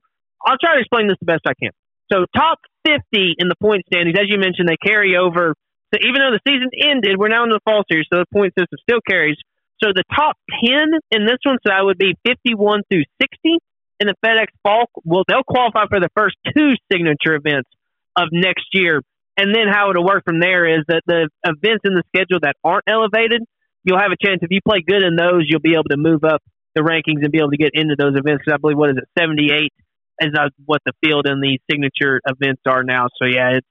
I'll 0.45 0.57
try 0.57 0.75
to 0.75 0.79
explain 0.79 1.07
this 1.07 1.17
the 1.19 1.25
best 1.25 1.41
I 1.47 1.53
can. 1.53 1.71
So 2.11 2.25
top 2.35 2.59
50 2.85 3.35
in 3.37 3.47
the 3.47 3.55
point 3.61 3.83
standings, 3.91 4.17
as 4.19 4.27
you 4.29 4.39
mentioned, 4.39 4.69
they 4.69 4.77
carry 4.77 5.17
over. 5.17 5.55
So 5.93 5.99
even 6.03 6.19
though 6.19 6.31
the 6.31 6.43
season 6.47 6.69
ended, 6.75 7.17
we're 7.17 7.29
now 7.31 7.43
in 7.43 7.49
the 7.49 7.59
fall 7.63 7.83
series, 7.89 8.07
so 8.11 8.19
the 8.19 8.31
point 8.31 8.53
system 8.57 8.77
still 8.83 8.99
carries. 9.07 9.37
So 9.83 9.91
the 9.93 10.03
top 10.13 10.37
10 10.65 10.89
in 11.11 11.25
this 11.25 11.37
one, 11.43 11.57
so 11.63 11.69
that 11.69 11.83
would 11.83 11.97
be 11.97 12.15
51 12.25 12.81
through 12.89 13.03
60 13.21 13.59
in 13.99 14.07
the 14.07 14.15
FedEx 14.25 14.47
Fall. 14.63 14.89
Well, 15.03 15.23
they'll 15.27 15.47
qualify 15.47 15.87
for 15.87 15.99
the 15.99 16.09
first 16.15 16.35
two 16.55 16.73
signature 16.91 17.35
events 17.35 17.69
of 18.15 18.29
next 18.31 18.65
year. 18.73 19.01
And 19.37 19.53
then 19.53 19.67
how 19.71 19.91
it'll 19.91 20.05
work 20.05 20.23
from 20.25 20.39
there 20.39 20.65
is 20.65 20.83
that 20.87 21.03
the 21.05 21.29
events 21.45 21.85
in 21.85 21.93
the 21.93 22.03
schedule 22.09 22.39
that 22.41 22.55
aren't 22.63 22.85
elevated, 22.89 23.43
you'll 23.83 23.99
have 23.99 24.11
a 24.11 24.17
chance. 24.17 24.39
If 24.41 24.49
you 24.49 24.61
play 24.65 24.81
good 24.81 25.03
in 25.03 25.15
those, 25.15 25.45
you'll 25.45 25.61
be 25.61 25.73
able 25.73 25.91
to 25.91 25.97
move 25.97 26.23
up 26.23 26.41
the 26.73 26.81
rankings 26.81 27.21
and 27.21 27.31
be 27.31 27.37
able 27.37 27.51
to 27.51 27.57
get 27.57 27.71
into 27.73 27.95
those 27.97 28.17
events. 28.17 28.43
Because 28.43 28.57
I 28.57 28.57
believe, 28.57 28.77
what 28.77 28.89
is 28.89 28.97
it, 28.97 29.07
78 29.17 29.71
is 30.19 30.31
what 30.65 30.81
the 30.85 30.93
field 31.03 31.25
and 31.27 31.41
the 31.41 31.59
signature 31.69 32.21
events 32.25 32.61
are 32.67 32.83
now. 32.83 33.07
So 33.21 33.25
yeah, 33.27 33.57
it's 33.57 33.67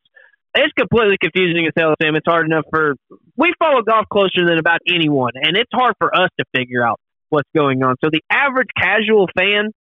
it's 0.55 0.73
completely 0.73 1.19
confusing 1.21 1.67
as 1.67 1.73
hell, 1.77 1.95
Sam. 2.01 2.17
It's 2.17 2.27
hard 2.27 2.47
enough 2.47 2.65
for 2.71 2.95
we 3.37 3.53
follow 3.59 3.83
golf 3.83 4.07
closer 4.11 4.47
than 4.47 4.59
about 4.59 4.81
anyone, 4.89 5.33
and 5.35 5.57
it's 5.57 5.71
hard 5.73 5.95
for 5.99 6.15
us 6.15 6.31
to 6.39 6.45
figure 6.55 6.87
out 6.87 6.99
what's 7.29 7.49
going 7.55 7.83
on. 7.83 7.97
So 8.03 8.11
the 8.11 8.23
average 8.31 8.69
casual 8.77 9.29
fan 9.37 9.71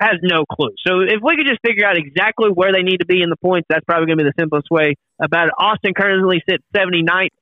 has 0.00 0.16
no 0.22 0.44
clue. 0.50 0.74
So 0.86 1.00
if 1.00 1.20
we 1.22 1.36
could 1.36 1.46
just 1.46 1.60
figure 1.66 1.86
out 1.86 1.96
exactly 1.96 2.50
where 2.50 2.72
they 2.72 2.82
need 2.82 2.98
to 2.98 3.06
be 3.06 3.22
in 3.22 3.30
the 3.30 3.36
points, 3.36 3.66
that's 3.68 3.84
probably 3.84 4.06
going 4.06 4.18
to 4.18 4.24
be 4.24 4.30
the 4.30 4.38
simplest 4.38 4.68
way 4.70 4.94
about 5.22 5.48
it. 5.48 5.54
Austin 5.58 5.92
currently 5.94 6.40
sits 6.48 6.62
79th. 6.74 7.34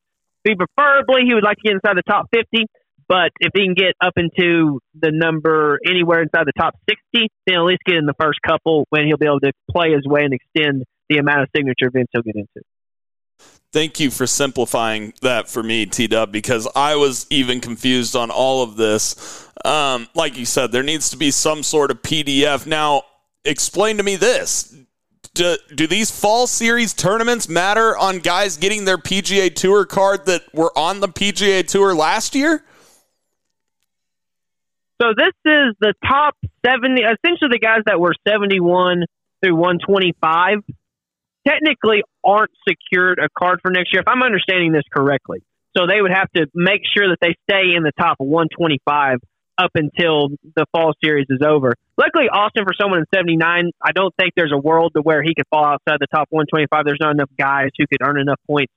Be 0.45 0.55
preferably 0.55 1.23
he 1.27 1.35
would 1.35 1.45
like 1.45 1.57
to 1.59 1.63
get 1.65 1.75
inside 1.75 1.97
the 1.97 2.07
top 2.07 2.27
50. 2.33 2.67
But 3.09 3.31
if 3.39 3.53
he 3.55 3.65
can 3.65 3.75
get 3.75 3.95
up 4.01 4.15
into 4.17 4.81
the 5.01 5.13
number 5.13 5.79
anywhere 5.87 6.23
inside 6.23 6.47
the 6.47 6.53
top 6.59 6.75
60, 6.89 7.29
then 7.47 7.57
at 7.57 7.63
least 7.63 7.83
get 7.87 7.97
in 7.97 8.07
the 8.07 8.15
first 8.21 8.41
couple 8.45 8.87
when 8.91 9.07
he'll 9.07 9.17
be 9.17 9.27
able 9.27 9.41
to 9.41 9.53
play 9.71 9.93
his 9.93 10.05
way 10.07 10.25
and 10.25 10.35
extend 10.35 10.85
the 11.09 11.19
amount 11.19 11.43
of 11.43 11.49
signature 11.55 11.87
events 11.87 12.11
he'll 12.13 12.23
get 12.23 12.35
into. 12.35 12.63
Thank 13.73 14.01
you 14.01 14.11
for 14.11 14.27
simplifying 14.27 15.13
that 15.23 15.49
for 15.49 15.63
me, 15.63 15.87
T 15.87 16.07
Dub, 16.07 16.33
because 16.33 16.67
I 16.75 16.97
was 16.97 17.27
even 17.31 17.61
confused 17.61 18.17
on 18.17 18.31
all 18.31 18.63
of 18.63 18.77
this. 18.77 19.47
Um, 19.65 20.09
like 20.15 20.39
you 20.39 20.47
said, 20.47 20.73
there 20.73 20.83
needs 20.83 21.11
to 21.11 21.17
be 21.17 21.31
some 21.31 21.63
sort 21.63 21.91
of 21.91 22.01
PDF. 22.03 22.67
Now, 22.67 23.03
explain 23.45 23.99
to 23.99 24.03
me 24.03 24.17
this. 24.17 24.75
Do, 25.35 25.57
do, 25.75 25.87
these 25.87 26.11
fall 26.11 26.47
series 26.47 26.95
tournaments 26.95 27.49
matter 27.49 27.97
on 27.99 28.21
guys 28.21 28.57
getting 28.57 28.87
their 28.87 28.97
PGA 28.97 29.55
Tour 29.55 29.85
card 29.85 30.25
that 30.25 30.43
were 30.55 30.73
on 30.79 31.01
the 31.01 31.09
PGA 31.09 31.67
Tour 31.67 31.95
last 31.95 32.35
year? 32.35 32.65
So 35.01 35.09
this 35.17 35.35
is 35.45 35.75
the 35.81 35.95
top 36.07 36.37
70, 36.65 37.03
essentially 37.03 37.51
the 37.51 37.59
guys 37.59 37.83
that 37.87 38.01
were 38.01 38.15
71 38.27 39.05
through 39.43 39.55
125 39.55 40.59
technically 41.47 42.03
aren't 42.25 42.51
secured 42.67 43.19
a 43.19 43.29
card 43.39 43.61
for 43.63 43.71
next 43.71 43.93
year, 43.93 44.01
if 44.01 44.09
I'm 44.09 44.23
understanding 44.23 44.73
this 44.73 44.85
correctly. 44.93 45.43
So 45.77 45.87
they 45.87 46.01
would 46.01 46.13
have 46.13 46.31
to 46.33 46.47
make 46.55 46.81
sure 46.97 47.09
that 47.11 47.19
they 47.21 47.35
stay 47.49 47.77
in 47.77 47.83
the 47.83 47.93
top 47.99 48.17
125 48.19 49.19
up 49.59 49.71
until 49.75 50.29
the 50.57 50.67
fall 50.73 50.93
series 51.03 51.27
is 51.29 51.41
over. 51.47 51.75
Luckily, 51.97 52.29
Austin, 52.33 52.65
for 52.65 52.75
someone 52.79 53.01
in 53.01 53.05
79, 53.15 53.71
I 53.83 53.93
don't 53.93 54.15
think 54.19 54.33
there's 54.37 54.53
a 54.53 54.59
world 54.59 54.93
to 54.97 55.03
where 55.03 55.23
he 55.23 55.35
could 55.35 55.47
fall 55.51 55.65
outside 55.65 55.99
the 56.01 56.09
top 56.13 56.29
125. 56.31 56.85
There's 56.85 56.99
not 57.01 57.13
enough 57.13 57.31
guys 57.39 57.69
who 57.79 57.87
could 57.87 58.07
earn 58.07 58.19
enough 58.21 58.41
points 58.47 58.73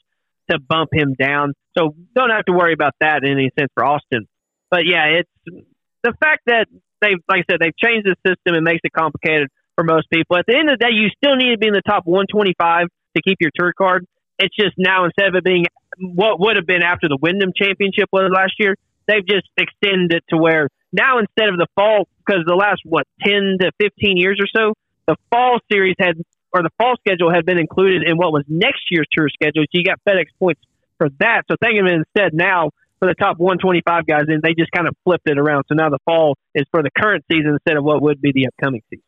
to 0.49 0.60
bump 0.60 0.89
him 0.93 1.15
down. 1.19 1.53
So 1.77 1.95
don't 2.15 2.29
have 2.29 2.45
to 2.45 2.53
worry 2.53 2.73
about 2.73 2.93
that 3.01 3.23
in 3.23 3.32
any 3.32 3.51
sense 3.58 3.71
for 3.73 3.86
Austin. 3.86 4.27
But 4.71 4.82
yeah, 4.86 5.19
it's 5.19 5.67
the 6.03 6.13
fact 6.19 6.43
that 6.45 6.67
they've, 7.01 7.19
like 7.27 7.45
I 7.47 7.53
said, 7.53 7.59
they've 7.59 7.77
changed 7.77 8.07
the 8.07 8.15
system. 8.25 8.55
and 8.55 8.63
makes 8.63 8.81
it 8.83 8.93
complicated 8.93 9.49
for 9.75 9.83
most 9.83 10.09
people. 10.09 10.38
At 10.38 10.45
the 10.47 10.57
end 10.57 10.69
of 10.69 10.77
the 10.79 10.85
day, 10.85 10.91
you 10.91 11.09
still 11.15 11.35
need 11.35 11.51
to 11.51 11.57
be 11.57 11.67
in 11.67 11.73
the 11.73 11.81
top 11.81 12.05
125 12.05 12.88
to 13.15 13.21
keep 13.21 13.38
your 13.39 13.51
tour 13.55 13.73
card. 13.73 14.05
It's 14.38 14.55
just 14.55 14.75
now 14.77 15.05
instead 15.05 15.27
of 15.27 15.35
it 15.35 15.43
being 15.43 15.65
what 15.97 16.39
would 16.39 16.55
have 16.55 16.65
been 16.65 16.83
after 16.83 17.07
the 17.07 17.17
Wyndham 17.19 17.51
Championship 17.55 18.07
was 18.12 18.31
last 18.33 18.53
year, 18.59 18.75
they've 19.07 19.25
just 19.25 19.47
extended 19.57 20.13
it 20.13 20.23
to 20.29 20.38
where 20.38 20.69
now 20.91 21.19
instead 21.19 21.49
of 21.49 21.57
the 21.57 21.67
fall, 21.75 22.07
because 22.25 22.43
the 22.45 22.55
last 22.55 22.81
what 22.83 23.05
10 23.23 23.57
to 23.59 23.71
15 23.79 24.17
years 24.17 24.39
or 24.39 24.47
so, 24.47 24.73
the 25.07 25.15
fall 25.29 25.59
series 25.71 25.95
had 25.99 26.15
or 26.51 26.63
the 26.63 26.71
fall 26.77 26.95
schedule 26.99 27.31
had 27.31 27.45
been 27.45 27.59
included 27.59 28.03
in 28.07 28.17
what 28.17 28.31
was 28.31 28.43
next 28.47 28.81
year's 28.89 29.07
tour 29.12 29.29
schedule. 29.29 29.63
So 29.63 29.73
you 29.73 29.83
got 29.83 29.99
FedEx 30.07 30.25
points 30.39 30.62
for 30.97 31.09
that. 31.19 31.43
So 31.49 31.55
think 31.62 31.79
of 31.79 31.85
it 31.85 31.93
instead 31.93 32.33
now 32.33 32.71
for 32.99 33.07
the 33.07 33.15
top 33.15 33.38
125 33.38 34.05
guys, 34.05 34.23
and 34.27 34.41
they 34.41 34.53
just 34.53 34.71
kind 34.71 34.88
of 34.88 34.95
flipped 35.03 35.27
it 35.27 35.38
around. 35.38 35.63
So 35.67 35.75
now 35.75 35.89
the 35.89 35.99
fall 36.05 36.35
is 36.53 36.65
for 36.71 36.83
the 36.83 36.91
current 36.91 37.23
season 37.31 37.51
instead 37.53 37.77
of 37.77 37.83
what 37.83 38.01
would 38.01 38.21
be 38.21 38.31
the 38.31 38.47
upcoming 38.47 38.81
season. 38.89 39.03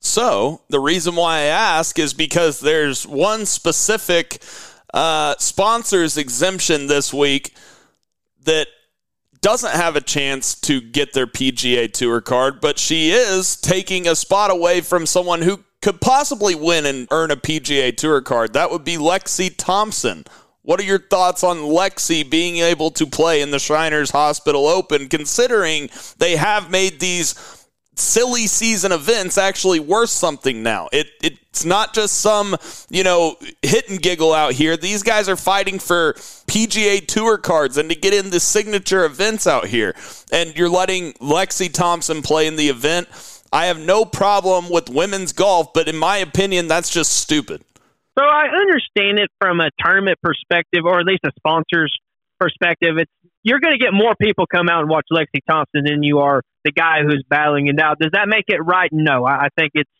So 0.00 0.62
the 0.68 0.80
reason 0.80 1.14
why 1.14 1.38
I 1.38 1.42
ask 1.42 1.98
is 1.98 2.12
because 2.12 2.60
there's 2.60 3.06
one 3.06 3.46
specific 3.46 4.42
uh, 4.92 5.36
sponsors 5.38 6.16
exemption 6.16 6.86
this 6.86 7.14
week 7.14 7.54
that 8.44 8.66
doesn't 9.40 9.72
have 9.72 9.96
a 9.96 10.00
chance 10.00 10.54
to 10.54 10.80
get 10.80 11.12
their 11.12 11.26
PGA 11.26 11.92
Tour 11.92 12.20
card, 12.20 12.60
but 12.60 12.78
she 12.78 13.10
is 13.10 13.56
taking 13.56 14.06
a 14.06 14.14
spot 14.14 14.50
away 14.50 14.80
from 14.80 15.04
someone 15.04 15.42
who 15.42 15.64
could 15.82 16.00
possibly 16.00 16.54
win 16.54 16.86
and 16.86 17.08
earn 17.10 17.30
a 17.30 17.36
PGA 17.36 17.96
Tour 17.96 18.20
card. 18.20 18.52
That 18.52 18.70
would 18.70 18.84
be 18.84 18.96
Lexi 18.96 19.52
Thompson. 19.56 20.24
What 20.62 20.78
are 20.80 20.84
your 20.84 21.00
thoughts 21.00 21.42
on 21.42 21.56
Lexi 21.58 22.28
being 22.28 22.58
able 22.58 22.90
to 22.92 23.06
play 23.06 23.42
in 23.42 23.50
the 23.50 23.58
Shriners 23.58 24.10
Hospital 24.10 24.66
Open, 24.68 25.08
considering 25.08 25.90
they 26.18 26.36
have 26.36 26.70
made 26.70 27.00
these 27.00 27.34
silly 27.96 28.46
season 28.46 28.92
events 28.92 29.36
actually 29.36 29.80
worth 29.80 30.10
something 30.10 30.62
now. 30.62 30.88
It 30.92 31.08
it's 31.20 31.64
not 31.64 31.94
just 31.94 32.20
some, 32.20 32.56
you 32.88 33.04
know, 33.04 33.36
hit 33.60 33.88
and 33.90 34.00
giggle 34.00 34.32
out 34.32 34.54
here. 34.54 34.76
These 34.76 35.02
guys 35.02 35.28
are 35.28 35.36
fighting 35.36 35.78
for 35.78 36.14
PGA 36.46 37.06
Tour 37.06 37.36
cards 37.38 37.76
and 37.76 37.90
to 37.90 37.94
get 37.94 38.14
in 38.14 38.30
the 38.30 38.40
signature 38.40 39.04
events 39.04 39.46
out 39.46 39.66
here. 39.66 39.94
And 40.32 40.56
you're 40.56 40.70
letting 40.70 41.12
Lexi 41.14 41.70
Thompson 41.72 42.22
play 42.22 42.46
in 42.46 42.56
the 42.56 42.68
event. 42.68 43.08
I 43.52 43.66
have 43.66 43.78
no 43.78 44.06
problem 44.06 44.70
with 44.70 44.88
women's 44.88 45.32
golf, 45.32 45.74
but 45.74 45.88
in 45.88 45.96
my 45.96 46.16
opinion, 46.16 46.68
that's 46.68 46.88
just 46.88 47.12
stupid. 47.12 47.62
So 48.18 48.24
I 48.24 48.48
understand 48.48 49.18
it 49.18 49.30
from 49.40 49.60
a 49.60 49.70
tournament 49.82 50.18
perspective, 50.22 50.84
or 50.84 51.00
at 51.00 51.06
least 51.06 51.24
a 51.24 51.30
sponsor's 51.38 51.96
perspective. 52.38 52.96
It's 52.98 53.12
you're 53.42 53.60
going 53.60 53.72
to 53.72 53.82
get 53.82 53.92
more 53.92 54.14
people 54.20 54.46
come 54.46 54.68
out 54.68 54.80
and 54.80 54.90
watch 54.90 55.06
Lexi 55.12 55.40
Thompson 55.48 55.82
than 55.84 56.02
you 56.02 56.18
are 56.18 56.42
the 56.64 56.72
guy 56.72 57.02
who's 57.02 57.24
battling 57.28 57.66
it 57.66 57.80
out. 57.80 57.98
Does 57.98 58.10
that 58.12 58.28
make 58.28 58.44
it 58.48 58.60
right? 58.60 58.90
No, 58.92 59.26
I 59.26 59.48
think 59.58 59.72
it's 59.74 59.90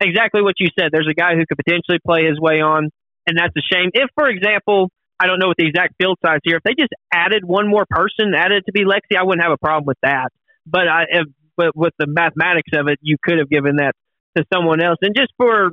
exactly 0.00 0.42
what 0.42 0.54
you 0.58 0.68
said. 0.78 0.90
There's 0.92 1.08
a 1.10 1.14
guy 1.14 1.34
who 1.34 1.44
could 1.48 1.58
potentially 1.58 1.98
play 2.06 2.26
his 2.26 2.38
way 2.38 2.60
on, 2.60 2.90
and 3.26 3.38
that's 3.38 3.54
a 3.56 3.64
shame. 3.74 3.90
If, 3.92 4.10
for 4.14 4.28
example, 4.28 4.90
I 5.18 5.26
don't 5.26 5.38
know 5.38 5.48
what 5.48 5.56
the 5.56 5.66
exact 5.66 5.94
field 5.98 6.18
size 6.24 6.40
here. 6.44 6.58
If 6.58 6.62
they 6.62 6.74
just 6.78 6.92
added 7.12 7.44
one 7.44 7.68
more 7.68 7.86
person, 7.88 8.34
added 8.36 8.64
to 8.66 8.72
be 8.72 8.84
Lexi, 8.84 9.18
I 9.18 9.24
wouldn't 9.24 9.42
have 9.42 9.52
a 9.52 9.58
problem 9.58 9.86
with 9.86 9.98
that. 10.02 10.28
But 10.66 10.86
I, 10.88 11.04
if, 11.10 11.26
but 11.56 11.74
with 11.74 11.94
the 11.98 12.06
mathematics 12.06 12.70
of 12.74 12.88
it, 12.88 12.98
you 13.00 13.16
could 13.22 13.38
have 13.38 13.48
given 13.48 13.76
that 13.76 13.94
to 14.36 14.44
someone 14.52 14.82
else. 14.82 14.98
And 15.00 15.14
just 15.16 15.32
for 15.38 15.72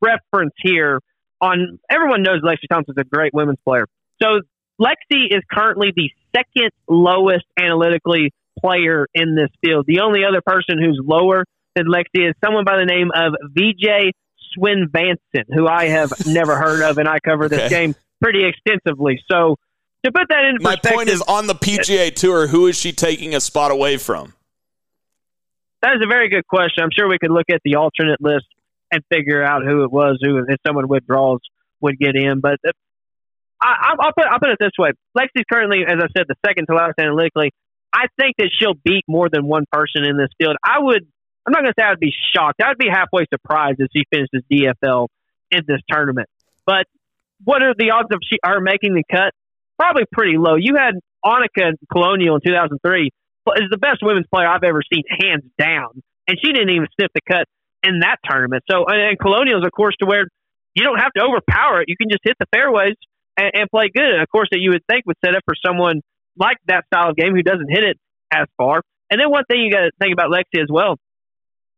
reference 0.00 0.54
here, 0.62 1.00
on 1.40 1.78
everyone 1.90 2.22
knows 2.22 2.42
Lexi 2.42 2.68
Thompson's 2.70 2.98
a 2.98 3.04
great 3.04 3.32
women's 3.32 3.58
player. 3.64 3.86
So 4.22 4.40
Lexi 4.80 5.26
is 5.30 5.42
currently 5.50 5.92
the 5.94 6.10
second 6.34 6.70
lowest 6.88 7.44
analytically 7.58 8.32
player 8.60 9.06
in 9.14 9.34
this 9.34 9.50
field. 9.64 9.86
The 9.86 10.00
only 10.00 10.24
other 10.24 10.40
person 10.44 10.78
who's 10.78 11.00
lower 11.02 11.44
than 11.74 11.86
Lexi 11.86 12.28
is 12.28 12.34
someone 12.44 12.64
by 12.64 12.76
the 12.76 12.84
name 12.84 13.10
of 13.14 13.34
VJ 13.52 14.12
Swin 14.54 14.88
Vanson, 14.88 15.44
who 15.48 15.66
I 15.66 15.86
have 15.86 16.12
never 16.26 16.56
heard 16.56 16.82
of, 16.82 16.98
and 16.98 17.08
I 17.08 17.18
cover 17.20 17.48
this 17.48 17.60
okay. 17.60 17.68
game 17.68 17.94
pretty 18.20 18.44
extensively. 18.44 19.20
So 19.30 19.56
to 20.04 20.12
put 20.12 20.28
that 20.28 20.44
in 20.44 20.58
my 20.60 20.76
point 20.76 21.08
is 21.08 21.22
on 21.22 21.46
the 21.46 21.54
PGA 21.54 22.14
Tour, 22.14 22.46
who 22.46 22.66
is 22.66 22.78
she 22.78 22.92
taking 22.92 23.34
a 23.34 23.40
spot 23.40 23.70
away 23.70 23.96
from? 23.96 24.34
That 25.82 25.94
is 25.94 26.02
a 26.02 26.08
very 26.08 26.28
good 26.28 26.46
question. 26.46 26.82
I'm 26.82 26.90
sure 26.96 27.08
we 27.08 27.18
could 27.18 27.30
look 27.30 27.46
at 27.52 27.60
the 27.64 27.76
alternate 27.76 28.20
list 28.20 28.46
and 28.90 29.02
figure 29.12 29.42
out 29.42 29.62
who 29.64 29.84
it 29.84 29.92
was, 29.92 30.18
who 30.22 30.38
if 30.48 30.58
someone 30.66 30.88
withdraws 30.88 31.40
would 31.80 31.98
get 31.98 32.16
in. 32.16 32.40
But 32.40 32.58
uh, 32.64 32.72
I, 33.60 33.94
will 33.96 34.12
put 34.16 34.26
I'll 34.26 34.38
put 34.38 34.50
it 34.50 34.58
this 34.60 34.72
way: 34.78 34.90
Lexi's 35.16 35.44
currently, 35.50 35.82
as 35.86 35.96
I 35.98 36.06
said, 36.16 36.26
the 36.28 36.36
second 36.46 36.66
to 36.66 36.74
last 36.74 36.94
analytically. 36.98 37.52
I 37.92 38.06
think 38.20 38.36
that 38.38 38.50
she'll 38.58 38.74
beat 38.74 39.04
more 39.08 39.28
than 39.30 39.46
one 39.46 39.64
person 39.72 40.04
in 40.04 40.16
this 40.16 40.28
field. 40.38 40.56
I 40.62 40.78
would. 40.78 41.06
I'm 41.46 41.52
not 41.52 41.62
going 41.62 41.72
to 41.72 41.80
say 41.80 41.86
I 41.86 41.90
would 41.90 42.00
be 42.00 42.12
shocked. 42.34 42.60
I 42.62 42.68
would 42.68 42.78
be 42.78 42.88
halfway 42.92 43.24
surprised 43.32 43.80
if 43.80 43.88
she 43.96 44.04
finishes 44.10 44.44
DFL 44.52 45.08
in 45.50 45.62
this 45.66 45.80
tournament. 45.90 46.28
But 46.66 46.84
what 47.42 47.62
are 47.62 47.72
the 47.72 47.90
odds 47.92 48.08
of 48.12 48.20
she 48.22 48.36
her 48.44 48.60
making 48.60 48.92
the 48.92 49.04
cut? 49.10 49.32
Probably 49.78 50.04
pretty 50.12 50.36
low. 50.36 50.56
You 50.56 50.76
had 50.76 50.96
Annika 51.24 51.72
Colonial 51.90 52.34
in 52.36 52.42
2003 52.44 53.10
is 53.56 53.70
the 53.70 53.78
best 53.78 54.02
women's 54.02 54.26
player 54.26 54.46
I've 54.46 54.64
ever 54.64 54.82
seen, 54.92 55.04
hands 55.08 55.44
down, 55.58 56.02
and 56.26 56.38
she 56.42 56.52
didn't 56.52 56.68
even 56.68 56.86
sniff 56.98 57.10
the 57.14 57.22
cut 57.26 57.46
in 57.82 58.00
that 58.00 58.16
tournament. 58.28 58.64
So, 58.70 58.86
and 58.86 59.18
Colonial 59.18 59.60
is, 59.60 59.66
of 59.66 59.72
course, 59.72 59.94
to 60.00 60.06
where 60.06 60.26
you 60.74 60.84
don't 60.84 60.98
have 60.98 61.12
to 61.16 61.22
overpower 61.22 61.82
it. 61.82 61.88
You 61.88 61.96
can 61.96 62.08
just 62.10 62.22
hit 62.22 62.36
the 62.38 62.46
fairways 62.52 62.94
and, 63.36 63.50
and 63.54 63.70
play 63.70 63.90
good. 63.94 64.10
And 64.10 64.22
of 64.22 64.28
course, 64.28 64.48
that 64.50 64.60
you 64.60 64.70
would 64.70 64.84
think 64.90 65.06
would 65.06 65.16
set 65.24 65.34
up 65.34 65.42
for 65.44 65.54
someone 65.54 66.02
like 66.36 66.56
that 66.66 66.84
style 66.86 67.10
of 67.10 67.16
game 67.16 67.34
who 67.34 67.42
doesn't 67.42 67.70
hit 67.70 67.84
it 67.84 67.98
as 68.32 68.46
far. 68.56 68.82
And 69.10 69.20
then 69.20 69.30
one 69.30 69.44
thing 69.48 69.60
you 69.60 69.72
got 69.72 69.88
to 69.88 69.90
think 70.00 70.12
about 70.12 70.30
Lexi 70.30 70.60
as 70.60 70.68
well. 70.70 70.96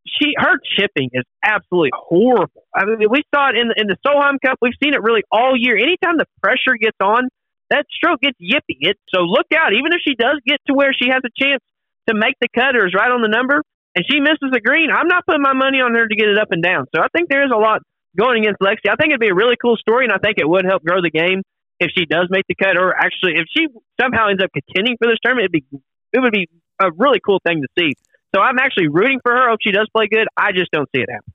She 0.07 0.33
her 0.37 0.57
chipping 0.77 1.11
is 1.13 1.25
absolutely 1.45 1.91
horrible. 1.95 2.65
I 2.75 2.85
mean, 2.87 3.09
we 3.11 3.23
saw 3.35 3.51
it 3.51 3.57
in 3.57 3.71
in 3.77 3.87
the 3.87 3.97
Solheim 4.05 4.41
Cup. 4.45 4.59
We've 4.61 4.73
seen 4.83 4.95
it 4.95 5.03
really 5.03 5.23
all 5.31 5.53
year. 5.55 5.77
Anytime 5.77 6.17
the 6.17 6.27
pressure 6.43 6.75
gets 6.81 6.97
on, 7.01 7.29
that 7.69 7.85
stroke 7.93 8.21
gets 8.21 8.39
yippy. 8.41 8.81
It 8.81 8.97
so 9.15 9.21
look 9.21 9.47
out. 9.55 9.73
Even 9.73 9.93
if 9.93 10.01
she 10.03 10.15
does 10.15 10.41
get 10.47 10.59
to 10.67 10.75
where 10.75 10.93
she 10.93 11.11
has 11.11 11.23
a 11.25 11.31
chance 11.37 11.63
to 12.09 12.15
make 12.15 12.35
the 12.41 12.49
cutters 12.49 12.95
right 12.97 13.11
on 13.11 13.21
the 13.23 13.29
number, 13.29 13.63
and 13.95 14.05
she 14.09 14.21
misses 14.21 14.51
a 14.55 14.61
green, 14.61 14.91
I'm 14.91 15.09
not 15.09 15.27
putting 15.27 15.43
my 15.43 15.53
money 15.53 15.81
on 15.81 15.95
her 15.95 16.07
to 16.07 16.15
get 16.15 16.29
it 16.29 16.39
up 16.39 16.49
and 16.51 16.63
down. 16.63 16.87
So 16.95 17.03
I 17.03 17.09
think 17.13 17.29
there 17.29 17.45
is 17.45 17.51
a 17.55 17.59
lot 17.59 17.83
going 18.17 18.43
against 18.43 18.61
Lexi. 18.61 18.91
I 18.91 18.97
think 18.97 19.11
it'd 19.11 19.21
be 19.21 19.29
a 19.29 19.35
really 19.35 19.57
cool 19.61 19.77
story, 19.77 20.05
and 20.05 20.13
I 20.13 20.19
think 20.19 20.39
it 20.39 20.49
would 20.49 20.65
help 20.65 20.83
grow 20.83 21.01
the 21.03 21.11
game 21.11 21.43
if 21.81 21.91
she 21.97 22.05
does 22.05 22.29
make 22.31 22.47
the 22.47 22.55
cut, 22.55 22.77
or 22.77 22.95
actually 22.95 23.33
if 23.37 23.47
she 23.57 23.67
somehow 24.01 24.29
ends 24.29 24.43
up 24.43 24.51
contending 24.53 24.97
for 24.99 25.09
this 25.09 25.19
tournament, 25.25 25.51
it'd 25.53 25.71
be 25.71 25.79
it 26.13 26.21
would 26.21 26.33
be 26.33 26.49
a 26.81 26.91
really 26.97 27.21
cool 27.25 27.41
thing 27.47 27.63
to 27.63 27.69
see. 27.79 27.95
So 28.35 28.41
I'm 28.41 28.59
actually 28.59 28.89
rooting 28.89 29.21
for 29.23 29.33
her. 29.33 29.49
Hope 29.49 29.59
she 29.63 29.73
does 29.73 29.89
play 29.95 30.07
good. 30.07 30.29
I 30.37 30.53
just 30.53 30.71
don't 30.71 30.89
see 30.95 31.03
it 31.03 31.11
happen. 31.11 31.33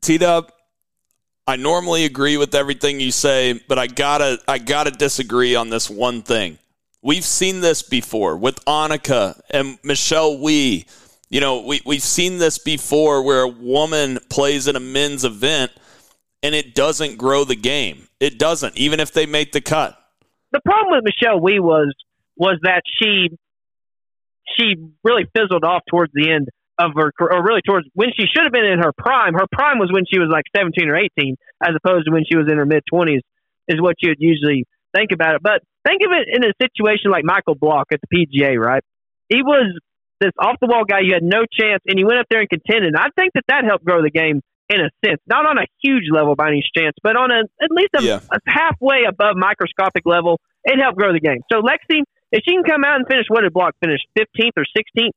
T 0.00 0.18
Dub, 0.18 0.50
I 1.46 1.56
normally 1.56 2.04
agree 2.04 2.36
with 2.36 2.54
everything 2.54 3.00
you 3.00 3.10
say, 3.10 3.60
but 3.68 3.78
I 3.78 3.86
gotta 3.86 4.38
I 4.46 4.58
gotta 4.58 4.90
disagree 4.90 5.54
on 5.54 5.70
this 5.70 5.88
one 5.88 6.22
thing. 6.22 6.58
We've 7.00 7.24
seen 7.24 7.60
this 7.60 7.82
before 7.82 8.36
with 8.36 8.62
Annika 8.64 9.40
and 9.50 9.78
Michelle 9.82 10.38
Wie. 10.38 10.86
You 11.30 11.40
know, 11.40 11.60
we, 11.60 11.80
we've 11.84 12.02
seen 12.02 12.38
this 12.38 12.58
before 12.58 13.22
where 13.22 13.42
a 13.42 13.48
woman 13.48 14.18
plays 14.30 14.66
in 14.66 14.76
a 14.76 14.80
men's 14.80 15.24
event 15.24 15.72
and 16.42 16.54
it 16.54 16.74
doesn't 16.74 17.16
grow 17.16 17.44
the 17.44 17.56
game. 17.56 18.08
It 18.20 18.38
doesn't, 18.38 18.76
even 18.76 19.00
if 19.00 19.12
they 19.12 19.26
make 19.26 19.52
the 19.52 19.60
cut. 19.60 19.98
The 20.52 20.60
problem 20.64 20.94
with 20.96 21.04
Michelle 21.04 21.40
Wie 21.40 21.60
was 21.60 21.94
was 22.36 22.58
that 22.62 22.82
she 22.98 23.28
she 24.56 24.76
really 25.04 25.24
fizzled 25.36 25.64
off 25.64 25.82
towards 25.90 26.12
the 26.14 26.30
end 26.30 26.48
of 26.78 26.92
her, 26.96 27.12
or 27.20 27.44
really 27.44 27.60
towards 27.60 27.86
when 27.94 28.10
she 28.16 28.26
should 28.26 28.44
have 28.44 28.52
been 28.52 28.64
in 28.64 28.78
her 28.78 28.92
prime. 28.96 29.34
Her 29.34 29.46
prime 29.50 29.78
was 29.78 29.90
when 29.92 30.04
she 30.10 30.18
was 30.18 30.28
like 30.32 30.44
17 30.56 30.88
or 30.88 30.96
18, 30.96 31.36
as 31.62 31.74
opposed 31.76 32.06
to 32.06 32.12
when 32.12 32.24
she 32.24 32.36
was 32.36 32.48
in 32.50 32.56
her 32.56 32.64
mid 32.64 32.82
20s, 32.90 33.20
is 33.66 33.80
what 33.80 33.96
you 34.00 34.10
would 34.10 34.20
usually 34.20 34.64
think 34.96 35.10
about 35.12 35.34
it. 35.34 35.42
But 35.42 35.62
think 35.86 36.00
of 36.06 36.12
it 36.12 36.28
in 36.32 36.44
a 36.44 36.52
situation 36.62 37.10
like 37.10 37.24
Michael 37.24 37.56
Block 37.56 37.88
at 37.92 38.00
the 38.00 38.08
PGA, 38.08 38.56
right? 38.58 38.82
He 39.28 39.42
was 39.42 39.78
this 40.20 40.32
off 40.38 40.56
the 40.60 40.66
wall 40.66 40.84
guy. 40.84 41.00
You 41.00 41.14
had 41.14 41.22
no 41.22 41.44
chance, 41.50 41.82
and 41.86 41.98
he 41.98 42.04
went 42.04 42.18
up 42.18 42.26
there 42.30 42.40
and 42.40 42.48
contended. 42.48 42.94
I 42.96 43.08
think 43.16 43.32
that 43.34 43.44
that 43.48 43.64
helped 43.64 43.84
grow 43.84 44.02
the 44.02 44.10
game 44.10 44.42
in 44.68 44.80
a 44.80 44.90
sense, 45.04 45.20
not 45.26 45.46
on 45.46 45.56
a 45.56 45.66
huge 45.80 46.04
level 46.12 46.36
by 46.36 46.48
any 46.48 46.62
chance, 46.76 46.94
but 47.02 47.16
on 47.16 47.30
a 47.30 47.40
at 47.62 47.70
least 47.70 47.90
a, 47.96 48.02
yeah. 48.02 48.20
a 48.30 48.38
halfway 48.46 49.04
above 49.08 49.36
microscopic 49.36 50.04
level. 50.04 50.40
It 50.64 50.78
helped 50.78 50.98
grow 50.98 51.12
the 51.12 51.20
game. 51.20 51.40
So 51.50 51.62
Lexi, 51.62 52.04
if 52.32 52.42
she 52.44 52.52
can 52.52 52.64
come 52.64 52.84
out 52.84 52.96
and 52.96 53.06
finish, 53.08 53.26
what 53.28 53.42
did 53.42 53.52
Block 53.52 53.74
finish? 53.80 54.00
Fifteenth 54.16 54.54
or 54.56 54.64
sixteenth 54.76 55.14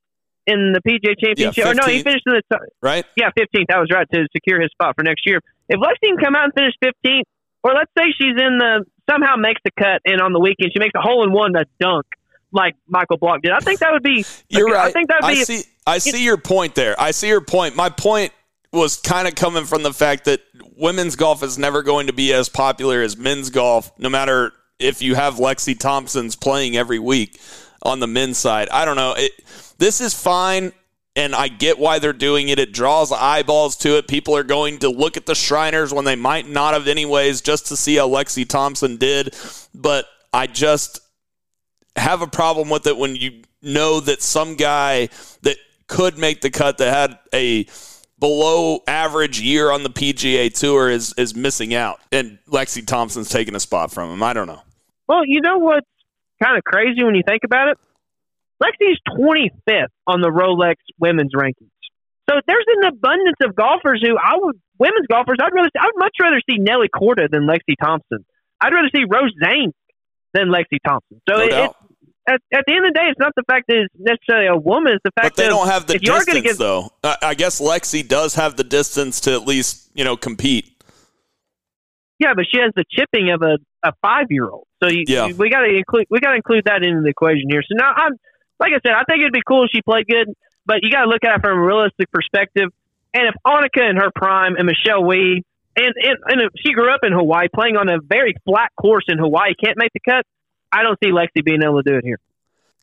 in 0.47 0.73
the 0.73 0.81
PGA 0.81 1.13
Championship. 1.19 1.65
or 1.65 1.73
no, 1.75 1.85
he 1.85 2.01
finished 2.01 2.25
in 2.25 2.33
the 2.33 2.41
top, 2.49 2.61
right? 2.81 3.05
yeah, 3.15 3.29
15th. 3.37 3.69
That 3.69 3.77
was 3.77 3.89
right 3.93 4.07
to 4.11 4.25
secure 4.33 4.59
his 4.59 4.71
spot 4.71 4.95
for 4.95 5.03
next 5.03 5.21
year. 5.25 5.39
If 5.69 5.79
Lexi 5.79 6.09
can 6.09 6.17
come 6.17 6.35
out 6.35 6.45
and 6.45 6.53
finish 6.53 6.73
15th, 6.83 7.29
or 7.63 7.73
let's 7.73 7.91
say 7.95 8.05
she's 8.17 8.33
in 8.37 8.57
the 8.57 8.85
somehow 9.09 9.35
makes 9.35 9.61
the 9.63 9.71
cut, 9.71 10.01
and 10.05 10.21
on 10.21 10.33
the 10.33 10.39
weekend 10.39 10.71
she 10.73 10.79
makes 10.79 10.93
a 10.95 11.01
hole 11.01 11.23
in 11.23 11.31
one, 11.31 11.55
a 11.55 11.65
dunk 11.79 12.05
like 12.51 12.75
Michael 12.87 13.17
Block 13.17 13.41
did. 13.41 13.51
I 13.51 13.59
think 13.59 13.79
that 13.79 13.91
would 13.91 14.03
be. 14.03 14.25
You're 14.49 14.67
right. 14.67 14.87
I 14.87 14.91
think 14.91 15.09
that 15.09 15.21
would 15.21 15.31
I 15.31 15.33
be. 15.35 15.43
see. 15.43 15.63
I 15.85 15.97
see 15.97 16.23
your 16.23 16.37
point 16.37 16.75
there. 16.75 16.99
I 16.99 17.11
see 17.11 17.27
your 17.27 17.41
point. 17.41 17.75
My 17.75 17.89
point 17.89 18.33
was 18.71 18.97
kind 18.97 19.27
of 19.27 19.35
coming 19.35 19.65
from 19.65 19.83
the 19.83 19.93
fact 19.93 20.25
that 20.25 20.41
women's 20.77 21.15
golf 21.15 21.43
is 21.43 21.57
never 21.57 21.83
going 21.83 22.07
to 22.07 22.13
be 22.13 22.33
as 22.33 22.49
popular 22.49 23.01
as 23.01 23.17
men's 23.17 23.49
golf, 23.49 23.91
no 23.97 24.09
matter 24.09 24.53
if 24.79 25.01
you 25.01 25.15
have 25.15 25.35
Lexi 25.35 25.77
Thompson's 25.77 26.35
playing 26.35 26.77
every 26.77 26.99
week 26.99 27.39
on 27.83 27.99
the 27.99 28.07
men's 28.07 28.37
side. 28.37 28.69
I 28.69 28.85
don't 28.85 28.95
know. 28.95 29.13
It, 29.17 29.31
this 29.77 30.01
is 30.01 30.13
fine. 30.13 30.71
And 31.13 31.35
I 31.35 31.49
get 31.49 31.77
why 31.77 31.99
they're 31.99 32.13
doing 32.13 32.47
it. 32.47 32.57
It 32.57 32.71
draws 32.71 33.11
eyeballs 33.11 33.75
to 33.77 33.97
it. 33.97 34.07
People 34.07 34.37
are 34.37 34.43
going 34.43 34.77
to 34.79 34.89
look 34.89 35.17
at 35.17 35.25
the 35.25 35.35
Shriners 35.35 35.93
when 35.93 36.05
they 36.05 36.15
might 36.15 36.47
not 36.47 36.73
have, 36.73 36.87
anyways, 36.87 37.41
just 37.41 37.67
to 37.67 37.75
see 37.75 37.97
how 37.97 38.07
Lexi 38.07 38.47
Thompson 38.47 38.95
did. 38.95 39.35
But 39.75 40.05
I 40.31 40.47
just 40.47 41.01
have 41.95 42.21
a 42.21 42.27
problem 42.27 42.69
with 42.69 42.87
it 42.87 42.97
when 42.97 43.15
you 43.15 43.41
know 43.61 43.99
that 43.99 44.21
some 44.21 44.55
guy 44.55 45.09
that 45.41 45.57
could 45.87 46.17
make 46.17 46.41
the 46.41 46.49
cut 46.49 46.77
that 46.77 46.93
had 46.93 47.19
a 47.33 47.65
below 48.19 48.79
average 48.87 49.41
year 49.41 49.71
on 49.71 49.83
the 49.83 49.89
PGA 49.89 50.53
Tour 50.53 50.89
is 50.89 51.13
is 51.17 51.35
missing 51.35 51.73
out, 51.73 51.99
and 52.11 52.37
Lexi 52.47 52.85
Thompson's 52.85 53.29
taking 53.29 53.55
a 53.55 53.59
spot 53.59 53.91
from 53.91 54.11
him. 54.11 54.23
I 54.23 54.33
don't 54.33 54.47
know. 54.47 54.61
Well, 55.07 55.25
you 55.25 55.41
know 55.41 55.57
what's 55.57 55.87
kind 56.41 56.57
of 56.57 56.63
crazy 56.63 57.03
when 57.03 57.15
you 57.15 57.23
think 57.27 57.43
about 57.43 57.69
it? 57.69 57.77
Lexi's 58.63 58.99
25th 59.09 59.87
on 60.05 60.21
the 60.21 60.29
Rolex 60.29 60.75
women's 60.99 61.33
rankings. 61.33 61.71
So 62.29 62.39
there's 62.47 62.65
an 62.77 62.87
abundance 62.87 63.37
of 63.43 63.55
golfers 63.55 64.01
who 64.05 64.15
I 64.15 64.35
would 64.35 64.61
women's 64.77 65.07
golfers. 65.07 65.37
I'd 65.41 65.53
rather 65.53 65.69
I'd 65.77 65.91
much 65.97 66.15
rather 66.21 66.39
see 66.49 66.57
Nelly 66.57 66.87
Korda 66.87 67.29
than 67.29 67.47
Lexi 67.47 67.75
Thompson. 67.81 68.23
I'd 68.61 68.71
rather 68.73 68.89
see 68.95 69.03
Rose 69.03 69.33
Zhang 69.43 69.73
than 70.33 70.47
Lexi 70.47 70.77
Thompson. 70.85 71.21
So 71.27 71.37
No 71.37 71.43
it, 71.43 71.53
it, 71.53 71.71
at, 72.27 72.39
at 72.53 72.63
the 72.67 72.73
end 72.75 72.85
of 72.85 72.93
the 72.93 72.99
day, 72.99 73.07
it's 73.09 73.19
not 73.19 73.33
the 73.35 73.43
fact 73.47 73.65
that 73.67 73.77
it's 73.77 73.93
necessarily 73.97 74.47
a 74.47 74.55
woman. 74.57 74.93
It's 74.93 75.03
the 75.03 75.11
fact 75.11 75.25
But 75.27 75.35
they 75.35 75.43
that 75.43 75.49
don't 75.49 75.67
have 75.67 75.87
the 75.87 75.95
if 75.95 76.03
you 76.03 76.11
are 76.13 76.23
going 76.25 76.41
distance, 76.43 76.43
give 76.43 76.57
though. 76.57 76.89
I, 77.03 77.17
I 77.21 77.33
guess 77.33 77.59
Lexi 77.59 78.07
does 78.07 78.35
have 78.35 78.55
the 78.57 78.63
distance 78.63 79.19
to 79.21 79.33
at 79.33 79.47
least 79.47 79.89
you 79.93 80.03
know 80.03 80.15
compete. 80.15 80.67
Yeah, 82.19 82.33
but 82.35 82.45
she 82.51 82.59
has 82.61 82.71
the 82.75 82.83
chipping 82.91 83.31
of 83.31 83.41
a, 83.41 83.57
a 83.83 83.93
five 84.01 84.27
year 84.29 84.47
old. 84.49 84.67
So 84.83 84.89
you, 84.89 85.03
Yeah. 85.07 85.27
you- 85.27 85.35
we 85.35 85.49
got 85.49 85.61
to 85.61 85.73
include 85.75 86.05
we 86.09 86.19
got 86.19 86.31
to 86.31 86.35
include 86.35 86.65
that 86.65 86.83
into 86.83 87.01
the 87.01 87.09
equation 87.09 87.49
here. 87.49 87.61
So 87.63 87.75
now 87.75 87.91
I'm 87.95 88.13
like 88.59 88.73
I 88.73 88.79
said, 88.85 88.93
I 88.93 89.03
think 89.09 89.21
it'd 89.21 89.33
be 89.33 89.41
cool 89.47 89.63
if 89.65 89.71
she 89.73 89.81
played 89.81 90.05
good, 90.07 90.27
but 90.65 90.83
you 90.83 90.91
got 90.91 91.03
to 91.05 91.09
look 91.09 91.23
at 91.23 91.35
it 91.37 91.41
from 91.41 91.57
a 91.57 91.61
realistic 91.61 92.11
perspective. 92.11 92.69
And 93.13 93.23
if 93.27 93.33
Annika 93.45 93.89
in 93.89 93.97
her 93.97 94.11
prime 94.13 94.55
and 94.55 94.67
Michelle 94.67 95.03
Wie 95.03 95.43
and, 95.75 95.93
and 96.03 96.17
and 96.27 96.41
if 96.41 96.49
she 96.63 96.73
grew 96.73 96.93
up 96.93 96.99
in 97.03 97.11
Hawaii 97.11 97.47
playing 97.53 97.75
on 97.77 97.89
a 97.89 97.97
very 97.99 98.35
flat 98.45 98.69
course 98.79 99.05
in 99.07 99.17
Hawaii 99.17 99.53
can't 99.61 99.77
make 99.77 99.91
the 99.93 99.99
cut, 100.07 100.25
I 100.71 100.83
don't 100.83 100.97
see 101.03 101.11
Lexi 101.11 101.43
being 101.43 101.63
able 101.63 101.83
to 101.83 101.89
do 101.89 101.97
it 101.97 102.05
here. 102.05 102.19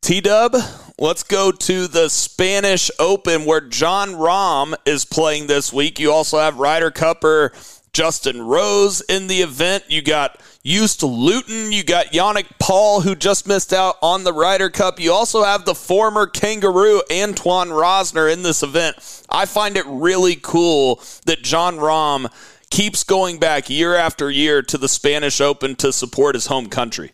T 0.00 0.20
Dub, 0.20 0.54
let's 0.98 1.22
go 1.22 1.50
to 1.50 1.86
the 1.88 2.08
Spanish 2.08 2.90
Open 2.98 3.44
where 3.44 3.60
Jon 3.60 4.10
Rahm 4.10 4.74
is 4.86 5.04
playing 5.04 5.48
this 5.48 5.72
week. 5.72 5.98
You 5.98 6.12
also 6.12 6.38
have 6.38 6.58
Ryder 6.58 6.90
Cupper 6.90 7.50
Justin 7.92 8.42
Rose 8.42 9.00
in 9.02 9.26
the 9.26 9.42
event. 9.42 9.84
You 9.88 10.02
got 10.02 10.40
Used 10.62 11.02
Luton. 11.02 11.72
You 11.72 11.82
got 11.82 12.12
Yannick 12.12 12.46
Paul, 12.58 13.00
who 13.00 13.14
just 13.14 13.48
missed 13.48 13.72
out 13.72 13.96
on 14.00 14.24
the 14.24 14.32
Ryder 14.32 14.70
Cup. 14.70 15.00
You 15.00 15.12
also 15.12 15.42
have 15.42 15.64
the 15.64 15.74
former 15.74 16.26
kangaroo 16.26 17.02
Antoine 17.10 17.70
Rozner 17.70 18.32
in 18.32 18.42
this 18.42 18.62
event. 18.62 18.96
I 19.28 19.46
find 19.46 19.76
it 19.76 19.84
really 19.86 20.36
cool 20.36 21.02
that 21.26 21.42
Jon 21.42 21.76
Rahm 21.76 22.30
keeps 22.70 23.02
going 23.02 23.38
back 23.38 23.68
year 23.68 23.94
after 23.96 24.30
year 24.30 24.62
to 24.62 24.78
the 24.78 24.88
Spanish 24.88 25.40
Open 25.40 25.74
to 25.76 25.92
support 25.92 26.34
his 26.34 26.46
home 26.46 26.68
country. 26.68 27.12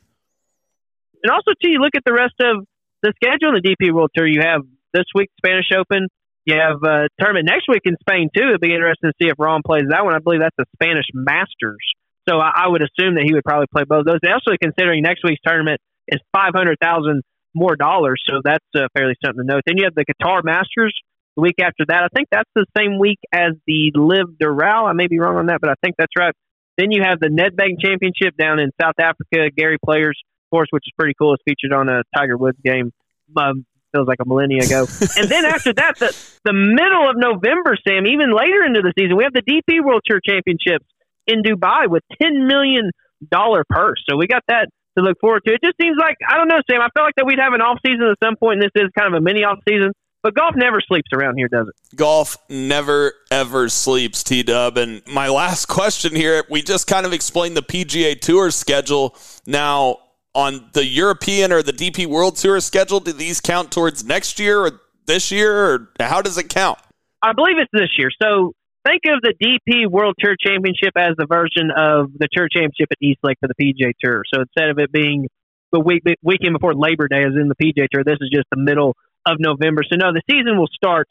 And 1.25 1.33
also, 1.33 1.57
too, 1.57 1.73
you 1.73 1.81
look 1.81 1.97
at 1.97 2.05
the 2.05 2.13
rest 2.13 2.37
of 2.45 2.69
the 3.03 3.13
schedule 3.17 3.57
in 3.57 3.61
the 3.61 3.65
DP 3.65 3.93
World 3.93 4.13
Tour. 4.15 4.29
You 4.29 4.45
have 4.45 4.63
this 4.93 5.09
week 5.15 5.31
Spanish 5.41 5.73
Open. 5.73 6.09
You 6.45 6.61
have 6.61 6.85
a 6.85 7.09
tournament 7.19 7.49
next 7.49 7.65
week 7.69 7.83
in 7.85 7.97
Spain 8.01 8.29
too. 8.29 8.53
It'd 8.53 8.61
be 8.61 8.77
interesting 8.77 9.09
to 9.09 9.17
see 9.17 9.33
if 9.33 9.37
Rahm 9.41 9.65
plays 9.65 9.89
that 9.89 10.05
one. 10.05 10.15
I 10.15 10.21
believe 10.21 10.41
that's 10.41 10.57
the 10.57 10.69
Spanish 10.77 11.09
Masters. 11.13 11.81
So 12.29 12.37
I, 12.37 12.65
I 12.65 12.69
would 12.69 12.85
assume 12.85 13.17
that 13.17 13.25
he 13.25 13.33
would 13.33 13.45
probably 13.45 13.67
play 13.73 13.85
both 13.89 14.05
those. 14.05 14.21
Also, 14.25 14.53
considering 14.61 15.03
next 15.03 15.25
week's 15.25 15.41
tournament 15.45 15.81
is 16.09 16.21
five 16.33 16.53
hundred 16.55 16.77
thousand 16.81 17.23
more 17.55 17.77
dollars, 17.77 18.21
so 18.29 18.41
that's 18.45 18.65
uh, 18.77 18.89
fairly 18.93 19.15
something 19.25 19.47
to 19.47 19.49
note. 19.49 19.63
Then 19.65 19.77
you 19.79 19.85
have 19.85 19.95
the 19.95 20.05
Qatar 20.05 20.45
Masters 20.45 20.93
the 21.37 21.43
week 21.43 21.57
after 21.61 21.85
that. 21.89 22.05
I 22.05 22.09
think 22.15 22.29
that's 22.31 22.51
the 22.55 22.67
same 22.77 22.99
week 22.99 23.19
as 23.33 23.53
the 23.67 23.93
LIV 23.95 24.37
Doral. 24.41 24.89
I 24.89 24.93
may 24.93 25.07
be 25.07 25.19
wrong 25.19 25.37
on 25.37 25.47
that, 25.47 25.61
but 25.61 25.71
I 25.71 25.75
think 25.83 25.97
that's 25.97 26.13
right. 26.19 26.35
Then 26.77 26.91
you 26.91 27.03
have 27.05 27.21
the 27.21 27.29
Nedbank 27.29 27.81
Championship 27.81 28.37
down 28.37 28.59
in 28.59 28.71
South 28.81 28.99
Africa. 28.99 29.49
Gary 29.57 29.79
Players, 29.83 30.21
course, 30.55 30.69
which 30.71 30.85
is 30.87 30.93
pretty 30.97 31.15
cool. 31.19 31.35
It's 31.35 31.43
featured 31.43 31.73
on 31.75 31.89
a 31.89 32.03
Tiger 32.17 32.37
Woods 32.37 32.59
game. 32.65 32.93
Um, 33.37 33.67
feels 33.91 34.07
like 34.07 34.19
a 34.21 34.27
millennia 34.27 34.63
ago. 34.63 34.87
and 35.19 35.29
then 35.29 35.45
after 35.45 35.73
that, 35.73 35.99
the, 35.99 36.15
the 36.45 36.53
middle 36.53 37.11
of 37.11 37.17
November, 37.17 37.77
Sam, 37.87 38.07
even 38.07 38.35
later 38.35 38.63
into 38.65 38.83
the 38.83 38.93
season, 38.99 39.17
we 39.17 39.25
have 39.25 39.33
the 39.33 39.43
DP 39.43 39.83
World 39.85 40.03
Tour 40.07 40.21
Championships 40.25 40.87
in 41.27 41.43
Dubai 41.43 41.89
with 41.89 42.03
$10 42.23 42.47
million 42.47 42.91
purse. 43.31 44.03
So 44.09 44.17
we 44.17 44.27
got 44.27 44.43
that 44.49 44.69
to 44.99 45.03
look 45.03 45.19
forward 45.21 45.43
to. 45.47 45.55
It 45.55 45.61
just 45.63 45.77
seems 45.81 45.97
like, 45.99 46.17
I 46.29 46.37
don't 46.37 46.49
know, 46.49 46.61
Sam, 46.71 46.81
I 46.81 46.89
felt 46.95 47.07
like 47.07 47.15
that 47.17 47.27
we'd 47.27 47.39
have 47.39 47.53
an 47.53 47.61
off 47.61 47.79
season 47.85 48.07
at 48.11 48.19
some 48.23 48.37
point, 48.37 48.63
and 48.63 48.71
this 48.71 48.83
is 48.83 48.91
kind 48.97 49.13
of 49.13 49.19
a 49.19 49.23
mini 49.23 49.43
off 49.43 49.59
season. 49.69 49.93
But 50.23 50.35
golf 50.35 50.55
never 50.57 50.81
sleeps 50.81 51.11
around 51.13 51.37
here, 51.37 51.49
does 51.49 51.69
it? 51.69 51.97
golf 51.97 52.37
never 52.49 53.13
ever 53.31 53.69
sleeps 53.69 54.25
t 54.25 54.43
dub 54.43 54.77
and 54.77 55.01
my 55.07 55.29
last 55.29 55.67
question 55.67 56.15
here 56.15 56.45
we 56.51 56.61
just 56.61 56.87
kind 56.89 57.07
of 57.07 57.13
explained 57.13 57.57
the 57.57 57.63
pga 57.63 58.21
tour 58.21 58.51
schedule 58.51 59.17
now 59.47 59.97
on 60.35 60.69
the 60.73 60.85
european 60.85 61.53
or 61.53 61.63
the 61.63 61.73
dp 61.73 62.07
world 62.07 62.37
tour 62.37 62.61
schedule 62.61 63.01
do 63.01 63.13
these 63.13 63.41
count 63.41 63.71
towards 63.71 64.05
next 64.05 64.39
year 64.39 64.61
or 64.61 64.81
this 65.07 65.31
year 65.31 65.67
or 65.67 65.91
how 66.01 66.21
does 66.21 66.39
it 66.39 66.49
count 66.49 66.79
I 67.25 67.33
believe 67.33 67.57
it's 67.57 67.73
this 67.73 67.89
year. 67.97 68.11
So 68.21 68.53
think 68.85 69.03
of 69.09 69.23
the 69.23 69.33
DP 69.41 69.89
World 69.89 70.15
Tour 70.21 70.37
Championship 70.37 70.93
as 70.95 71.17
the 71.17 71.25
version 71.25 71.73
of 71.73 72.13
the 72.13 72.29
Tour 72.31 72.49
Championship 72.53 72.93
at 72.93 72.99
East 73.01 73.21
Lake 73.23 73.39
for 73.41 73.49
the 73.49 73.57
PJ 73.57 73.93
Tour. 74.05 74.23
So 74.33 74.43
instead 74.43 74.69
of 74.69 74.79
it 74.79 74.93
being 74.93 75.29
the 75.73 75.81
week 75.81 76.05
weekend 76.23 76.53
before 76.53 76.75
Labor 76.75 77.09
Day, 77.09 77.25
as 77.25 77.33
in 77.33 77.49
the 77.49 77.57
PJ 77.57 77.89
Tour, 77.91 78.05
this 78.05 78.21
is 78.21 78.29
just 78.29 78.45
the 78.53 78.61
middle 78.61 78.95
of 79.25 79.41
November. 79.41 79.83
So 79.89 79.97
no, 79.97 80.13
the 80.13 80.21
season 80.29 80.59
will 80.59 80.69
start 80.69 81.09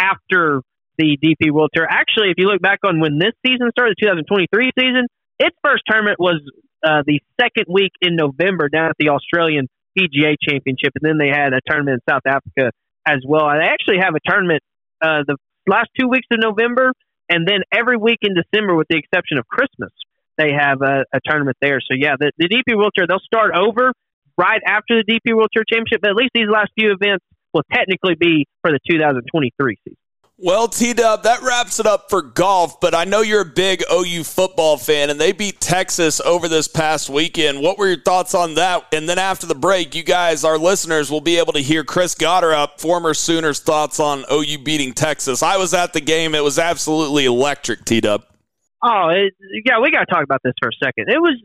after 0.00 0.62
the 0.98 1.16
DP 1.22 1.52
World 1.52 1.70
Tour. 1.72 1.86
Actually, 1.88 2.30
if 2.30 2.38
you 2.38 2.50
look 2.50 2.60
back 2.60 2.80
on 2.84 2.98
when 2.98 3.18
this 3.18 3.38
season 3.46 3.70
started, 3.70 3.94
the 4.00 4.26
2023 4.26 4.72
season, 4.74 5.06
its 5.38 5.56
first 5.62 5.84
tournament 5.86 6.18
was 6.18 6.42
uh, 6.84 7.02
the 7.06 7.20
second 7.40 7.66
week 7.68 7.92
in 8.00 8.16
November 8.16 8.68
down 8.68 8.90
at 8.90 8.96
the 8.98 9.10
Australian 9.10 9.68
PGA 9.98 10.36
Championship, 10.40 10.92
and 11.00 11.02
then 11.02 11.18
they 11.18 11.28
had 11.28 11.52
a 11.52 11.60
tournament 11.66 12.00
in 12.00 12.12
South 12.12 12.26
Africa 12.26 12.72
as 13.06 13.22
well. 13.26 13.48
And 13.48 13.60
they 13.60 13.66
actually 13.66 13.98
have 14.00 14.14
a 14.14 14.22
tournament 14.24 14.62
uh, 15.00 15.22
the 15.26 15.36
last 15.66 15.90
two 15.98 16.08
weeks 16.08 16.26
of 16.32 16.38
November, 16.40 16.92
and 17.28 17.46
then 17.46 17.60
every 17.72 17.96
week 17.96 18.18
in 18.22 18.34
December, 18.34 18.74
with 18.74 18.88
the 18.88 18.96
exception 18.96 19.38
of 19.38 19.46
Christmas, 19.46 19.90
they 20.38 20.52
have 20.52 20.82
a, 20.82 21.04
a 21.12 21.20
tournament 21.24 21.56
there. 21.60 21.80
So 21.80 21.94
yeah, 21.94 22.14
the, 22.18 22.32
the 22.38 22.48
DP 22.48 22.76
World 22.76 22.92
Tour 22.96 23.06
they'll 23.06 23.20
start 23.20 23.52
over 23.54 23.92
right 24.38 24.62
after 24.66 25.02
the 25.02 25.04
DP 25.04 25.36
World 25.36 25.50
Tour 25.52 25.64
Championship, 25.68 26.00
but 26.00 26.10
at 26.10 26.16
least 26.16 26.30
these 26.34 26.48
last 26.50 26.70
few 26.78 26.92
events 26.92 27.24
will 27.52 27.64
technically 27.72 28.14
be 28.14 28.46
for 28.62 28.70
the 28.70 28.80
2023 28.90 29.76
season. 29.84 29.96
Well 30.38 30.66
t-dub 30.66 31.22
that 31.22 31.42
wraps 31.42 31.78
it 31.78 31.86
up 31.86 32.08
for 32.08 32.22
golf 32.22 32.80
but 32.80 32.94
i 32.94 33.04
know 33.04 33.20
you're 33.20 33.42
a 33.42 33.44
big 33.44 33.82
ou 33.92 34.24
football 34.24 34.76
fan 34.76 35.10
and 35.10 35.20
they 35.20 35.32
beat 35.32 35.60
texas 35.72 36.20
over 36.20 36.48
this 36.48 36.68
past 36.68 37.08
weekend. 37.08 37.60
What 37.60 37.78
were 37.78 37.88
your 37.88 38.00
thoughts 38.00 38.34
on 38.34 38.54
that? 38.54 38.84
And 38.92 39.08
then 39.08 39.18
after 39.18 39.46
the 39.46 39.54
break 39.54 39.94
you 39.94 40.02
guys 40.02 40.44
our 40.44 40.58
listeners 40.58 41.10
will 41.10 41.22
be 41.22 41.38
able 41.38 41.54
to 41.54 41.60
hear 41.60 41.82
chris 41.82 42.14
Gotterup, 42.14 42.78
former 42.78 43.14
sooners 43.14 43.58
thoughts 43.58 43.98
on 43.98 44.24
ou 44.30 44.58
beating 44.58 44.92
texas. 44.92 45.42
I 45.42 45.56
was 45.56 45.72
at 45.72 45.94
the 45.94 46.00
game. 46.00 46.34
It 46.34 46.44
was 46.44 46.58
absolutely 46.58 47.24
electric 47.24 47.84
t-dub. 47.86 48.24
Oh, 48.82 49.08
it, 49.08 49.32
yeah, 49.64 49.80
we 49.80 49.90
got 49.90 50.00
to 50.00 50.06
talk 50.06 50.24
about 50.24 50.40
this 50.44 50.54
for 50.60 50.68
a 50.68 50.84
second. 50.84 51.08
It 51.08 51.18
was 51.18 51.40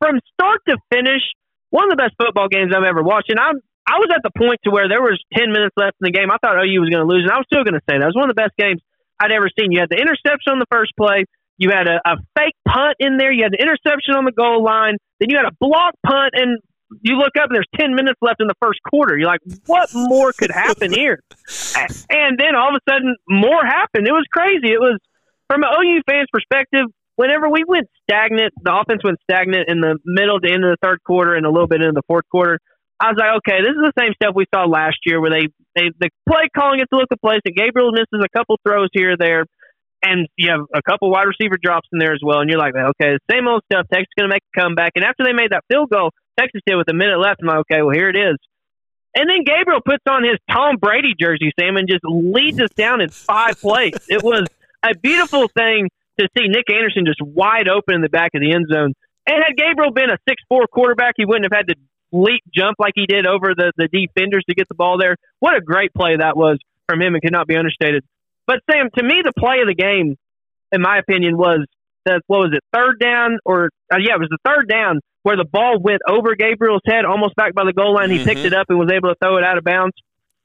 from 0.00 0.20
start 0.34 0.60
to 0.68 0.76
finish 0.92 1.22
one 1.70 1.84
of 1.84 1.90
the 1.90 1.96
best 1.96 2.14
football 2.22 2.48
games 2.48 2.72
I've 2.76 2.84
ever 2.84 3.02
watched, 3.02 3.30
and 3.30 3.40
I'm 3.40 3.60
I 3.88 3.96
was 3.96 4.12
at 4.12 4.20
the 4.20 4.30
point 4.36 4.60
to 4.64 4.70
where 4.70 4.88
there 4.88 5.00
was 5.00 5.16
ten 5.32 5.48
minutes 5.48 5.72
left 5.80 5.96
in 6.00 6.12
the 6.12 6.12
game. 6.12 6.28
I 6.28 6.36
thought 6.44 6.60
OU 6.60 6.84
was 6.84 6.92
going 6.92 7.00
to 7.00 7.08
lose, 7.08 7.24
and 7.24 7.32
I 7.32 7.40
was 7.40 7.48
still 7.48 7.64
going 7.64 7.80
to 7.80 7.84
say 7.88 7.96
that 7.96 8.04
it 8.04 8.12
was 8.12 8.18
one 8.18 8.28
of 8.28 8.36
the 8.36 8.40
best 8.40 8.52
games 8.60 8.84
I'd 9.16 9.32
ever 9.32 9.48
seen. 9.48 9.72
You 9.72 9.80
had 9.80 9.88
the 9.88 9.96
interception 9.96 10.52
on 10.52 10.60
the 10.60 10.68
first 10.68 10.92
play, 10.92 11.24
you 11.56 11.72
had 11.72 11.88
a, 11.88 11.96
a 12.04 12.20
fake 12.36 12.56
punt 12.68 13.00
in 13.00 13.16
there, 13.16 13.32
you 13.32 13.48
had 13.48 13.56
the 13.56 13.62
interception 13.64 14.12
on 14.12 14.28
the 14.28 14.36
goal 14.36 14.60
line, 14.62 15.00
then 15.18 15.32
you 15.32 15.40
had 15.40 15.48
a 15.48 15.56
block 15.56 15.96
punt, 16.04 16.36
and 16.36 16.60
you 17.00 17.16
look 17.16 17.32
up 17.40 17.48
and 17.48 17.56
there's 17.56 17.72
ten 17.80 17.96
minutes 17.96 18.20
left 18.20 18.44
in 18.44 18.46
the 18.46 18.58
first 18.60 18.80
quarter. 18.84 19.16
You're 19.16 19.28
like, 19.28 19.40
what 19.64 19.88
more 19.94 20.32
could 20.36 20.52
happen 20.52 20.92
here? 20.92 21.24
And 22.12 22.36
then 22.36 22.52
all 22.56 22.68
of 22.68 22.76
a 22.76 22.84
sudden, 22.90 23.16
more 23.28 23.64
happened. 23.64 24.06
It 24.06 24.12
was 24.12 24.28
crazy. 24.32 24.68
It 24.68 24.80
was 24.80 25.00
from 25.48 25.62
an 25.64 25.70
OU 25.72 26.02
fan's 26.06 26.28
perspective, 26.32 26.86
whenever 27.16 27.48
we 27.48 27.64
went 27.66 27.88
stagnant, 28.04 28.54
the 28.62 28.72
offense 28.72 29.02
went 29.02 29.18
stagnant 29.28 29.68
in 29.68 29.80
the 29.80 29.98
middle 30.04 30.38
to 30.40 30.46
end 30.46 30.64
of 30.64 30.70
the 30.70 30.76
third 30.82 31.02
quarter 31.04 31.34
and 31.34 31.44
a 31.44 31.50
little 31.50 31.66
bit 31.66 31.82
into 31.82 31.92
the 31.92 32.06
fourth 32.06 32.24
quarter. 32.30 32.58
I 33.00 33.14
was 33.14 33.16
like, 33.18 33.30
okay, 33.42 33.62
this 33.62 33.78
is 33.78 33.84
the 33.84 33.96
same 33.98 34.12
stuff 34.14 34.34
we 34.34 34.46
saw 34.52 34.66
last 34.66 34.98
year 35.06 35.20
where 35.20 35.30
they, 35.30 35.46
they 35.76 35.90
the 36.00 36.10
play 36.28 36.50
calling 36.50 36.78
gets 36.78 36.90
a 36.92 36.96
look 36.96 37.08
complacent. 37.08 37.54
Gabriel 37.54 37.92
misses 37.92 38.18
a 38.18 38.28
couple 38.36 38.58
throws 38.66 38.90
here 38.92 39.12
or 39.12 39.16
there, 39.16 39.46
and 40.02 40.26
you 40.36 40.50
have 40.50 40.66
a 40.74 40.82
couple 40.82 41.10
wide 41.10 41.30
receiver 41.30 41.56
drops 41.62 41.88
in 41.92 41.98
there 41.98 42.12
as 42.12 42.20
well. 42.22 42.40
And 42.40 42.50
you're 42.50 42.58
like, 42.58 42.74
okay, 42.74 43.18
same 43.30 43.46
old 43.46 43.62
stuff. 43.70 43.86
Texas 43.92 44.10
going 44.18 44.28
to 44.28 44.34
make 44.34 44.42
a 44.42 44.60
comeback. 44.60 44.92
And 44.96 45.04
after 45.04 45.22
they 45.22 45.32
made 45.32 45.50
that 45.50 45.62
field 45.70 45.90
goal, 45.90 46.10
Texas 46.38 46.60
did 46.66 46.76
with 46.76 46.88
a 46.90 46.94
minute 46.94 47.18
left. 47.18 47.38
I'm 47.40 47.46
like, 47.46 47.70
okay, 47.70 47.82
well, 47.82 47.94
here 47.94 48.10
it 48.10 48.18
is. 48.18 48.36
And 49.14 49.30
then 49.30 49.42
Gabriel 49.44 49.80
puts 49.80 50.04
on 50.08 50.22
his 50.22 50.38
Tom 50.50 50.76
Brady 50.76 51.14
jersey, 51.18 51.50
Sam, 51.58 51.76
and 51.76 51.88
just 51.88 52.04
leads 52.04 52.60
us 52.60 52.70
down 52.76 53.00
in 53.00 53.10
five 53.10 53.60
plays. 53.60 53.94
It 54.08 54.22
was 54.22 54.46
a 54.82 54.94
beautiful 54.94 55.48
thing 55.48 55.88
to 56.18 56.28
see 56.36 56.48
Nic 56.48 56.70
Anderson 56.70 57.06
just 57.06 57.22
wide 57.22 57.68
open 57.68 57.94
in 57.94 58.00
the 58.02 58.08
back 58.08 58.32
of 58.34 58.40
the 58.40 58.52
end 58.52 58.66
zone. 58.72 58.92
And 59.26 59.42
had 59.44 59.56
Gabriel 59.56 59.92
been 59.92 60.10
a 60.10 60.18
six 60.28 60.42
four 60.48 60.66
quarterback, 60.66 61.14
he 61.16 61.24
wouldn't 61.24 61.44
have 61.50 61.56
had 61.56 61.68
to 61.68 61.74
leap 62.12 62.42
jump 62.54 62.76
like 62.78 62.92
he 62.94 63.06
did 63.06 63.26
over 63.26 63.54
the, 63.54 63.72
the 63.76 63.88
defenders 63.88 64.44
to 64.48 64.54
get 64.54 64.68
the 64.68 64.74
ball 64.74 64.98
there. 64.98 65.16
What 65.40 65.56
a 65.56 65.60
great 65.60 65.92
play 65.92 66.16
that 66.16 66.36
was 66.36 66.58
from 66.88 67.02
him 67.02 67.14
and 67.14 67.22
could 67.22 67.32
not 67.32 67.46
be 67.46 67.56
understated. 67.56 68.04
But 68.46 68.60
Sam, 68.70 68.88
to 68.96 69.02
me, 69.02 69.22
the 69.24 69.32
play 69.38 69.60
of 69.60 69.68
the 69.68 69.74
game, 69.74 70.16
in 70.72 70.80
my 70.80 70.98
opinion, 70.98 71.36
was 71.36 71.66
that 72.06 72.22
what 72.26 72.38
was 72.38 72.50
it, 72.54 72.64
third 72.72 72.98
down 72.98 73.38
or 73.44 73.70
uh, 73.92 73.98
yeah, 73.98 74.14
it 74.14 74.20
was 74.20 74.30
the 74.30 74.38
third 74.44 74.68
down 74.68 75.00
where 75.22 75.36
the 75.36 75.44
ball 75.44 75.78
went 75.78 76.00
over 76.08 76.34
Gabriel's 76.34 76.80
head, 76.86 77.04
almost 77.04 77.36
back 77.36 77.54
by 77.54 77.64
the 77.64 77.72
goal 77.72 77.94
line. 77.94 78.10
He 78.10 78.16
mm-hmm. 78.16 78.24
picked 78.24 78.40
it 78.40 78.54
up 78.54 78.66
and 78.70 78.78
was 78.78 78.90
able 78.90 79.10
to 79.10 79.16
throw 79.22 79.36
it 79.36 79.44
out 79.44 79.58
of 79.58 79.64
bounds. 79.64 79.94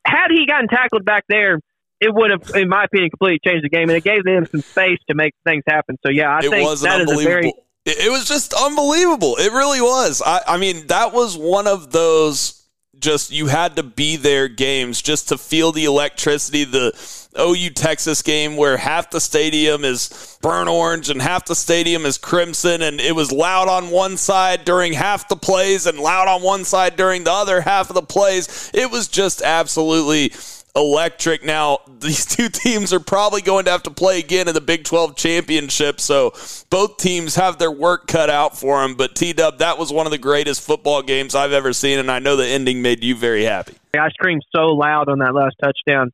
Had 0.06 0.28
he 0.30 0.46
gotten 0.46 0.68
tackled 0.68 1.06
back 1.06 1.24
there, 1.30 1.60
it 2.02 2.14
would 2.14 2.32
have, 2.32 2.52
in 2.56 2.68
my 2.68 2.84
opinion, 2.84 3.10
completely 3.12 3.40
changed 3.46 3.64
the 3.64 3.70
game, 3.70 3.88
and 3.88 3.98
it 3.98 4.04
gave 4.04 4.26
them 4.26 4.46
some 4.46 4.60
space 4.60 5.00
to 5.10 5.16
make 5.16 5.34
things 5.46 5.64
happen. 5.66 5.98
So 6.06 6.12
yeah, 6.12 6.30
I 6.30 6.40
it 6.40 6.50
think 6.50 6.80
that 6.82 7.00
is 7.00 7.12
a 7.12 7.24
very 7.24 7.54
it 7.86 8.12
was 8.12 8.28
just 8.28 8.54
unbelievable. 8.54 9.36
It 9.38 9.52
really 9.52 9.82
was. 9.82 10.22
I, 10.26 10.42
I 10.48 10.58
mean, 10.58 10.88
that 10.88 11.14
was 11.14 11.38
one 11.38 11.68
of 11.68 11.92
those 11.92 12.64
just 13.00 13.32
you 13.32 13.48
had 13.48 13.76
to 13.76 13.84
be 13.84 14.16
there 14.16 14.48
games 14.48 15.02
just 15.02 15.28
to 15.30 15.38
feel 15.38 15.72
the 15.72 15.86
electricity. 15.86 16.64
The 16.64 16.94
OU 17.38 17.72
Texas 17.72 18.22
game 18.22 18.56
where 18.56 18.78
half 18.78 19.10
the 19.10 19.20
stadium 19.20 19.84
is 19.84 20.38
burnt 20.42 20.70
orange 20.70 21.10
and 21.10 21.22
half 21.22 21.46
the 21.46 21.56
stadium 21.56 22.06
is 22.06 22.18
crimson, 22.18 22.82
and 22.82 23.02
it 23.02 23.16
was 23.16 23.32
loud 23.32 23.68
on 23.68 23.90
one 23.90 24.18
side 24.18 24.64
during 24.64 24.94
half 24.94 25.28
the 25.28 25.36
plays 25.36 25.86
and 25.86 26.00
loud 26.00 26.28
on 26.28 26.42
one 26.42 26.64
side 26.64 26.96
during 26.96 27.26
the 27.26 27.32
other 27.32 27.62
half 27.62 27.90
of 27.90 27.96
the 27.96 28.02
plays. 28.02 28.72
It 28.74 28.90
was 28.90 29.08
just 29.08 29.42
absolutely 29.42 30.32
electric. 30.76 31.44
Now, 31.44 31.80
these 32.00 32.26
two 32.26 32.50
teams 32.50 32.94
are 32.94 33.00
probably 33.00 33.42
going 33.42 33.66
to 33.66 33.72
have 33.72 33.84
to 33.84 33.92
play 33.92 34.20
again 34.20 34.48
in 34.48 34.54
the 34.54 34.62
Big 34.62 34.84
12 34.84 35.16
championship, 35.16 36.00
so 36.00 36.34
both 36.70 36.98
teams 36.98 37.36
have 37.36 37.60
their 37.60 37.72
work 37.72 38.08
cut 38.08 38.30
out 38.30 38.58
for 38.58 38.82
them. 38.82 38.96
But 38.96 39.16
T 39.16 39.34
Dub, 39.34 39.60
that 39.60 39.78
was 39.78 39.92
one 39.92 40.06
of 40.06 40.12
the 40.12 40.18
greatest 40.18 40.62
football 40.62 41.02
games 41.02 41.36
I've 41.36 41.54
ever 41.54 41.74
seen, 41.74 42.00
and 42.00 42.10
I 42.10 42.20
know 42.20 42.36
the 42.36 42.48
ending 42.48 42.82
made 42.82 43.04
you 43.04 43.16
very 43.16 43.44
happy. 43.44 43.76
I 43.94 44.10
screamed 44.10 44.44
so 44.56 44.68
loud 44.68 45.10
on 45.10 45.20
that 45.20 45.34
last 45.34 45.56
touchdown. 45.62 46.12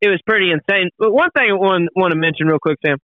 It 0.00 0.08
was 0.08 0.20
pretty 0.26 0.50
insane. 0.50 0.90
But 0.98 1.12
one 1.12 1.30
thing 1.30 1.50
I 1.50 1.54
want, 1.54 1.90
want 1.94 2.12
to 2.12 2.18
mention 2.18 2.46
real 2.46 2.58
quick, 2.60 2.78
Sam. 2.84 2.98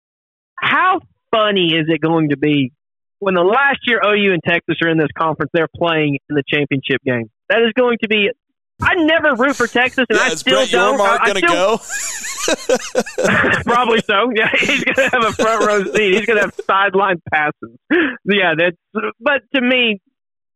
How 0.57 1.01
funny 1.31 1.69
is 1.75 1.87
it 1.89 2.01
going 2.01 2.31
to 2.31 2.37
be 2.37 2.73
when 3.21 3.35
the 3.35 3.43
last 3.43 3.81
year 3.87 4.01
OU 4.05 4.33
and 4.33 4.43
Texas 4.47 4.77
are 4.83 4.91
in 4.91 4.99
this 4.99 5.09
conference, 5.17 5.51
they're 5.55 5.69
playing 5.75 6.19
in 6.29 6.37
the 6.37 6.43
championship 6.47 7.01
game? 7.05 7.31
That 7.49 7.63
is 7.63 7.73
going 7.73 7.99
to 8.03 8.09
be 8.09 8.31
I 8.83 8.95
never 8.95 9.35
root 9.35 9.57
for 9.57 9.67
Texas, 9.67 10.07
and 10.09 10.19
yeah, 10.19 10.25
I 10.25 10.35
still 10.35 10.57
Brett 10.57 10.71
don't. 10.71 10.99
Yormark 10.99 11.25
going 11.25 11.35
to 11.35 11.41
go? 11.43 11.81
probably 13.65 14.01
so. 14.03 14.31
Yeah, 14.35 14.51
he's 14.59 14.85
going 14.85 14.97
to 14.97 15.09
have 15.11 15.25
a 15.25 15.33
front 15.33 15.67
row 15.67 15.85
seat. 15.85 16.15
He's 16.15 16.27
going 16.27 16.39
to 16.39 16.45
have 16.45 16.55
sideline 16.67 17.21
passes. 17.33 17.77
Yeah, 18.25 18.55
that's. 18.57 18.77
But 19.21 19.43
to 19.55 19.61
me, 19.61 20.01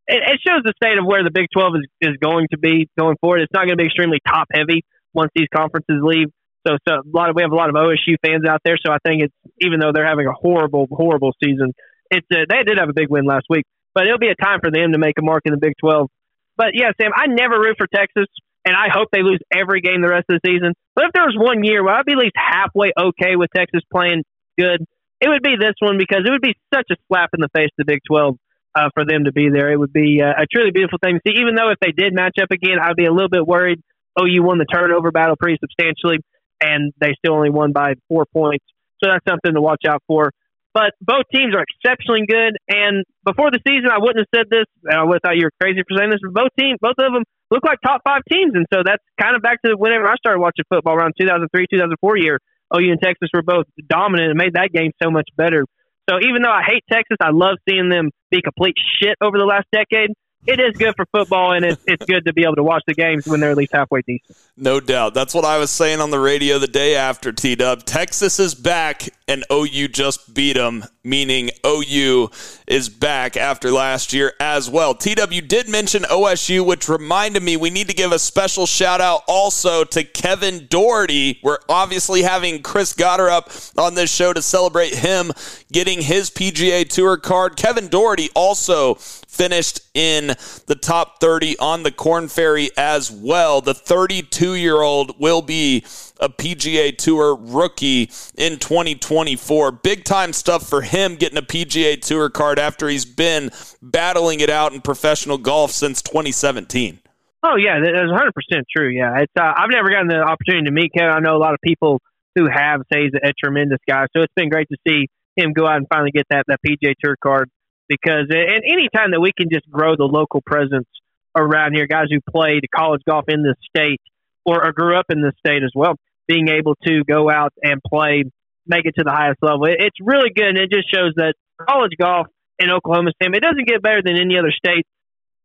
it, 0.07 0.23
it, 0.23 0.41
shows 0.47 0.63
the 0.65 0.73
state 0.83 0.99
of 0.99 1.05
where 1.05 1.23
the 1.23 1.31
Big 1.31 1.47
Twelve 1.53 1.75
is 1.77 1.87
is 2.01 2.17
going 2.23 2.49
to 2.53 2.59
be 2.59 2.89
going 2.99 3.17
forward. 3.21 3.41
It's 3.41 3.53
not 3.53 3.67
going 3.67 3.77
to 3.77 3.83
be 3.83 3.87
extremely 3.87 4.19
top 4.27 4.49
heavy 4.53 4.85
once 5.13 5.31
these 5.35 5.49
conferences 5.55 6.01
leave. 6.03 6.29
So, 6.67 6.77
so 6.89 6.95
a 6.95 7.03
lot 7.13 7.29
of 7.29 7.37
we 7.37 7.43
have 7.43 7.53
a 7.53 7.57
lot 7.57 7.69
of 7.69 7.75
OSU 7.75 8.17
fans 8.25 8.45
out 8.49 8.61
there. 8.65 8.77
So 8.85 8.91
I 8.93 8.99
think 9.07 9.23
it's 9.23 9.35
even 9.61 9.81
though 9.81 9.93
they're 9.93 10.09
having 10.09 10.27
a 10.27 10.33
horrible, 10.33 10.89
horrible 10.91 11.33
season, 11.43 11.73
it's 12.11 12.27
a, 12.33 12.47
they 12.49 12.65
did 12.65 12.79
have 12.79 12.89
a 12.89 12.95
big 12.95 13.09
win 13.09 13.25
last 13.27 13.47
week. 13.51 13.65
But 13.95 14.07
it'll 14.07 14.19
be 14.19 14.31
a 14.31 14.35
time 14.35 14.61
for 14.61 14.71
them 14.71 14.93
to 14.93 14.99
make 14.99 15.15
a 15.19 15.23
mark 15.23 15.43
in 15.45 15.53
the 15.53 15.61
Big 15.61 15.75
Twelve 15.79 16.09
but 16.57 16.75
yeah, 16.75 16.91
Sam, 17.01 17.11
I 17.15 17.27
never 17.27 17.59
root 17.59 17.77
for 17.79 17.87
Texas, 17.87 18.27
and 18.65 18.75
I 18.75 18.89
hope 18.93 19.09
they 19.13 19.23
lose 19.23 19.41
every 19.53 19.81
game 19.81 20.03
the 20.03 20.09
rest 20.09 20.27
of 20.31 20.41
the 20.41 20.49
season. 20.49 20.73
But 20.95 21.07
if 21.07 21.13
there 21.13 21.25
was 21.25 21.37
one 21.37 21.65
year 21.65 21.85
where 21.85 21.95
I'd 21.95 22.07
be 22.07 22.13
at 22.13 22.19
least 22.19 22.37
halfway 22.37 22.93
okay 22.97 23.37
with 23.37 23.51
Texas 23.55 23.83
playing 23.93 24.25
good, 24.59 24.85
it 25.21 25.29
would 25.29 25.43
be 25.43 25.57
this 25.59 25.75
one 25.81 25.99
because 25.99 26.23
it 26.27 26.31
would 26.31 26.43
be 26.43 26.55
such 26.73 26.87
a 26.91 26.97
slap 27.09 27.31
in 27.35 27.41
the 27.41 27.49
face 27.55 27.71
to 27.77 27.85
the 27.85 27.85
Big 27.85 28.01
12 28.07 28.37
uh, 28.75 28.89
for 28.95 29.05
them 29.05 29.25
to 29.25 29.33
be 29.33 29.49
there. 29.51 29.73
It 29.73 29.79
would 29.79 29.93
be 29.93 30.21
uh, 30.23 30.43
a 30.43 30.47
truly 30.47 30.71
beautiful 30.71 30.99
thing 31.03 31.17
to 31.17 31.21
see. 31.27 31.41
Even 31.41 31.55
though 31.55 31.71
if 31.71 31.79
they 31.81 31.93
did 31.93 32.15
match 32.15 32.37
up 32.41 32.51
again, 32.51 32.79
I'd 32.81 32.97
be 32.97 33.07
a 33.07 33.13
little 33.13 33.31
bit 33.31 33.47
worried. 33.47 33.81
You 34.17 34.45
won 34.45 34.59
the 34.59 34.65
turnover 34.65 35.11
battle 35.11 35.35
pretty 35.37 35.59
substantially, 35.61 36.19
and 36.61 36.93
they 37.01 37.15
still 37.19 37.35
only 37.35 37.51
won 37.51 37.73
by 37.73 37.95
four 38.09 38.27
points. 38.27 38.65
So 39.03 39.11
that's 39.11 39.25
something 39.29 39.55
to 39.55 39.61
watch 39.61 39.83
out 39.89 40.03
for. 40.07 40.31
But 40.75 40.99
both 41.01 41.31
teams 41.31 41.55
are 41.55 41.63
exceptionally 41.63 42.27
good. 42.27 42.59
And 42.67 43.07
before 43.23 43.55
the 43.55 43.63
season, 43.63 43.95
I 43.95 44.03
wouldn't 44.03 44.27
have 44.27 44.33
said 44.35 44.51
this. 44.51 44.67
And 44.83 44.99
I 44.99 45.07
would 45.07 45.23
have 45.23 45.25
thought 45.25 45.39
you 45.39 45.47
were 45.47 45.57
crazy 45.63 45.87
for 45.87 45.95
saying 45.95 46.11
this. 46.11 46.19
But 46.19 46.35
both 46.35 46.53
teams, 46.59 46.83
both 46.83 46.99
of 46.99 47.15
them 47.15 47.23
look 47.55 47.63
like 47.63 47.79
top 47.79 48.03
five 48.03 48.27
teams. 48.27 48.59
And 48.59 48.67
so 48.75 48.83
that's 48.83 49.03
kind 49.15 49.39
of 49.39 49.41
back 49.41 49.63
to 49.63 49.79
whenever 49.79 50.11
I 50.11 50.19
started 50.19 50.43
watching 50.43 50.67
football 50.69 50.99
around 50.99 51.15
2003, 51.15 51.47
2004 51.71 52.19
year. 52.19 52.43
OU 52.75 52.91
and 52.91 53.01
Texas 53.01 53.31
were 53.33 53.47
both 53.47 53.71
dominant 53.87 54.35
and 54.35 54.39
made 54.39 54.59
that 54.59 54.75
game 54.75 54.91
so 55.01 55.11
much 55.15 55.31
better. 55.39 55.63
So 56.11 56.19
even 56.19 56.43
though 56.43 56.53
I 56.53 56.67
hate 56.67 56.83
Texas, 56.91 57.17
I 57.23 57.31
love 57.31 57.57
seeing 57.69 57.89
them 57.89 58.11
be 58.31 58.43
complete 58.43 58.75
shit 59.01 59.15
over 59.23 59.39
the 59.39 59.47
last 59.47 59.71
decade 59.73 60.11
it 60.47 60.61
is 60.61 60.77
good 60.77 60.95
for 60.97 61.07
football, 61.07 61.53
and 61.53 61.65
it's, 61.65 61.83
it's 61.87 62.05
good 62.05 62.25
to 62.27 62.33
be 62.33 62.43
able 62.43 62.57
to 62.57 62.63
watch 62.63 62.83
the 62.87 62.95
games 62.95 63.27
when 63.27 63.41
they're 63.41 63.51
at 63.51 63.57
least 63.57 63.73
halfway 63.73 64.03
decent. 64.03 64.37
No 64.57 64.79
doubt. 64.79 65.15
That's 65.15 65.35
what 65.35 65.45
I 65.45 65.59
was 65.59 65.71
saying 65.71 66.01
on 66.01 66.11
the 66.11 66.21
radio 66.21 66.59
the 66.59 66.69
day 66.69 66.95
after 66.95 67.33
T 67.33 67.55
Dub. 67.55 67.85
Texas 67.85 68.39
is 68.39 68.55
back, 68.55 69.09
and 69.27 69.45
OU 69.51 69.89
just 69.89 70.35
beat 70.35 70.53
them, 70.53 70.85
meaning 71.03 71.51
OU 71.67 72.31
is 72.67 72.89
back 72.89 73.37
after 73.37 73.71
last 73.71 74.13
year 74.13 74.33
as 74.39 74.69
well. 74.69 74.95
TW 74.95 75.41
did 75.47 75.69
mention 75.69 76.03
OSU, 76.03 76.65
which 76.65 76.89
reminded 76.89 77.43
me 77.43 77.57
we 77.57 77.71
need 77.71 77.89
to 77.89 77.95
give 77.95 78.13
a 78.13 78.19
special 78.19 78.67
shout 78.67 79.01
out 79.01 79.23
also 79.27 79.83
to 79.85 80.05
Kevin 80.05 80.67
Dougherty. 80.69 81.41
We're 81.43 81.59
obviously 81.69 82.23
having 82.23 82.63
Chris 82.63 82.93
Gotterup 82.93 83.77
on 83.79 83.95
this 83.95 84.15
show 84.15 84.33
to 84.33 84.43
celebrate 84.43 84.95
him 84.95 85.33
getting 85.73 86.03
his 86.03 86.31
PGA 86.31 86.89
Tour 86.89 87.17
card. 87.17 87.57
Kevin 87.57 87.89
Dougherty 87.89 88.29
also 88.35 88.95
finished 88.95 89.81
in 89.95 90.34
the 90.67 90.75
top 90.75 91.21
30 91.21 91.59
on 91.59 91.83
the 91.83 91.91
Korn 91.91 92.29
Ferry 92.29 92.71
as 92.77 93.11
well. 93.11 93.61
The 93.61 93.75
32 93.75 94.55
year 94.55 94.83
old 94.83 95.19
will 95.19 95.43
be 95.43 95.85
a 96.21 96.29
PGA 96.29 96.97
Tour 96.97 97.37
rookie 97.37 98.11
in 98.37 98.59
2024. 98.59 99.73
Big 99.73 100.05
time 100.05 100.33
stuff 100.33 100.69
for 100.69 100.83
him 100.83 101.17
getting 101.17 101.39
a 101.39 101.43
PGA 101.43 102.01
Tour 102.01 102.31
card 102.31 102.59
after 102.59 102.89
he's 102.89 103.05
been 103.05 103.51
battling 103.83 104.41
it 104.41 104.51
out 104.51 104.73
in 104.73 104.81
professional 104.81 105.39
golf 105.39 105.71
since 105.71 106.03
2017. 106.03 107.01
Oh 107.43 107.57
yeah, 107.57 107.79
that's 107.79 108.11
100 108.11 108.33
percent 108.33 108.67
true. 108.75 108.89
Yeah, 108.89 109.19
it's 109.21 109.33
uh, 109.39 109.53
I've 109.55 109.71
never 109.71 109.91
gotten 109.91 110.09
the 110.09 110.23
opportunity 110.23 110.65
to 110.65 110.73
meet 110.73 110.93
Kevin. 110.97 111.13
I 111.13 111.21
know 111.21 111.37
a 111.37 111.43
lot 111.43 111.53
of 111.53 111.61
people 111.63 112.01
who 112.35 112.49
have 112.49 112.83
say 112.91 113.03
he's 113.03 113.13
a, 113.15 113.29
a 113.29 113.33
tremendous 113.33 113.81
guy. 113.87 114.07
So 114.17 114.23
it's 114.23 114.33
been 114.35 114.49
great 114.49 114.69
to 114.71 114.77
see 114.89 115.09
him 115.37 115.53
go 115.53 115.67
out 115.67 115.77
and 115.77 115.87
finally 115.93 116.11
get 116.11 116.25
that 116.31 116.45
that 116.49 116.61
PGA 116.67 116.95
Tour 117.03 117.17
card 117.23 117.51
because 117.89 118.27
and 118.31 118.63
any 118.65 118.89
time 118.95 119.11
that 119.13 119.21
we 119.21 119.33
can 119.37 119.49
just 119.53 119.69
grow 119.71 119.97
the 119.97 120.05
local 120.05 120.43
presence 120.45 120.89
around 121.37 121.75
here, 121.75 121.87
guys 121.87 122.07
who 122.11 122.21
played 122.31 122.63
college 122.75 123.03
golf 123.09 123.25
in 123.29 123.43
this 123.43 123.57
state 123.69 124.01
or, 124.45 124.65
or 124.65 124.73
grew 124.73 124.97
up 124.97 125.07
in 125.11 125.23
this 125.23 125.35
state 125.39 125.63
as 125.63 125.73
well, 125.75 125.95
being 126.27 126.49
able 126.49 126.75
to 126.87 127.03
go 127.05 127.31
out 127.31 127.53
and 127.63 127.81
play, 127.83 128.25
make 128.67 128.85
it 128.85 128.95
to 128.97 129.05
the 129.05 129.11
highest 129.11 129.39
level, 129.43 129.65
it, 129.67 129.77
it's 129.79 129.97
really 130.01 130.31
good, 130.35 130.47
and 130.47 130.59
it 130.59 130.71
just 130.71 130.93
shows 130.93 131.13
that 131.17 131.35
college 131.69 131.93
golf 131.99 132.27
in 132.59 132.71
Oklahoma, 132.71 133.11
Sam, 133.23 133.35
it 133.35 133.41
doesn't 133.41 133.67
get 133.67 133.83
better 133.83 134.01
than 134.05 134.17
any 134.17 134.39
other 134.39 134.53
state, 134.53 134.87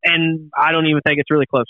and 0.03 0.51
I 0.55 0.71
don't 0.71 0.85
even 0.85 1.01
think 1.05 1.19
it's 1.19 1.31
really 1.31 1.47
close. 1.47 1.65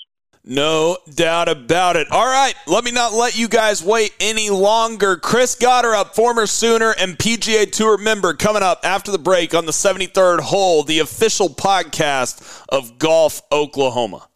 No 0.50 0.98
doubt 1.14 1.48
about 1.48 1.96
it. 1.96 2.08
All 2.10 2.26
right, 2.26 2.56
let 2.66 2.84
me 2.84 2.90
not 2.90 3.14
let 3.14 3.38
you 3.38 3.48
guys 3.48 3.84
wait 3.84 4.16
any 4.20 4.50
longer. 4.50 5.16
Chris 5.16 5.56
Gotterup, 5.56 6.16
former 6.16 6.48
Sooner 6.48 6.96
and 6.98 7.16
PGA 7.20 7.72
Tour 7.72 8.00
member, 8.00 8.34
coming 8.34 8.64
up 8.64 8.80
after 8.84 9.12
the 9.12 9.20
break 9.20 9.54
on 9.54 9.68
the 9.68 9.72
73rd 9.72 10.40
hole, 10.40 10.82
the 10.84 10.98
official 10.98 11.50
podcast 11.50 12.66
of 12.68 12.98
Golf 12.98 13.44
Oklahoma. 13.52 14.28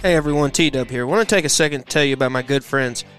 Hey 0.00 0.16
everyone, 0.16 0.52
T 0.52 0.70
Dub 0.70 0.88
here. 0.88 1.02
I 1.02 1.04
want 1.04 1.28
to 1.28 1.34
take 1.34 1.44
a 1.44 1.50
second 1.50 1.82
to 1.82 1.86
tell 1.86 2.04
you 2.04 2.14
about 2.14 2.32
my 2.32 2.40
good 2.40 2.64
friends 2.64 3.04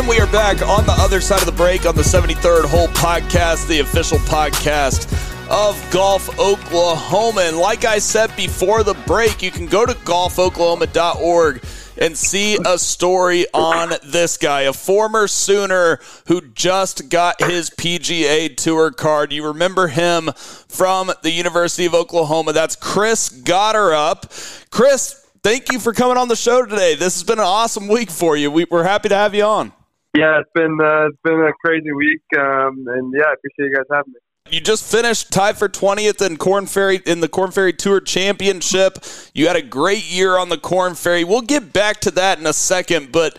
And 0.00 0.08
we 0.08 0.18
are 0.18 0.26
back 0.28 0.62
on 0.62 0.86
the 0.86 0.92
other 0.92 1.20
side 1.20 1.40
of 1.40 1.46
the 1.46 1.52
break 1.52 1.84
on 1.84 1.94
the 1.94 2.00
73rd 2.00 2.64
Hole 2.64 2.88
Podcast, 2.88 3.68
the 3.68 3.80
official 3.80 4.16
podcast 4.16 5.12
of 5.50 5.90
Golf 5.90 6.38
Oklahoma. 6.38 7.42
And 7.42 7.58
like 7.58 7.84
I 7.84 7.98
said 7.98 8.34
before 8.34 8.82
the 8.82 8.94
break, 9.06 9.42
you 9.42 9.50
can 9.50 9.66
go 9.66 9.84
to 9.84 9.92
golfoklahoma.org 9.92 11.62
and 11.98 12.16
see 12.16 12.56
a 12.64 12.78
story 12.78 13.44
on 13.52 13.92
this 14.02 14.38
guy, 14.38 14.62
a 14.62 14.72
former 14.72 15.28
Sooner 15.28 16.00
who 16.28 16.40
just 16.48 17.10
got 17.10 17.42
his 17.42 17.68
PGA 17.68 18.56
Tour 18.56 18.92
card. 18.92 19.34
You 19.34 19.48
remember 19.48 19.88
him 19.88 20.30
from 20.68 21.12
the 21.22 21.30
University 21.30 21.84
of 21.84 21.92
Oklahoma. 21.92 22.54
That's 22.54 22.74
Chris 22.74 23.28
Gotterup. 23.28 24.70
Chris, 24.70 25.22
thank 25.42 25.70
you 25.70 25.78
for 25.78 25.92
coming 25.92 26.16
on 26.16 26.28
the 26.28 26.36
show 26.36 26.64
today. 26.64 26.94
This 26.94 27.16
has 27.16 27.22
been 27.22 27.38
an 27.38 27.44
awesome 27.44 27.86
week 27.86 28.10
for 28.10 28.34
you. 28.34 28.50
We, 28.50 28.64
are 28.72 28.82
happy 28.82 29.10
to 29.10 29.14
have 29.14 29.34
you 29.34 29.44
on. 29.44 29.72
Yeah, 30.16 30.40
it's 30.40 30.50
been 30.54 30.76
uh, 30.82 31.06
it's 31.06 31.18
been 31.22 31.40
a 31.40 31.52
crazy 31.64 31.92
week, 31.92 32.22
um, 32.36 32.84
and 32.88 33.12
yeah, 33.16 33.26
I 33.26 33.34
appreciate 33.34 33.70
you 33.70 33.74
guys 33.76 33.84
having 33.90 34.12
me. 34.12 34.20
You 34.50 34.60
just 34.60 34.90
finished 34.90 35.30
tied 35.30 35.56
for 35.58 35.68
20th 35.68 36.26
in 36.26 36.36
Korn 36.36 36.66
Ferry 36.66 37.00
in 37.06 37.20
the 37.20 37.28
Korn 37.28 37.52
Ferry 37.52 37.72
Tour 37.72 38.00
Championship. 38.00 38.98
You 39.32 39.46
had 39.46 39.54
a 39.54 39.62
great 39.62 40.10
year 40.10 40.36
on 40.36 40.48
the 40.48 40.58
Korn 40.58 40.96
Ferry. 40.96 41.22
We'll 41.22 41.42
get 41.42 41.72
back 41.72 42.00
to 42.00 42.10
that 42.12 42.40
in 42.40 42.46
a 42.46 42.52
second, 42.52 43.12
but 43.12 43.38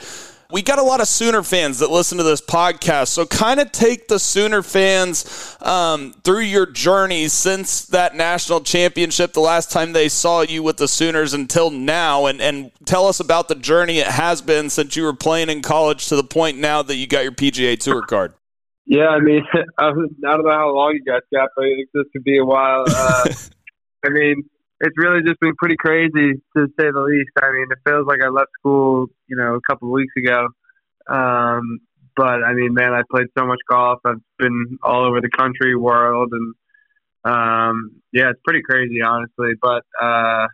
we 0.51 0.61
got 0.61 0.79
a 0.79 0.83
lot 0.83 1.01
of 1.01 1.07
Sooner 1.07 1.43
fans 1.43 1.79
that 1.79 1.89
listen 1.89 2.17
to 2.17 2.23
this 2.23 2.41
podcast. 2.41 3.07
So, 3.07 3.25
kind 3.25 3.59
of 3.59 3.71
take 3.71 4.07
the 4.07 4.19
Sooner 4.19 4.61
fans 4.61 5.57
um, 5.61 6.13
through 6.23 6.41
your 6.41 6.65
journey 6.65 7.27
since 7.27 7.85
that 7.87 8.15
national 8.15 8.61
championship, 8.61 9.33
the 9.33 9.39
last 9.39 9.71
time 9.71 9.93
they 9.93 10.09
saw 10.09 10.41
you 10.41 10.63
with 10.63 10.77
the 10.77 10.87
Sooners 10.87 11.33
until 11.33 11.69
now, 11.69 12.25
and, 12.25 12.41
and 12.41 12.71
tell 12.85 13.07
us 13.07 13.19
about 13.19 13.47
the 13.47 13.55
journey 13.55 13.99
it 13.99 14.07
has 14.07 14.41
been 14.41 14.69
since 14.69 14.95
you 14.95 15.03
were 15.03 15.13
playing 15.13 15.49
in 15.49 15.61
college 15.61 16.07
to 16.07 16.15
the 16.15 16.23
point 16.23 16.57
now 16.57 16.81
that 16.81 16.95
you 16.95 17.07
got 17.07 17.23
your 17.23 17.31
PGA 17.31 17.79
Tour 17.79 18.01
card. 18.01 18.33
Yeah, 18.85 19.07
I 19.07 19.19
mean, 19.19 19.43
I 19.77 19.91
don't 19.91 20.21
know 20.21 20.51
how 20.51 20.75
long 20.75 20.93
you 20.93 21.03
guys 21.03 21.21
got, 21.33 21.49
but 21.55 21.65
this 21.93 22.05
could 22.11 22.23
be 22.23 22.37
a 22.37 22.45
while. 22.45 22.83
Uh, 22.87 23.29
I 24.05 24.09
mean, 24.09 24.43
it's 24.81 24.97
really 24.97 25.21
just 25.21 25.39
been 25.39 25.55
pretty 25.55 25.77
crazy 25.77 26.41
to 26.57 26.67
say 26.79 26.89
the 26.91 27.01
least. 27.01 27.29
I 27.41 27.51
mean, 27.51 27.67
it 27.69 27.77
feels 27.87 28.07
like 28.07 28.19
I 28.23 28.29
left 28.29 28.49
school, 28.59 29.07
you 29.27 29.37
know, 29.37 29.55
a 29.55 29.61
couple 29.69 29.89
of 29.89 29.93
weeks 29.93 30.13
ago. 30.17 30.47
Um, 31.07 31.79
but 32.15 32.43
I 32.43 32.53
mean, 32.53 32.73
man, 32.73 32.91
I 32.93 33.01
played 33.09 33.27
so 33.37 33.45
much 33.45 33.59
golf. 33.69 33.99
I've 34.05 34.21
been 34.39 34.79
all 34.83 35.05
over 35.05 35.21
the 35.21 35.29
country, 35.29 35.75
world, 35.75 36.33
and 36.33 36.53
um, 37.23 38.01
yeah, 38.11 38.31
it's 38.31 38.39
pretty 38.43 38.63
crazy, 38.63 39.01
honestly. 39.01 39.53
But 39.61 39.83
uh, 40.01 40.47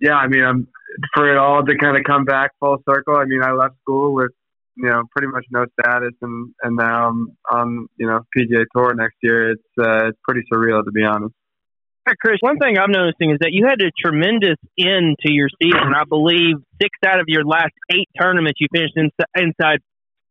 yeah, 0.00 0.14
I 0.14 0.28
mean, 0.28 0.44
I'm 0.44 0.68
for 1.14 1.30
it 1.30 1.36
all 1.36 1.64
to 1.64 1.76
kind 1.76 1.96
of 1.96 2.04
come 2.04 2.24
back 2.24 2.52
full 2.60 2.78
circle. 2.88 3.16
I 3.16 3.24
mean, 3.24 3.42
I 3.42 3.52
left 3.52 3.74
school 3.82 4.14
with 4.14 4.30
you 4.76 4.88
know 4.88 5.02
pretty 5.10 5.32
much 5.32 5.44
no 5.50 5.66
status, 5.78 6.14
and 6.22 6.54
and 6.62 6.76
now 6.76 7.08
I'm 7.08 7.36
on 7.50 7.88
you 7.96 8.06
know 8.06 8.20
PGA 8.36 8.64
Tour 8.74 8.94
next 8.94 9.16
year. 9.20 9.50
It's 9.50 9.62
uh, 9.78 10.08
it's 10.08 10.18
pretty 10.22 10.42
surreal 10.52 10.84
to 10.84 10.92
be 10.92 11.02
honest. 11.02 11.34
Chris, 12.20 12.38
one 12.40 12.58
thing 12.58 12.78
I'm 12.78 12.92
noticing 12.92 13.30
is 13.30 13.38
that 13.40 13.50
you 13.52 13.66
had 13.66 13.80
a 13.80 13.90
tremendous 13.98 14.56
end 14.78 15.16
to 15.26 15.32
your 15.32 15.48
season. 15.60 15.92
I 15.94 16.04
believe 16.08 16.56
six 16.80 16.96
out 17.04 17.20
of 17.20 17.26
your 17.28 17.44
last 17.44 17.72
eight 17.90 18.08
tournaments 18.20 18.60
you 18.60 18.68
finished 18.72 18.96
in, 18.96 19.10
inside 19.36 19.80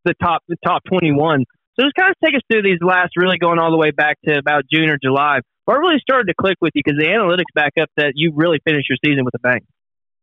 the 0.06 0.14
top 0.22 0.44
the 0.48 0.56
top 0.66 0.84
21. 0.88 1.46
So 1.76 1.86
just 1.86 1.96
kind 1.96 2.10
of 2.10 2.18
take 2.24 2.36
us 2.36 2.42
through 2.50 2.64
these 2.64 2.82
last, 2.82 3.14
really 3.16 3.38
going 3.38 3.60
all 3.60 3.72
the 3.72 3.78
way 3.78 3.92
back 3.92 4.18
to 4.26 4.38
about 4.38 4.64
June 4.72 4.90
or 4.90 4.98
July. 4.98 5.40
What 5.66 5.78
really 5.78 6.00
started 6.00 6.28
to 6.28 6.34
click 6.34 6.58
with 6.62 6.72
you 6.74 6.82
because 6.84 6.98
the 6.98 7.12
analytics 7.12 7.54
back 7.54 7.74
up 7.80 7.90
that 7.98 8.14
you 8.16 8.32
really 8.34 8.60
finished 8.66 8.90
your 8.90 8.98
season 9.04 9.26
with 9.26 9.36
a 9.36 9.40
bang. 9.40 9.62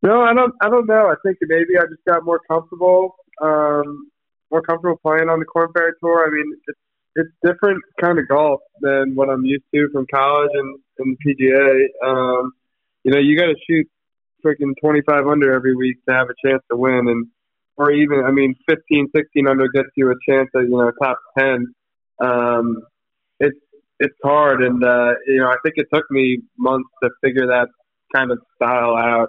No, 0.03 0.23
I 0.23 0.35
don't. 0.35 0.53
I 0.61 0.69
don't 0.69 0.87
know. 0.87 1.07
I 1.09 1.15
think 1.25 1.39
maybe 1.43 1.79
I 1.79 1.85
just 1.89 2.05
got 2.09 2.25
more 2.25 2.41
comfortable, 2.51 3.17
um, 3.41 4.11
more 4.51 4.63
comfortable 4.63 4.99
playing 5.01 5.29
on 5.29 5.39
the 5.39 5.45
Korn 5.45 5.69
Ferry 5.73 5.93
Tour. 6.01 6.27
I 6.27 6.31
mean, 6.31 6.53
it's 6.67 6.79
it's 7.17 7.31
different 7.45 7.83
kind 8.01 8.19
of 8.19 8.29
golf 8.29 8.61
than 8.81 9.15
what 9.15 9.31
I'm 9.31 9.45
used 9.45 9.65
to 9.75 9.89
from 9.93 10.07
college 10.13 10.51
and, 10.53 10.79
and 10.99 11.17
PGA. 11.25 11.87
Um, 12.05 12.53
you 13.05 13.13
know, 13.13 13.21
you 13.21 13.39
got 13.39 13.47
to 13.47 13.57
shoot 13.69 13.89
freaking 14.45 14.73
25 14.81 15.27
under 15.27 15.53
every 15.53 15.75
week 15.75 15.99
to 16.09 16.15
have 16.15 16.29
a 16.29 16.49
chance 16.49 16.63
to 16.71 16.77
win, 16.77 17.09
and 17.09 17.27
or 17.77 17.91
even, 17.91 18.23
I 18.25 18.31
mean, 18.31 18.55
15, 18.69 19.09
16 19.15 19.49
under 19.49 19.69
gets 19.69 19.89
you 19.97 20.11
a 20.11 20.15
chance 20.29 20.49
at 20.55 20.63
you 20.63 20.71
know 20.71 20.91
top 21.03 21.19
10. 21.39 21.75
Um, 22.21 22.83
it's 23.41 23.59
it's 24.01 24.17
hard, 24.23 24.63
and 24.63 24.83
uh, 24.85 25.15
you 25.27 25.39
know, 25.39 25.49
I 25.49 25.57
think 25.63 25.75
it 25.77 25.87
took 25.93 26.11
me 26.11 26.43
months 26.59 26.89
to 27.03 27.11
figure 27.23 27.47
that 27.47 27.69
kind 28.15 28.31
of 28.31 28.39
style 28.57 28.97
out. 28.97 29.29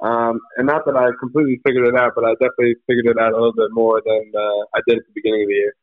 Um, 0.00 0.40
and 0.56 0.66
not 0.66 0.84
that 0.86 0.96
I 0.96 1.10
completely 1.18 1.60
figured 1.66 1.86
it 1.88 1.98
out, 1.98 2.12
but 2.14 2.24
I 2.24 2.32
definitely 2.34 2.76
figured 2.86 3.06
it 3.06 3.18
out 3.18 3.32
a 3.32 3.36
little 3.36 3.52
bit 3.52 3.70
more 3.72 4.00
than 4.04 4.32
uh, 4.34 4.64
I 4.74 4.80
did 4.86 4.98
at 4.98 5.04
the 5.06 5.12
beginning 5.14 5.42
of 5.42 5.48
the 5.48 5.54
year. 5.54 5.74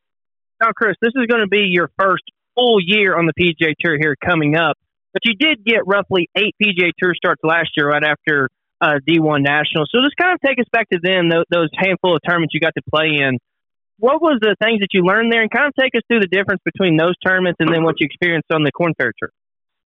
Now, 0.65 0.71
Chris, 0.75 0.95
this 0.99 1.13
is 1.13 1.27
going 1.27 1.41
to 1.41 1.47
be 1.47 1.69
your 1.69 1.91
first 1.99 2.23
full 2.55 2.77
year 2.81 3.15
on 3.15 3.27
the 3.27 3.33
PGA 3.37 3.73
Tour 3.79 3.97
here 4.01 4.15
coming 4.17 4.55
up, 4.55 4.77
but 5.13 5.21
you 5.23 5.35
did 5.37 5.63
get 5.63 5.85
roughly 5.85 6.27
eight 6.35 6.55
PGA 6.57 6.89
Tour 6.97 7.13
starts 7.13 7.43
last 7.43 7.69
year 7.77 7.89
right 7.89 8.03
after 8.03 8.49
uh, 8.81 8.97
D1 9.07 9.43
National. 9.43 9.85
So 9.85 10.01
just 10.01 10.17
kind 10.17 10.33
of 10.33 10.41
take 10.41 10.57
us 10.57 10.65
back 10.73 10.89
to 10.89 10.97
then, 10.97 11.29
those, 11.29 11.45
those 11.51 11.69
handful 11.77 12.15
of 12.15 12.21
tournaments 12.27 12.55
you 12.55 12.59
got 12.59 12.73
to 12.73 12.81
play 12.89 13.21
in. 13.21 13.37
What 13.99 14.23
was 14.23 14.39
the 14.41 14.55
things 14.57 14.79
that 14.79 14.89
you 14.91 15.05
learned 15.05 15.31
there, 15.31 15.43
and 15.43 15.51
kind 15.51 15.67
of 15.67 15.73
take 15.79 15.93
us 15.93 16.01
through 16.09 16.21
the 16.21 16.33
difference 16.33 16.61
between 16.65 16.97
those 16.97 17.13
tournaments 17.23 17.57
and 17.59 17.69
then 17.69 17.83
what 17.83 17.99
you 17.99 18.05
experienced 18.09 18.49
on 18.51 18.63
the 18.63 18.71
Korn 18.71 18.93
Ferry 18.97 19.13
Tour? 19.21 19.29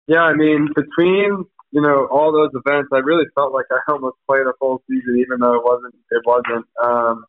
Yeah, 0.08 0.28
I 0.28 0.34
mean, 0.34 0.68
between 0.76 1.46
you 1.72 1.82
know 1.82 2.06
all 2.12 2.34
those 2.36 2.52
events, 2.52 2.90
I 2.92 3.00
really 3.00 3.26
felt 3.34 3.54
like 3.54 3.66
I 3.72 3.80
almost 3.88 4.18
played 4.28 4.44
a 4.44 4.52
full 4.60 4.84
season, 4.92 5.24
even 5.24 5.40
though 5.40 5.56
it 5.56 5.64
wasn't. 5.64 5.96
It 6.12 6.22
wasn't. 6.26 6.68
Um, 6.84 7.24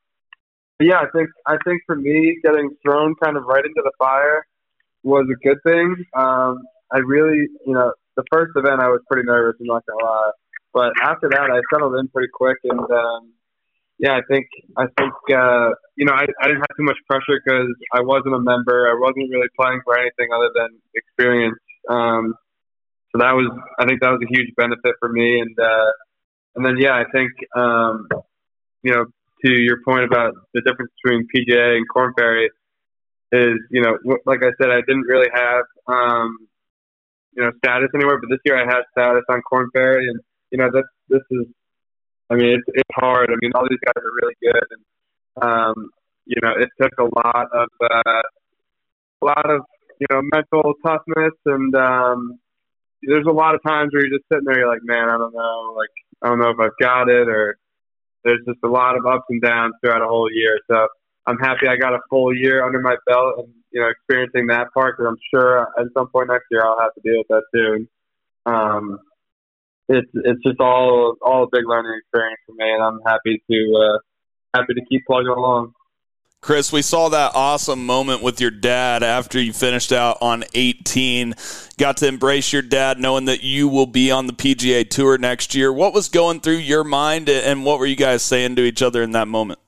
yeah, 0.81 0.99
I 1.01 1.07
think 1.15 1.31
I 1.47 1.57
think 1.65 1.83
for 1.87 1.97
me, 1.97 2.39
getting 2.45 2.71
thrown 2.83 3.15
kind 3.23 3.37
of 3.37 3.45
right 3.45 3.65
into 3.65 3.83
the 3.83 3.93
fire 3.99 4.47
was 5.03 5.27
a 5.33 5.47
good 5.47 5.59
thing. 5.67 5.95
Um, 6.15 6.63
I 6.93 6.99
really, 6.99 7.49
you 7.67 7.73
know, 7.73 7.93
the 8.17 8.25
first 8.33 8.53
event 8.57 8.81
I 8.81 8.89
was 8.89 9.01
pretty 9.11 9.27
nervous. 9.27 9.57
I'm 9.61 9.67
not 9.67 9.85
gonna 9.87 10.05
lie, 10.05 10.31
but 10.75 10.93
after 11.03 11.29
that, 11.31 11.51
I 11.51 11.61
settled 11.73 11.97
in 11.97 12.09
pretty 12.09 12.29
quick, 12.33 12.59
and 12.65 12.81
um, 12.81 13.33
yeah, 13.99 14.13
I 14.13 14.21
think 14.29 14.47
I 14.77 14.85
think 14.99 15.15
uh, 15.33 15.71
you 15.97 16.05
know 16.05 16.13
I, 16.13 16.27
I 16.41 16.49
didn't 16.49 16.61
have 16.61 16.77
too 16.77 16.85
much 16.85 16.99
pressure 17.09 17.41
because 17.43 17.69
I 17.95 18.03
wasn't 18.03 18.35
a 18.35 18.41
member. 18.41 18.89
I 18.89 18.99
wasn't 18.99 19.31
really 19.31 19.49
playing 19.59 19.81
for 19.85 19.99
anything 19.99 20.29
other 20.35 20.51
than 20.55 20.79
experience. 20.95 21.59
Um, 21.89 22.35
so 23.13 23.19
that 23.21 23.33
was 23.33 23.51
I 23.79 23.87
think 23.87 24.01
that 24.03 24.11
was 24.11 24.21
a 24.23 24.29
huge 24.29 24.55
benefit 24.57 24.97
for 25.01 25.09
me, 25.09 25.41
and 25.41 25.59
uh, 25.59 25.91
and 26.57 26.67
then 26.67 26.77
yeah, 26.79 26.93
I 26.93 27.05
think 27.11 27.33
um, 27.57 28.09
you 28.83 28.93
know 28.93 29.07
to 29.47 29.53
your 29.53 29.81
point 29.83 30.05
about 30.05 30.35
the 30.55 30.61
difference 30.63 30.91
between 31.03 31.27
PGA 31.35 31.77
and 31.77 31.87
Korn 31.89 32.13
Ferry 32.19 32.51
is, 33.33 33.59
you 33.71 33.83
know, 33.83 33.99
like 34.25 34.43
I 34.43 34.51
said, 34.61 34.71
I 34.71 34.81
didn't 34.87 35.07
really 35.07 35.29
have, 35.33 35.65
um, 35.87 36.37
you 37.35 37.43
know, 37.43 37.51
status 37.59 37.89
anywhere, 37.95 38.19
but 38.19 38.29
this 38.31 38.41
year 38.45 38.59
I 38.59 38.65
had 38.65 38.83
status 38.93 39.25
on 39.29 39.43
Korn 39.43 39.69
Ferry, 39.73 40.09
and 40.09 40.21
you 40.51 40.59
know, 40.59 40.71
this 40.73 40.85
this 41.09 41.23
is, 41.31 41.47
I 42.31 42.35
mean, 42.35 42.55
it's 42.55 42.65
it's 42.69 42.91
hard. 42.95 43.31
I 43.31 43.37
mean, 43.41 43.53
all 43.55 43.67
these 43.69 43.79
guys 43.85 44.03
are 44.03 44.17
really 44.23 44.35
good, 44.43 44.65
and 44.71 45.45
um, 45.45 45.91
you 46.25 46.41
know, 46.43 46.53
it 46.59 46.71
took 46.81 46.93
a 46.99 47.05
lot 47.05 47.47
of 47.53 47.69
uh, 47.83 48.23
a 49.23 49.25
lot 49.25 49.51
of 49.51 49.63
you 50.01 50.07
know 50.11 50.23
mental 50.33 50.75
toughness, 50.85 51.35
and 51.45 51.75
um, 51.77 52.39
there's 53.03 53.27
a 53.27 53.33
lot 53.33 53.55
of 53.55 53.61
times 53.67 53.93
where 53.93 54.07
you're 54.07 54.19
just 54.19 54.29
sitting 54.33 54.47
there, 54.47 54.61
you're 54.61 54.73
like, 54.73 54.83
man, 54.83 55.09
I 55.09 55.19
don't 55.19 55.35
know, 55.35 55.75
like 55.77 55.91
I 56.23 56.29
don't 56.29 56.39
know 56.39 56.51
if 56.51 56.59
I've 56.59 56.79
got 56.81 57.09
it 57.09 57.29
or 57.29 57.59
there's 58.27 58.45
just 58.45 58.59
a 58.65 58.69
lot 58.69 58.97
of 58.97 59.07
ups 59.07 59.25
and 59.31 59.41
downs 59.41 59.75
throughout 59.81 60.03
a 60.03 60.09
whole 60.09 60.29
year. 60.31 60.59
So 60.69 60.89
I'm 61.27 61.39
happy 61.39 61.69
I 61.69 61.77
got 61.77 61.95
a 61.95 62.01
full 62.11 62.35
year 62.35 62.65
under 62.67 62.81
my 62.81 62.97
belt 63.07 63.35
and 63.39 63.49
you 63.71 63.81
know 63.81 63.89
experiencing 63.89 64.49
that 64.49 64.67
part 64.75 64.97
because 64.97 65.11
I'm 65.11 65.23
sure 65.33 65.69
at 65.79 65.87
some 65.97 66.09
point 66.09 66.29
next 66.29 66.47
year 66.51 66.65
I'll 66.65 66.79
have 66.81 66.95
to 66.95 67.01
deal 67.01 67.19
with 67.19 67.29
that 67.29 67.45
too. 67.55 67.87
Um, 68.45 68.99
it's 69.89 70.11
it's 70.15 70.43
just 70.43 70.61
all 70.61 71.17
all 71.23 71.45
a 71.45 71.47
big 71.51 71.67
learning 71.67 71.99
experience 72.01 72.41
for 72.47 72.55
me, 72.57 72.71
and 72.71 72.83
I'm 72.83 73.01
happy 73.07 73.43
to 73.49 73.59
uh, 73.79 73.99
happy 74.59 74.75
to 74.75 74.85
keep 74.91 75.05
plugging 75.07 75.29
along. 75.29 75.73
Chris, 76.47 76.71
we 76.71 76.81
saw 76.81 77.09
that 77.09 77.33
awesome 77.35 77.85
moment 77.85 78.23
with 78.23 78.41
your 78.41 78.53
dad 78.53 79.03
after 79.03 79.41
you 79.41 79.53
finished 79.53 79.91
out 79.91 80.17
on 80.21 80.45
18. 80.55 81.35
Got 81.77 81.97
to 81.97 82.07
embrace 82.07 82.53
your 82.53 82.63
dad 82.63 83.01
knowing 83.01 83.25
that 83.25 83.43
you 83.43 83.67
will 83.67 83.89
be 83.89 84.13
on 84.13 84.29
the 84.29 84.33
PGA 84.33 84.89
Tour 84.89 85.19
next 85.19 85.57
year. 85.57 85.73
What 85.73 85.93
was 85.93 86.09
going 86.09 86.39
through 86.39 86.59
your 86.59 86.85
mind 86.85 87.29
and 87.29 87.65
what 87.65 87.81
were 87.81 87.87
you 87.87 87.97
guys 87.97 88.23
saying 88.23 88.55
to 88.55 88.63
each 88.63 88.81
other 88.81 89.03
in 89.03 89.11
that 89.11 89.27
moment? 89.27 89.59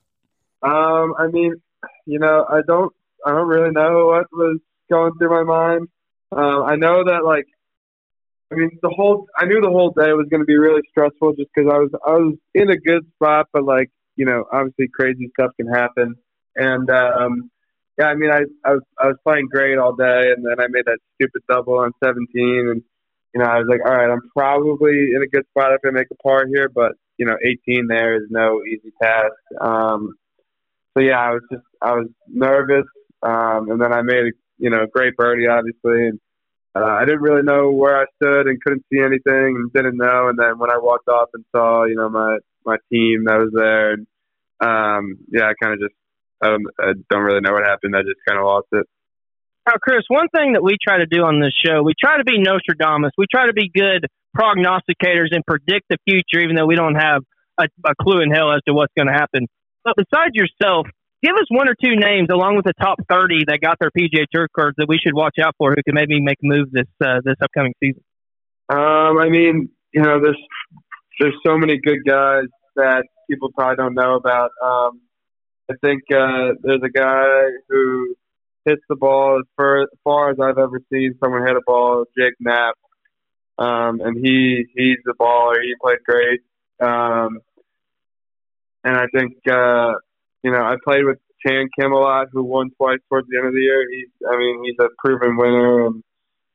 Um, 0.62 1.16
I 1.18 1.26
mean, 1.26 1.60
you 2.06 2.20
know, 2.20 2.46
I 2.48 2.60
don't 2.64 2.94
I 3.26 3.32
don't 3.32 3.48
really 3.48 3.72
know 3.72 4.06
what 4.06 4.26
was 4.32 4.60
going 4.88 5.14
through 5.18 5.30
my 5.30 5.42
mind. 5.42 5.88
Um, 6.30 6.62
I 6.62 6.76
know 6.76 7.02
that 7.02 7.24
like 7.24 7.48
I 8.52 8.54
mean, 8.54 8.78
the 8.82 8.90
whole 8.90 9.26
I 9.36 9.46
knew 9.46 9.60
the 9.60 9.68
whole 9.68 9.90
day 9.90 10.12
was 10.12 10.28
going 10.30 10.42
to 10.42 10.46
be 10.46 10.56
really 10.56 10.82
stressful 10.90 11.32
just 11.32 11.50
because 11.52 11.72
I 11.74 11.78
was 11.78 11.90
I 12.06 12.10
was 12.10 12.36
in 12.54 12.70
a 12.70 12.76
good 12.76 13.04
spot, 13.16 13.48
but 13.52 13.64
like 13.64 13.90
you 14.14 14.26
know, 14.26 14.44
obviously 14.52 14.86
crazy 14.86 15.28
stuff 15.34 15.50
can 15.56 15.66
happen. 15.66 16.14
And 16.58 16.90
um, 16.90 17.50
yeah, 17.98 18.06
I 18.06 18.14
mean, 18.14 18.30
I, 18.30 18.42
I 18.64 18.74
was 18.74 18.82
I 18.98 19.06
was 19.06 19.16
playing 19.24 19.48
great 19.50 19.78
all 19.78 19.94
day, 19.94 20.32
and 20.36 20.44
then 20.44 20.60
I 20.60 20.66
made 20.68 20.84
that 20.86 20.98
stupid 21.14 21.42
double 21.48 21.78
on 21.78 21.92
17, 22.04 22.26
and 22.36 22.82
you 23.34 23.40
know, 23.40 23.46
I 23.46 23.58
was 23.58 23.66
like, 23.68 23.80
all 23.84 23.96
right, 23.96 24.10
I'm 24.10 24.28
probably 24.36 25.10
in 25.14 25.22
a 25.22 25.26
good 25.26 25.46
spot 25.50 25.72
if 25.72 25.80
I 25.86 25.90
make 25.90 26.08
a 26.10 26.22
par 26.22 26.46
here, 26.46 26.68
but 26.68 26.92
you 27.18 27.26
know, 27.26 27.36
18 27.68 27.88
there 27.88 28.16
is 28.16 28.28
no 28.30 28.62
easy 28.64 28.92
task. 29.02 29.34
Um, 29.60 30.14
so 30.94 31.02
yeah, 31.02 31.20
I 31.20 31.30
was 31.30 31.42
just 31.50 31.64
I 31.82 31.92
was 31.92 32.08
nervous, 32.28 32.86
um, 33.22 33.70
and 33.70 33.80
then 33.80 33.92
I 33.92 34.02
made 34.02 34.24
a 34.26 34.30
you 34.58 34.70
know 34.70 34.82
a 34.82 34.86
great 34.86 35.16
birdie, 35.16 35.46
obviously, 35.46 36.08
and 36.08 36.20
uh, 36.74 36.84
I 36.84 37.04
didn't 37.04 37.22
really 37.22 37.42
know 37.42 37.70
where 37.70 38.00
I 38.00 38.04
stood 38.22 38.46
and 38.46 38.62
couldn't 38.62 38.84
see 38.92 39.00
anything 39.00 39.56
and 39.56 39.72
didn't 39.72 39.96
know. 39.96 40.28
And 40.28 40.38
then 40.38 40.58
when 40.58 40.70
I 40.70 40.78
walked 40.78 41.08
off 41.08 41.30
and 41.34 41.44
saw 41.54 41.84
you 41.84 41.96
know 41.96 42.08
my 42.08 42.38
my 42.64 42.76
team 42.92 43.24
that 43.24 43.38
was 43.38 43.50
there, 43.54 43.92
and 43.92 44.06
um, 44.60 45.18
yeah, 45.32 45.50
I 45.50 45.54
kind 45.60 45.74
of 45.74 45.80
just 45.80 45.94
I 46.42 46.48
don't, 46.48 46.66
I 46.78 46.92
don't 47.10 47.22
really 47.22 47.40
know 47.40 47.52
what 47.52 47.64
happened. 47.64 47.96
I 47.96 48.02
just 48.02 48.20
kind 48.26 48.38
of 48.38 48.46
lost 48.46 48.68
it. 48.72 48.86
Now, 49.66 49.74
Chris, 49.82 50.04
one 50.08 50.28
thing 50.28 50.54
that 50.54 50.62
we 50.62 50.76
try 50.82 50.98
to 50.98 51.06
do 51.06 51.22
on 51.22 51.40
this 51.40 51.52
show, 51.52 51.82
we 51.82 51.92
try 51.98 52.16
to 52.16 52.24
be 52.24 52.38
Nostradamus. 52.38 53.12
We 53.18 53.26
try 53.30 53.46
to 53.46 53.52
be 53.52 53.68
good 53.68 54.06
prognosticators 54.36 55.28
and 55.32 55.44
predict 55.44 55.86
the 55.90 55.98
future, 56.08 56.42
even 56.42 56.56
though 56.56 56.66
we 56.66 56.76
don't 56.76 56.94
have 56.94 57.22
a, 57.58 57.66
a 57.84 57.94
clue 58.00 58.22
in 58.22 58.30
hell 58.30 58.52
as 58.52 58.60
to 58.66 58.72
what's 58.72 58.92
going 58.96 59.08
to 59.08 59.12
happen. 59.12 59.46
But 59.84 59.94
besides 59.96 60.32
yourself, 60.32 60.86
give 61.22 61.34
us 61.34 61.46
one 61.50 61.68
or 61.68 61.74
two 61.74 61.96
names 61.96 62.28
along 62.32 62.56
with 62.56 62.64
the 62.64 62.72
top 62.80 62.98
30 63.10 63.44
that 63.48 63.60
got 63.60 63.78
their 63.78 63.90
PGA 63.90 64.24
Tour 64.32 64.48
cards 64.54 64.76
that 64.78 64.86
we 64.88 64.98
should 64.98 65.14
watch 65.14 65.36
out 65.42 65.54
for 65.58 65.70
who 65.70 65.82
can 65.82 65.94
maybe 65.94 66.20
make 66.20 66.38
a 66.42 66.46
move 66.46 66.70
this 66.70 66.88
uh, 67.04 67.20
this 67.24 67.36
upcoming 67.42 67.74
season. 67.82 68.02
Um, 68.70 69.18
I 69.18 69.28
mean, 69.28 69.70
you 69.92 70.02
know, 70.02 70.20
there's 70.20 70.40
there's 71.20 71.36
so 71.44 71.58
many 71.58 71.78
good 71.78 72.04
guys 72.06 72.44
that 72.76 73.04
people 73.28 73.50
probably 73.54 73.76
don't 73.76 73.94
know 73.94 74.14
about. 74.14 74.50
Um, 74.62 75.00
I 75.70 75.74
think 75.82 76.02
uh, 76.10 76.54
there's 76.62 76.82
a 76.82 76.88
guy 76.88 77.44
who 77.68 78.14
hits 78.64 78.82
the 78.88 78.96
ball 78.96 79.38
as 79.38 79.46
far, 79.56 79.82
as 79.82 79.88
far 80.02 80.30
as 80.30 80.36
I've 80.40 80.58
ever 80.58 80.80
seen 80.90 81.14
someone 81.22 81.46
hit 81.46 81.56
a 81.56 81.60
ball, 81.66 82.04
Jake 82.16 82.34
Knapp. 82.40 82.74
Um, 83.58 84.00
and 84.00 84.16
he 84.24 84.66
he's 84.74 84.98
the 85.04 85.14
baller. 85.18 85.56
He 85.62 85.74
played 85.82 85.98
great. 86.04 86.40
Um, 86.80 87.40
and 88.84 88.96
I 88.96 89.06
think 89.12 89.34
uh, 89.50 89.94
you 90.42 90.52
know 90.52 90.62
I 90.62 90.76
played 90.84 91.04
with 91.04 91.18
Chan 91.44 91.68
Kim 91.78 91.92
a 91.92 91.98
lot, 91.98 92.28
who 92.32 92.44
won 92.44 92.70
twice 92.76 93.00
towards 93.08 93.28
the 93.28 93.38
end 93.38 93.48
of 93.48 93.52
the 93.52 93.60
year. 93.60 93.84
He's 93.90 94.08
I 94.30 94.36
mean 94.36 94.64
he's 94.64 94.78
a 94.80 94.88
proven 94.98 95.36
winner, 95.36 95.86
and 95.86 96.04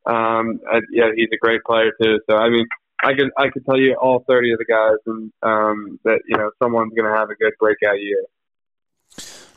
um, 0.05 0.59
I, 0.71 0.79
yeah, 0.91 1.09
he's 1.15 1.29
a 1.33 1.37
great 1.37 1.61
player 1.65 1.91
too. 2.01 2.19
So 2.29 2.37
I 2.37 2.49
mean 2.49 2.65
I 3.03 3.13
could 3.13 3.31
I 3.37 3.49
could 3.49 3.65
tell 3.65 3.77
you 3.77 3.95
all 4.01 4.23
thirty 4.27 4.53
of 4.53 4.59
the 4.59 4.65
guys, 4.65 4.97
and 5.05 5.31
um, 5.43 5.99
that 6.05 6.21
you 6.27 6.37
know 6.37 6.51
someone's 6.61 6.93
going 6.95 7.11
to 7.11 7.17
have 7.17 7.29
a 7.29 7.35
good 7.35 7.53
breakout 7.59 7.99
year. 7.99 8.23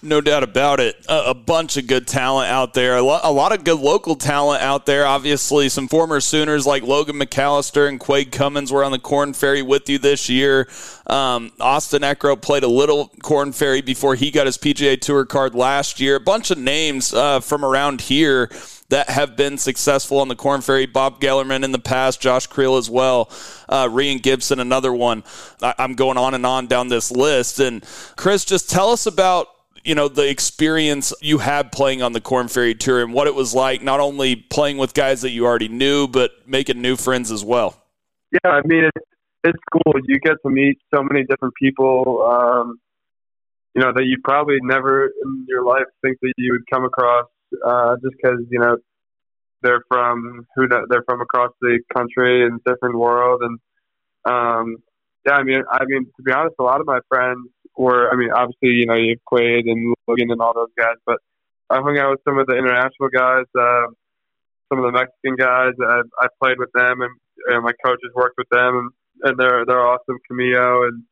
No 0.06 0.20
doubt 0.20 0.44
about 0.44 0.78
it. 0.78 1.04
A, 1.08 1.30
a, 1.30 1.34
bunch 1.34 1.76
of 1.76 1.88
good 1.88 2.06
talent 2.06 2.48
out 2.48 2.74
there. 2.74 2.96
A 2.96 3.02
lot, 3.02 3.22
a 3.24 3.32
lot, 3.32 3.52
of 3.52 3.64
good 3.64 3.80
local 3.80 4.14
talent 4.14 4.62
out 4.62 4.86
there. 4.86 5.04
Obviously, 5.04 5.68
some 5.68 5.88
former 5.88 6.20
Sooners 6.20 6.64
like 6.64 6.84
Logan 6.84 7.16
McAllister 7.16 7.88
and 7.88 7.98
Quade 7.98 8.30
Cummins 8.30 8.70
were 8.70 8.84
on 8.84 8.92
the 8.92 9.00
Korn 9.00 9.32
Ferry 9.32 9.62
with 9.62 9.88
you 9.88 9.98
this 9.98 10.28
year. 10.28 10.68
Um, 11.08 11.50
Austin 11.58 12.02
Eckroat 12.02 12.40
played 12.40 12.62
a 12.62 12.68
little 12.68 13.08
Korn 13.22 13.50
Ferry 13.50 13.80
before 13.80 14.14
he 14.14 14.30
got 14.30 14.46
his 14.46 14.58
PGA 14.58 15.00
Tour 15.00 15.24
card 15.24 15.56
last 15.56 15.98
year. 15.98 16.14
A 16.14 16.20
bunch 16.20 16.52
of 16.52 16.58
names 16.58 17.12
uh, 17.12 17.40
from 17.40 17.64
around 17.64 18.02
here 18.02 18.48
that 18.88 19.10
have 19.10 19.36
been 19.36 19.58
successful 19.58 20.20
on 20.20 20.28
the 20.28 20.36
Korn 20.36 20.60
Ferry. 20.60 20.86
Bob 20.86 21.20
Gellerman 21.20 21.64
in 21.64 21.72
the 21.72 21.80
past, 21.80 22.20
Josh 22.20 22.46
Creel 22.46 22.76
as 22.76 22.88
well, 22.88 23.28
uh, 23.68 23.88
Rian 23.88 24.22
Gibson, 24.22 24.60
another 24.60 24.92
one. 24.92 25.24
I- 25.60 25.74
I'm 25.78 25.94
going 25.94 26.16
on 26.16 26.34
and 26.34 26.46
on 26.46 26.68
down 26.68 26.88
this 26.88 27.10
list. 27.10 27.58
And 27.58 27.84
Chris, 28.14 28.44
just 28.44 28.70
tell 28.70 28.90
us 28.90 29.06
about 29.06 29.48
you 29.86 29.94
know 29.94 30.08
the 30.08 30.28
experience 30.28 31.12
you 31.20 31.38
had 31.38 31.70
playing 31.70 32.02
on 32.02 32.12
the 32.12 32.20
Korn 32.20 32.48
Ferry 32.48 32.74
Tour 32.74 33.02
and 33.02 33.12
what 33.12 33.26
it 33.26 33.34
was 33.34 33.54
like, 33.54 33.82
not 33.82 34.00
only 34.00 34.36
playing 34.36 34.78
with 34.78 34.94
guys 34.94 35.22
that 35.22 35.30
you 35.30 35.46
already 35.46 35.68
knew, 35.68 36.08
but 36.08 36.32
making 36.46 36.82
new 36.82 36.96
friends 36.96 37.30
as 37.30 37.44
well. 37.44 37.80
Yeah, 38.32 38.50
I 38.50 38.62
mean 38.66 38.84
it's 38.84 39.06
it's 39.44 39.58
cool. 39.72 39.94
You 40.04 40.18
get 40.18 40.36
to 40.44 40.50
meet 40.50 40.78
so 40.92 41.02
many 41.02 41.24
different 41.24 41.54
people, 41.54 42.26
um, 42.26 42.80
you 43.74 43.80
know, 43.80 43.92
that 43.94 44.04
you 44.04 44.18
probably 44.24 44.58
never 44.60 45.06
in 45.06 45.46
your 45.48 45.64
life 45.64 45.84
think 46.02 46.18
that 46.20 46.32
you 46.36 46.52
would 46.52 46.68
come 46.68 46.84
across, 46.84 47.26
uh, 47.64 47.94
just 48.02 48.16
because 48.16 48.40
you 48.50 48.58
know 48.58 48.76
they're 49.62 49.82
from 49.88 50.46
who 50.56 50.66
they're 50.68 51.04
from 51.06 51.20
across 51.20 51.52
the 51.60 51.78
country 51.94 52.44
and 52.44 52.60
different 52.64 52.98
world, 52.98 53.42
and 53.42 53.58
um, 54.24 54.78
yeah, 55.24 55.34
I 55.34 55.42
mean, 55.44 55.62
I 55.70 55.84
mean 55.86 56.06
to 56.16 56.22
be 56.22 56.32
honest, 56.32 56.56
a 56.58 56.64
lot 56.64 56.80
of 56.80 56.86
my 56.86 56.98
friends 57.08 57.48
were, 57.76 58.10
I 58.12 58.16
mean, 58.16 58.30
obviously, 58.32 58.70
you 58.70 58.86
know, 58.86 58.94
you 58.94 59.10
have 59.10 59.24
Quade 59.24 59.66
and 59.66 59.94
Logan 60.06 60.30
and 60.30 60.40
all 60.40 60.54
those 60.54 60.72
guys, 60.76 60.96
but 61.04 61.18
I 61.70 61.76
hung 61.76 61.98
out 61.98 62.10
with 62.10 62.20
some 62.24 62.38
of 62.38 62.46
the 62.46 62.54
international 62.54 63.08
guys, 63.08 63.44
uh, 63.58 63.86
some 64.68 64.78
of 64.78 64.84
the 64.84 64.92
Mexican 64.92 65.36
guys. 65.36 65.74
I, 65.80 66.02
I 66.20 66.26
played 66.42 66.58
with 66.58 66.70
them, 66.74 67.00
and, 67.02 67.14
and 67.48 67.64
my 67.64 67.72
coaches 67.84 68.10
worked 68.14 68.38
with 68.38 68.48
them, 68.50 68.76
and, 68.76 68.90
and 69.30 69.38
they're 69.38 69.64
they're 69.66 69.86
awesome. 69.86 70.18
Camillo 70.28 70.84
and 70.84 71.02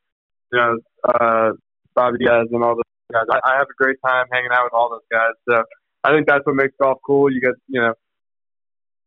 you 0.52 0.58
know 0.58 0.78
uh, 1.08 1.52
Bobby 1.94 2.18
Diaz 2.18 2.48
and 2.52 2.62
all 2.62 2.76
those 2.76 2.82
guys. 3.12 3.26
I, 3.30 3.40
I 3.44 3.58
have 3.58 3.68
a 3.68 3.82
great 3.82 3.96
time 4.04 4.26
hanging 4.32 4.50
out 4.52 4.64
with 4.64 4.74
all 4.74 4.90
those 4.90 5.08
guys. 5.10 5.34
So 5.48 5.62
I 6.04 6.12
think 6.12 6.26
that's 6.26 6.46
what 6.46 6.56
makes 6.56 6.74
golf 6.80 6.98
cool. 7.04 7.32
You 7.32 7.40
get 7.40 7.54
you 7.68 7.80
know 7.80 7.94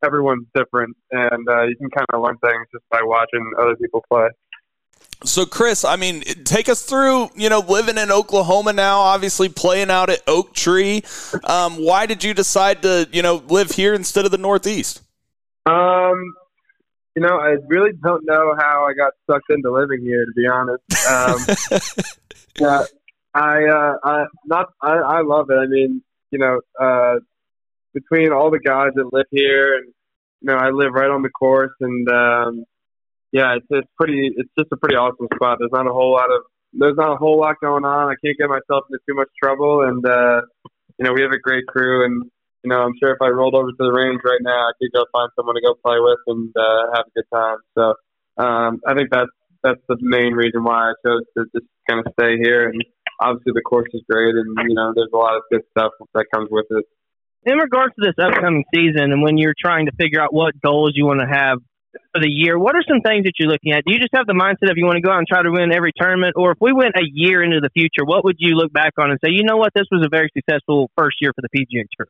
everyone's 0.03 0.47
different, 0.53 0.95
and 1.11 1.47
uh, 1.49 1.63
you 1.63 1.75
can 1.77 1.89
kind 1.89 2.07
of 2.13 2.21
learn 2.21 2.37
things 2.37 2.67
just 2.71 2.83
by 2.91 3.01
watching 3.03 3.51
other 3.59 3.75
people 3.75 4.03
play. 4.11 4.27
So, 5.23 5.47
Chris, 5.47 5.83
I 5.83 5.95
mean, 5.95 6.21
take 6.43 6.69
us 6.69 6.83
through, 6.83 7.29
you 7.35 7.49
know, 7.49 7.59
living 7.59 7.97
in 7.97 8.11
Oklahoma 8.11 8.71
now, 8.71 8.99
obviously 8.99 9.49
playing 9.49 9.89
out 9.89 10.11
at 10.11 10.21
Oak 10.27 10.53
Tree. 10.53 11.03
Um, 11.43 11.83
why 11.83 12.05
did 12.05 12.23
you 12.23 12.35
decide 12.35 12.83
to, 12.83 13.09
you 13.11 13.23
know, 13.23 13.41
live 13.47 13.71
here 13.71 13.95
instead 13.95 14.25
of 14.25 14.31
the 14.31 14.37
Northeast? 14.37 15.01
Um, 15.65 16.35
you 17.15 17.23
know, 17.23 17.39
I 17.39 17.57
really 17.67 17.93
don't 18.03 18.25
know 18.25 18.55
how 18.59 18.85
I 18.85 18.93
got 18.93 19.13
sucked 19.25 19.49
into 19.49 19.71
living 19.71 20.01
here, 20.01 20.23
to 20.23 20.31
be 20.33 20.47
honest. 20.47 20.83
Um, 21.09 21.81
yeah, 22.59 22.83
I, 23.33 23.65
uh, 23.65 23.97
I, 24.03 24.25
not, 24.45 24.67
I, 24.83 24.93
I 24.97 25.21
love 25.21 25.49
it. 25.49 25.55
I 25.55 25.65
mean, 25.65 26.03
you 26.29 26.37
know, 26.37 26.61
uh, 26.79 27.15
between 27.95 28.31
all 28.31 28.51
the 28.51 28.59
guys 28.59 28.91
that 28.93 29.11
live 29.11 29.25
here 29.31 29.77
and, 29.77 29.87
you 30.41 30.47
know, 30.47 30.57
I 30.57 30.69
live 30.69 30.93
right 30.93 31.09
on 31.09 31.23
the 31.23 31.29
course 31.29 31.73
and, 31.81 32.07
um, 32.07 32.65
yeah, 33.31 33.55
it's 33.55 33.67
it's 33.69 33.89
pretty. 33.97 34.31
It's 34.35 34.51
just 34.57 34.71
a 34.71 34.77
pretty 34.77 34.95
awesome 34.95 35.27
spot. 35.35 35.57
There's 35.59 35.71
not 35.73 35.87
a 35.87 35.93
whole 35.93 36.11
lot 36.11 36.31
of 36.31 36.43
there's 36.73 36.97
not 36.97 37.13
a 37.13 37.17
whole 37.17 37.39
lot 37.39 37.55
going 37.61 37.85
on. 37.85 38.11
I 38.11 38.15
can't 38.23 38.37
get 38.37 38.49
myself 38.49 38.85
into 38.89 38.99
too 39.07 39.15
much 39.15 39.29
trouble, 39.41 39.83
and 39.83 40.05
uh, 40.05 40.41
you 40.97 41.05
know 41.05 41.13
we 41.13 41.21
have 41.21 41.31
a 41.31 41.39
great 41.39 41.65
crew, 41.67 42.05
and 42.05 42.23
you 42.63 42.69
know 42.69 42.81
I'm 42.81 42.93
sure 43.01 43.11
if 43.11 43.21
I 43.21 43.29
rolled 43.29 43.55
over 43.55 43.69
to 43.69 43.77
the 43.77 43.91
range 43.91 44.21
right 44.23 44.41
now, 44.41 44.69
I 44.69 44.71
could 44.79 44.91
go 44.93 45.05
find 45.11 45.29
someone 45.35 45.55
to 45.55 45.61
go 45.61 45.75
play 45.75 45.97
with 45.99 46.19
and 46.27 46.53
uh, 46.55 46.95
have 46.95 47.05
a 47.07 47.13
good 47.15 47.29
time. 47.33 47.57
So 47.75 47.83
um, 48.37 48.79
I 48.87 48.93
think 48.95 49.09
that's 49.11 49.31
that's 49.63 49.81
the 49.89 49.97
main 49.99 50.33
reason 50.33 50.63
why 50.63 50.91
I 50.91 50.93
chose 51.05 51.23
to 51.37 51.45
just 51.53 51.67
kind 51.89 52.05
of 52.05 52.13
stay 52.13 52.37
here. 52.37 52.69
And 52.69 52.81
obviously 53.19 53.53
the 53.55 53.61
course 53.61 53.89
is 53.93 54.01
great, 54.09 54.35
and 54.35 54.55
you 54.67 54.75
know 54.75 54.93
there's 54.95 55.11
a 55.13 55.17
lot 55.17 55.35
of 55.35 55.43
good 55.51 55.61
stuff 55.71 55.91
that 56.13 56.25
comes 56.33 56.49
with 56.51 56.65
it. 56.71 56.85
In 57.45 57.57
regards 57.57 57.93
to 57.95 58.11
this 58.11 58.15
upcoming 58.19 58.65
season, 58.73 59.11
and 59.11 59.21
when 59.21 59.37
you're 59.37 59.55
trying 59.57 59.85
to 59.85 59.91
figure 59.99 60.21
out 60.21 60.33
what 60.33 60.59
goals 60.61 60.93
you 60.95 61.05
want 61.05 61.21
to 61.21 61.27
have 61.27 61.59
for 62.13 62.21
the 62.21 62.29
year, 62.29 62.57
what 62.57 62.75
are 62.75 62.83
some 62.87 63.01
things 63.01 63.25
that 63.25 63.33
you're 63.39 63.49
looking 63.49 63.71
at? 63.71 63.83
Do 63.85 63.93
you 63.93 63.99
just 63.99 64.13
have 64.15 64.27
the 64.27 64.33
mindset 64.33 64.71
of 64.71 64.77
you 64.77 64.85
want 64.85 64.97
to 64.97 65.01
go 65.01 65.11
out 65.11 65.19
and 65.19 65.27
try 65.27 65.41
to 65.41 65.51
win 65.51 65.73
every 65.73 65.91
tournament, 65.95 66.33
or 66.35 66.51
if 66.51 66.57
we 66.61 66.73
went 66.73 66.95
a 66.95 67.05
year 67.05 67.43
into 67.43 67.59
the 67.59 67.69
future, 67.69 68.05
what 68.05 68.23
would 68.23 68.37
you 68.39 68.55
look 68.55 68.71
back 68.73 68.93
on 68.97 69.11
and 69.11 69.19
say, 69.23 69.31
you 69.31 69.43
know 69.43 69.57
what, 69.57 69.73
this 69.73 69.87
was 69.91 70.05
a 70.05 70.09
very 70.09 70.29
successful 70.33 70.89
first 70.97 71.17
year 71.21 71.31
for 71.33 71.41
the 71.41 71.49
PGA 71.49 71.85
Tour? 71.97 72.07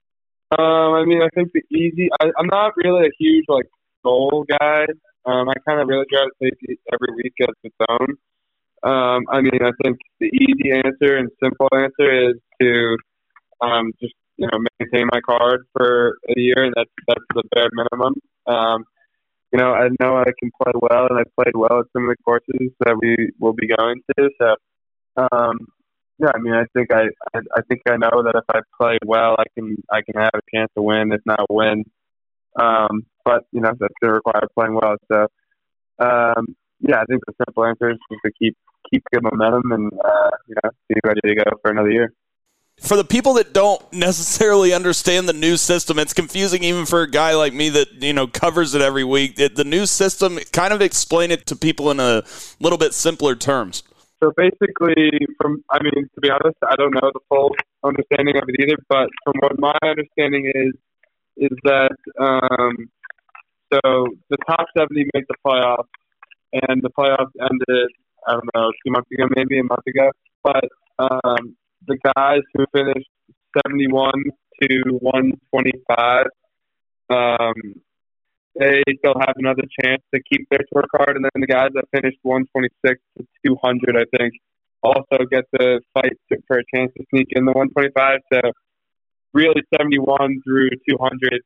Um, 0.52 0.94
I 0.94 1.06
mean, 1.06 1.22
I 1.22 1.28
think 1.36 1.52
the 1.54 1.62
easy. 1.76 2.10
I, 2.22 2.28
I'm 2.38 2.48
not 2.48 2.74
really 2.78 3.08
a 3.08 3.12
huge 3.20 3.46
like 3.50 3.66
goal 4.04 4.46
guy. 4.48 4.86
Um, 5.26 5.50
I 5.50 5.54
kind 5.68 5.82
of 5.82 5.88
really 5.90 6.06
try 6.10 6.24
to 6.24 6.32
take 6.42 6.80
every 6.94 7.16
week 7.16 7.34
as 7.42 7.56
its 7.64 7.76
own. 7.90 8.16
Um, 8.84 9.26
I 9.30 9.42
mean, 9.42 9.60
I 9.62 9.72
think 9.84 9.98
the 10.20 10.28
easy 10.28 10.72
answer 10.72 11.18
and 11.18 11.30
simple 11.44 11.68
answer 11.74 12.30
is 12.30 12.36
to 12.62 12.98
um, 13.60 13.92
just 14.00 14.14
you 14.38 14.48
know 14.48 14.60
maintain 14.80 15.08
my 15.12 15.20
card 15.20 15.66
for 15.74 16.18
a 16.30 16.40
year, 16.40 16.64
and 16.64 16.74
that's 16.78 16.92
that's 17.08 17.26
the 17.34 17.44
bare 17.54 17.70
minimum. 17.74 18.14
Um, 18.46 18.86
you 19.52 19.60
know, 19.60 19.74
I 19.74 19.90
know 20.00 20.18
I 20.18 20.32
can 20.40 20.52
play 20.62 20.74
well, 20.76 21.08
and 21.10 21.20
I 21.20 21.24
played 21.36 21.56
well 21.56 21.80
at 21.80 21.86
some 21.94 22.04
of 22.04 22.10
the 22.10 22.24
courses 22.24 22.72
that 22.80 22.98
we 23.02 23.32
will 23.40 23.54
be 23.54 23.68
going 23.68 24.02
to. 24.18 24.30
So, 24.40 24.56
um, 25.32 25.68
yeah, 26.20 26.32
I 26.34 26.40
mean, 26.40 26.54
I 26.54 26.66
think 26.74 26.92
I, 26.92 27.06
I 27.34 27.40
I 27.56 27.62
think 27.70 27.82
I 27.88 27.98
know 27.98 28.24
that 28.24 28.36
if 28.36 28.44
I 28.54 28.60
play 28.80 28.98
well, 29.06 29.36
I 29.40 29.46
can 29.56 29.78
I 29.92 30.02
can 30.02 30.22
have 30.22 30.32
a 30.34 30.56
chance 30.56 30.72
to 30.76 30.82
win, 30.82 31.12
if 31.14 31.22
not 31.26 31.46
win. 31.50 31.86
Um, 32.60 33.06
but 33.24 33.44
you 33.52 33.62
know, 33.62 33.72
that's 33.80 33.94
going 34.02 34.12
to 34.12 34.14
require 34.14 34.48
playing 34.56 34.74
well. 34.74 34.96
So, 35.12 35.28
um, 36.00 36.56
yeah, 36.82 37.02
I 37.02 37.06
think 37.06 37.24
the 37.26 37.34
simple 37.46 37.66
answer 37.66 37.92
is 37.92 37.98
just 38.12 38.22
to 38.26 38.32
keep 38.38 38.58
keep 38.92 39.04
good 39.14 39.24
momentum 39.24 39.72
and 39.72 39.92
uh, 39.94 40.30
you 40.48 40.56
know 40.64 40.72
be 40.90 40.96
ready 41.04 41.22
to 41.24 41.36
go 41.36 41.44
for 41.62 41.72
another 41.72 41.92
year 41.92 42.14
for 42.80 42.96
the 42.96 43.04
people 43.04 43.34
that 43.34 43.54
don't 43.54 43.82
necessarily 43.92 44.72
understand 44.74 45.28
the 45.28 45.34
new 45.34 45.58
system, 45.58 45.98
it's 45.98 46.14
confusing 46.14 46.64
even 46.64 46.86
for 46.86 47.02
a 47.02 47.10
guy 47.10 47.34
like 47.34 47.54
me 47.54 47.70
that 47.70 48.04
you 48.04 48.14
know 48.14 48.28
covers 48.28 48.76
it 48.76 48.82
every 48.82 49.04
week. 49.04 49.36
the 49.36 49.64
new 49.66 49.86
system, 49.86 50.38
kind 50.52 50.74
of 50.74 50.82
explain 50.82 51.32
it 51.32 51.46
to 51.48 51.56
people 51.56 51.90
in 51.92 52.00
a 52.00 52.24
little 52.60 52.78
bit 52.78 52.94
simpler 52.94 53.36
terms. 53.36 53.84
So 54.24 54.32
basically, 54.36 55.12
from 55.40 55.64
I 55.72 55.82
mean, 55.84 56.10
to 56.16 56.22
be 56.22 56.30
honest, 56.30 56.58
I 56.68 56.76
don't 56.76 56.94
know 56.94 57.12
the 57.14 57.20
full 57.30 57.56
understanding 57.84 58.38
of 58.38 58.44
it 58.48 58.56
either. 58.60 58.78
But 58.90 59.10
from 59.24 59.36
what 59.40 59.60
my 59.60 59.78
understanding 59.84 60.52
is, 60.54 60.74
is 61.38 61.58
that 61.64 61.96
um, 62.20 62.90
so 63.74 64.08
the 64.30 64.38
top 64.48 64.68
seventy 64.78 65.06
make 65.14 65.26
the 65.28 65.36
playoffs, 65.46 65.90
and 66.54 66.82
the 66.82 66.90
playoffs 66.90 67.32
ended 67.42 67.90
I 68.28 68.34
don't 68.34 68.50
know 68.56 68.72
two 68.86 68.92
months 68.92 69.10
ago, 69.12 69.28
maybe 69.36 69.60
a 69.60 69.64
month 69.64 69.86
ago. 69.88 70.12
But 70.44 70.66
um, 71.00 71.56
the 71.88 71.98
guys 72.16 72.42
who 72.54 72.66
finished 72.74 73.10
71 73.66 74.12
to 74.64 74.84
125, 75.02 76.26
um, 77.10 77.54
they 78.60 78.82
still 79.00 79.16
have 79.20 79.36
another 79.38 79.64
chance 79.82 80.02
to 80.14 80.22
keep 80.32 80.48
their 80.50 80.66
tour 80.74 80.86
card. 80.96 81.16
And 81.16 81.26
then 81.26 81.42
the 81.42 81.48
guys 81.48 81.70
that 81.76 81.86
finished 81.92 82.18
126 82.24 83.00
to 83.18 83.26
200, 83.46 83.96
I 83.96 84.18
think, 84.18 84.34
also 84.84 85.26
get 85.30 85.46
to 85.60 85.80
fight 85.94 86.18
for 86.48 86.60
a 86.60 86.64
chance 86.74 86.92
to 86.98 87.06
sneak 87.10 87.28
in 87.32 87.46
the 87.46 87.52
125. 87.52 88.20
So 88.34 88.42
really 89.34 89.62
71 89.78 90.42
through 90.44 90.70
200 90.90 91.42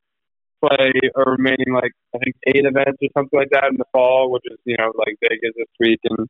play 0.62 0.92
a 1.16 1.30
remaining 1.30 1.74
like 1.74 1.92
I 2.14 2.18
think 2.18 2.36
eight 2.46 2.64
events 2.64 2.98
or 3.02 3.08
something 3.16 3.38
like 3.38 3.50
that 3.50 3.70
in 3.70 3.76
the 3.76 3.84
fall, 3.92 4.30
which 4.30 4.44
is 4.46 4.58
you 4.64 4.76
know 4.78 4.92
like 4.96 5.16
Vegas 5.20 5.54
this 5.56 5.66
week 5.80 6.00
and 6.04 6.28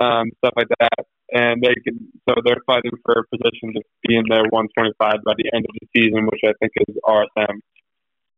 um, 0.00 0.30
stuff 0.38 0.54
like 0.56 0.68
that 0.80 1.06
and 1.32 1.62
they 1.62 1.74
can 1.82 2.12
so 2.28 2.36
they're 2.44 2.60
fighting 2.66 2.92
for 3.04 3.24
a 3.24 3.36
position 3.36 3.72
to 3.72 3.80
be 4.06 4.16
in 4.16 4.24
their 4.28 4.44
125 4.52 4.94
by 5.00 5.32
the 5.36 5.48
end 5.52 5.64
of 5.64 5.72
the 5.80 5.88
season, 5.96 6.28
which 6.28 6.44
I 6.44 6.52
think 6.60 6.72
is 6.86 6.96
RSM. 7.02 7.64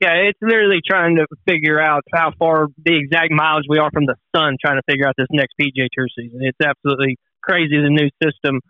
Yeah, 0.00 0.30
it's 0.30 0.38
literally 0.40 0.80
trying 0.86 1.16
to 1.16 1.26
figure 1.46 1.80
out 1.80 2.02
how 2.14 2.32
far 2.38 2.68
the 2.84 2.94
exact 2.94 3.30
miles 3.30 3.64
we 3.68 3.78
are 3.78 3.90
from 3.90 4.07
the 4.07 4.16
sun, 4.34 4.57
trying 4.62 4.76
to 4.76 4.86
figure 4.88 5.07
out 5.07 5.14
this 5.18 5.28
next 5.30 5.55
PGA 5.61 5.88
Tour 5.92 6.07
season. 6.14 6.40
It's 6.42 6.59
absolutely 6.62 7.16
crazy 7.42 7.76
the 7.78 7.90
new 7.90 8.11
system. 8.22 8.61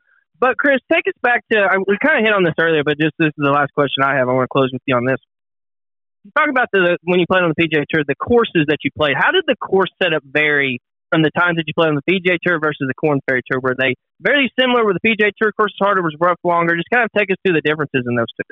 But 0.40 0.56
Chris, 0.58 0.80
take 0.92 1.06
us 1.06 1.16
back 1.22 1.44
to 1.52 1.84
we 1.86 1.96
kind 2.02 2.18
of 2.18 2.24
hit 2.24 2.32
on 2.32 2.44
this 2.44 2.54
earlier, 2.58 2.82
but 2.84 2.98
just 2.98 3.14
this 3.18 3.28
is 3.28 3.44
the 3.44 3.52
last 3.52 3.72
question 3.74 4.04
I 4.04 4.16
have. 4.16 4.28
I 4.28 4.32
want 4.32 4.44
to 4.44 4.52
close 4.52 4.70
with 4.72 4.82
you 4.86 4.96
on 4.96 5.04
this. 5.04 5.20
Talk 6.36 6.48
about 6.48 6.68
the 6.72 6.96
when 7.02 7.20
you 7.20 7.26
played 7.30 7.44
on 7.44 7.52
the 7.54 7.60
PGA 7.60 7.84
Tour, 7.88 8.04
the 8.08 8.16
courses 8.16 8.64
that 8.68 8.78
you 8.84 8.90
played. 8.96 9.14
How 9.16 9.30
did 9.30 9.44
the 9.46 9.56
course 9.56 9.90
setup 10.02 10.22
vary 10.24 10.80
from 11.14 11.22
the 11.22 11.30
times 11.30 11.54
that 11.54 11.70
you 11.70 11.74
played 11.78 11.94
on 11.94 11.94
the 11.94 12.02
PGA 12.10 12.42
Tour 12.42 12.58
versus 12.58 12.90
the 12.90 12.94
Korn 12.98 13.20
Ferry 13.28 13.40
Tour? 13.46 13.60
Were 13.62 13.78
they 13.78 13.94
very 14.18 14.50
similar? 14.58 14.84
Were 14.84 14.98
the 14.98 15.06
PGA 15.06 15.30
Tour 15.40 15.52
courses 15.52 15.78
harder? 15.78 16.02
Was 16.02 16.16
rough 16.18 16.42
longer? 16.42 16.74
Just 16.74 16.90
kind 16.92 17.04
of 17.06 17.10
take 17.16 17.30
us 17.30 17.38
through 17.46 17.54
the 17.54 17.62
differences 17.62 18.02
in 18.02 18.16
those 18.16 18.26
two. 18.34 18.50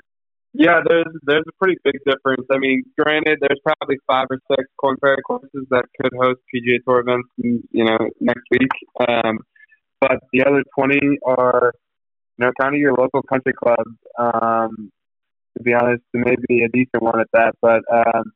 Yeah, 0.55 0.79
there's 0.87 1.11
there's 1.27 1.49
a 1.49 1.57
pretty 1.59 1.81
big 1.83 1.99
difference. 2.07 2.47
I 2.53 2.59
mean, 2.59 2.85
granted, 2.97 3.39
there's 3.41 3.59
probably 3.67 3.97
five 4.07 4.29
or 4.31 4.39
six 4.47 4.63
Korn 4.79 4.97
Ferry 5.01 5.17
courses 5.27 5.67
that 5.71 5.87
could 5.99 6.13
host 6.15 6.39
PGA 6.55 6.79
Tour 6.87 7.01
events, 7.01 7.29
you 7.39 7.85
know, 7.85 7.99
next 8.21 8.45
week. 8.53 8.71
Um, 9.09 9.39
but 10.01 10.23
the 10.33 10.45
other 10.45 10.63
20 10.79 11.19
are, 11.27 11.73
you 12.37 12.47
know, 12.47 12.53
kind 12.61 12.75
of 12.75 12.81
your 12.81 12.95
local 12.95 13.23
country 13.23 13.55
clubs. 13.55 13.97
Um, 14.19 14.93
to 15.57 15.63
be 15.65 15.75
honest, 15.75 16.03
maybe 16.15 16.63
a 16.63 16.69
decent 16.69 17.03
one 17.03 17.19
at 17.19 17.29
that. 17.33 17.55
But 17.61 17.83
um, 17.91 18.33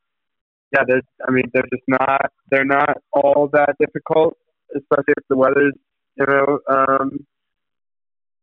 yeah, 0.72 0.82
there's, 0.86 1.04
I 1.26 1.30
mean, 1.30 1.44
they're 1.52 1.68
just 1.72 1.84
not, 1.88 2.32
they're 2.50 2.64
not 2.64 2.98
all 3.12 3.48
that 3.52 3.76
difficult, 3.78 4.36
especially 4.74 5.14
if 5.16 5.24
the 5.28 5.36
weather's, 5.36 5.74
you 6.16 6.26
know, 6.26 6.58
um, 6.68 7.26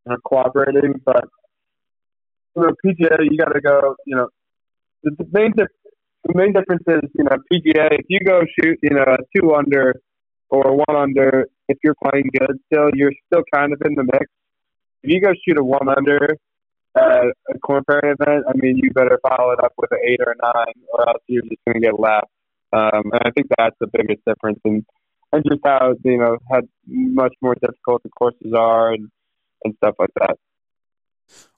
uh, 0.09 0.15
cooperating. 0.23 1.01
But, 1.05 1.25
you 2.55 2.63
know, 2.63 2.71
PGA, 2.85 3.17
you 3.29 3.37
got 3.37 3.53
to 3.53 3.61
go, 3.61 3.95
you 4.05 4.15
know, 4.15 4.29
the, 5.03 5.11
the 5.17 5.27
main, 5.31 5.51
dif- 5.55 5.67
the 6.23 6.33
main 6.33 6.53
difference 6.53 6.83
is, 6.87 7.09
you 7.17 7.25
know, 7.25 7.37
PGA, 7.51 7.99
if 7.99 8.05
you 8.07 8.19
go 8.25 8.41
shoot, 8.59 8.79
you 8.81 8.91
know, 8.91 9.03
a 9.03 9.17
two 9.35 9.53
under 9.53 9.93
or 10.49 10.75
one 10.75 10.95
under, 10.95 11.47
if 11.67 11.77
you're 11.83 11.95
playing 11.95 12.29
good 12.37 12.59
still, 12.67 12.89
you're 12.93 13.13
still 13.27 13.43
kind 13.53 13.73
of 13.73 13.81
in 13.85 13.95
the 13.95 14.03
mix. 14.03 14.25
If 15.01 15.11
you 15.11 15.19
go 15.19 15.33
shoot 15.45 15.57
a 15.57 15.63
one 15.63 15.89
under, 15.89 16.37
at 16.95 17.25
a 17.49 17.59
Korn 17.59 17.83
Ferry 17.85 18.13
event, 18.13 18.45
I 18.47 18.51
mean, 18.55 18.77
you 18.77 18.91
better 18.91 19.19
follow 19.27 19.51
it 19.51 19.63
up 19.63 19.73
with 19.77 19.91
an 19.91 19.99
eight 20.05 20.19
or 20.25 20.31
a 20.31 20.35
nine, 20.41 20.73
or 20.91 21.09
else 21.09 21.23
you're 21.27 21.43
just 21.43 21.61
going 21.65 21.81
to 21.81 21.87
get 21.87 21.99
left. 21.99 22.27
Um, 22.71 23.11
and 23.11 23.21
I 23.25 23.31
think 23.31 23.47
that's 23.57 23.75
the 23.79 23.87
biggest 23.87 24.23
difference, 24.25 24.59
and 24.65 24.85
and 25.31 25.43
just 25.49 25.61
how 25.63 25.95
you 26.03 26.17
know 26.17 26.37
how 26.51 26.61
much 26.87 27.33
more 27.41 27.55
difficult 27.55 28.03
the 28.03 28.09
courses 28.09 28.53
are, 28.55 28.93
and 28.93 29.09
and 29.63 29.75
stuff 29.77 29.95
like 29.99 30.13
that. 30.19 30.37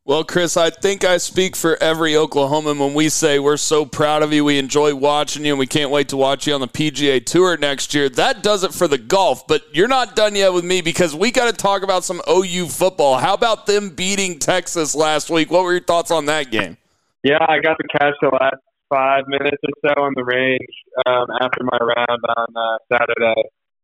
Well, 0.08 0.24
Chris, 0.24 0.56
I 0.56 0.70
think 0.70 1.04
I 1.04 1.18
speak 1.18 1.56
for 1.56 1.82
every 1.82 2.12
Oklahoman 2.12 2.78
when 2.78 2.94
we 2.94 3.10
say 3.10 3.40
we're 3.40 3.58
so 3.58 3.88
proud 3.88 4.22
of 4.22 4.32
you. 4.32 4.46
We 4.46 4.60
enjoy 4.60 4.94
watching 4.94 5.44
you, 5.44 5.54
and 5.54 5.60
we 5.60 5.66
can't 5.66 5.90
wait 5.90 6.10
to 6.10 6.18
watch 6.18 6.46
you 6.46 6.54
on 6.54 6.62
the 6.62 6.68
PGA 6.68 7.26
Tour 7.26 7.58
next 7.58 7.92
year. 7.96 8.08
That 8.08 8.44
does 8.44 8.64
it 8.64 8.72
for 8.72 8.88
the 8.88 9.00
golf, 9.00 9.48
but 9.48 9.64
you're 9.74 9.88
not 9.88 10.16
done 10.16 10.36
yet 10.36 10.54
with 10.54 10.64
me 10.64 10.82
because 10.82 11.16
we 11.16 11.32
got 11.32 11.50
to 11.50 11.54
talk 11.54 11.82
about 11.82 12.04
some 12.04 12.22
OU 12.30 12.68
football. 12.68 13.18
How 13.18 13.34
about 13.34 13.66
them 13.66 13.90
beating 13.90 14.38
Texas 14.38 14.94
last 14.94 15.32
week? 15.32 15.50
What 15.50 15.64
were 15.64 15.72
your 15.72 15.82
thoughts 15.82 16.12
on 16.12 16.28
that 16.28 16.52
game? 16.52 16.78
Yeah, 17.24 17.40
I 17.42 17.58
got 17.58 17.78
to 17.82 17.88
catch 17.98 18.14
the 18.22 18.30
last 18.30 18.62
five 18.94 19.24
minutes 19.28 19.58
or 19.64 19.90
so 19.90 20.04
on 20.04 20.14
the 20.16 20.24
range 20.24 20.60
um, 21.08 21.26
after 21.42 21.64
my 21.64 21.80
round 21.82 22.22
on 22.38 22.48
uh, 22.56 22.78
Saturday. 22.94 23.42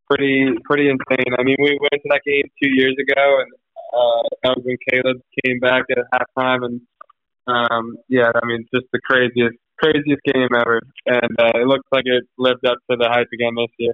Pretty, 0.07 0.51
pretty 0.65 0.87
insane. 0.87 1.33
I 1.39 1.41
mean, 1.41 1.57
we 1.57 1.79
went 1.81 2.03
to 2.03 2.09
that 2.11 2.21
game 2.23 2.43
two 2.61 2.69
years 2.69 2.93
ago, 3.01 3.39
and 3.41 3.51
uh, 3.93 4.23
that 4.43 4.55
was 4.55 4.63
when 4.63 4.77
Caleb 4.89 5.21
came 5.43 5.59
back 5.59 5.83
at 5.91 5.97
halftime, 6.13 6.65
and 6.65 6.81
um, 7.47 7.97
yeah, 8.07 8.31
I 8.33 8.45
mean, 8.45 8.65
just 8.73 8.87
the 8.93 8.99
craziest, 9.03 9.57
craziest 9.77 10.21
game 10.23 10.49
ever, 10.55 10.81
and 11.05 11.39
uh, 11.39 11.51
it 11.55 11.67
looks 11.67 11.87
like 11.91 12.03
it 12.05 12.23
lived 12.37 12.65
up 12.65 12.77
to 12.89 12.97
the 12.97 13.09
hype 13.09 13.27
again 13.33 13.53
this 13.55 13.71
year. 13.77 13.93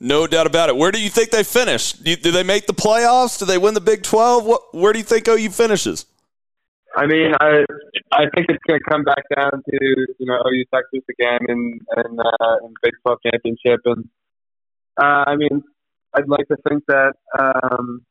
No 0.00 0.26
doubt 0.26 0.46
about 0.46 0.70
it. 0.70 0.76
Where 0.76 0.90
do 0.90 1.00
you 1.00 1.10
think 1.10 1.30
they 1.30 1.44
finish? 1.44 1.92
Do, 1.92 2.16
do 2.16 2.30
they 2.30 2.42
make 2.42 2.66
the 2.66 2.72
playoffs? 2.72 3.38
Do 3.38 3.44
they 3.44 3.58
win 3.58 3.74
the 3.74 3.82
Big 3.82 4.02
Twelve? 4.02 4.46
What? 4.46 4.74
Where 4.74 4.92
do 4.92 4.98
you 4.98 5.04
think 5.04 5.28
OU 5.28 5.50
finishes? 5.50 6.06
I 6.96 7.06
mean, 7.06 7.32
I 7.40 7.64
I 8.10 8.24
think 8.34 8.46
it's 8.48 8.62
going 8.66 8.80
to 8.80 8.90
come 8.90 9.04
back 9.04 9.22
down 9.36 9.50
to 9.52 9.78
you 10.18 10.26
know 10.26 10.42
OU 10.46 10.64
Texas 10.72 11.04
again 11.08 11.40
and 11.48 11.80
and 11.96 12.18
uh, 12.18 12.56
and 12.64 12.74
Big 12.82 12.92
Twelve 13.02 13.18
championship, 13.24 13.80
and 13.84 14.08
uh, 14.96 15.24
I 15.26 15.36
mean, 15.36 15.62
I'd 16.14 16.28
like 16.28 16.48
to 16.48 16.56
think 16.68 16.84
that 16.88 17.14
um, 17.38 18.04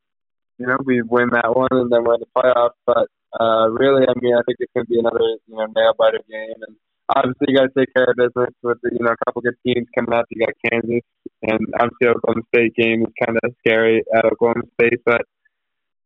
you 0.60 0.68
know, 0.68 0.78
we 0.84 1.01
win 1.01 1.30
that 1.32 1.55
one 1.55 1.72
and 1.72 1.91
then 1.91 2.03
we're 2.03 2.16
in 2.16 2.20
the 2.20 2.36
playoffs. 2.36 2.78
But 2.86 3.07
uh, 3.39 3.70
really, 3.70 4.03
I 4.07 4.14
mean, 4.22 4.36
I 4.36 4.43
think 4.45 4.57
it's 4.60 4.72
going 4.76 4.86
to 4.86 4.89
be 4.89 4.99
another, 4.99 5.39
you 5.47 5.55
know, 5.55 5.66
nail 5.76 5.93
biter 5.97 6.20
game. 6.30 6.60
And 6.68 6.76
obviously, 7.07 7.47
you 7.47 7.57
got 7.57 7.72
to 7.72 7.80
take 7.80 7.93
care 7.95 8.12
of 8.12 8.18
business 8.18 8.53
with, 8.62 8.78
you 8.84 8.99
know, 8.99 9.12
a 9.12 9.26
couple 9.26 9.41
good 9.41 9.55
teams 9.66 9.88
coming 9.95 10.14
up. 10.14 10.26
You 10.30 10.45
got 10.45 10.55
Kansas, 10.70 11.01
and 11.43 11.60
obviously, 11.80 12.07
Oklahoma 12.07 12.43
State 12.53 12.76
game 12.76 13.03
is 13.03 13.14
kind 13.26 13.39
of 13.41 13.55
scary 13.60 14.03
at 14.14 14.26
Oklahoma 14.26 14.68
State. 14.76 14.99
But 15.05 15.24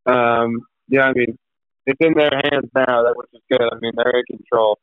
um, 0.06 0.62
yeah, 0.88 1.10
I 1.10 1.14
mean, 1.14 1.38
it's 1.86 2.00
in 2.00 2.14
their 2.14 2.32
hands 2.32 2.70
now, 2.76 3.04
which 3.16 3.30
is 3.34 3.42
good. 3.50 3.62
I 3.62 3.76
mean, 3.82 3.94
they're 3.98 4.22
in 4.22 4.38
control. 4.38 4.78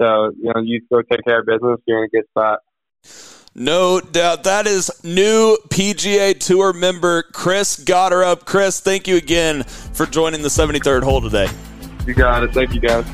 So 0.00 0.32
you 0.36 0.50
know, 0.54 0.62
you 0.62 0.80
go 0.90 1.02
take 1.02 1.24
care 1.24 1.40
of 1.40 1.46
business, 1.46 1.78
you're 1.86 2.04
in 2.04 2.04
a 2.04 2.08
good 2.08 2.28
spot. 2.30 2.60
No 3.54 4.00
doubt. 4.00 4.44
That 4.44 4.66
is 4.66 4.90
new 5.02 5.58
PGA 5.68 6.38
Tour 6.38 6.72
member 6.72 7.22
Chris 7.22 7.82
Gotterup. 7.82 8.44
Chris, 8.44 8.80
thank 8.80 9.08
you 9.08 9.16
again 9.16 9.64
for 9.64 10.06
joining 10.06 10.42
the 10.42 10.48
73rd 10.48 11.02
hole 11.02 11.20
today. 11.20 11.48
You 12.06 12.14
got 12.14 12.44
it. 12.44 12.52
Thank 12.52 12.74
you, 12.74 12.80
guys. 12.80 13.04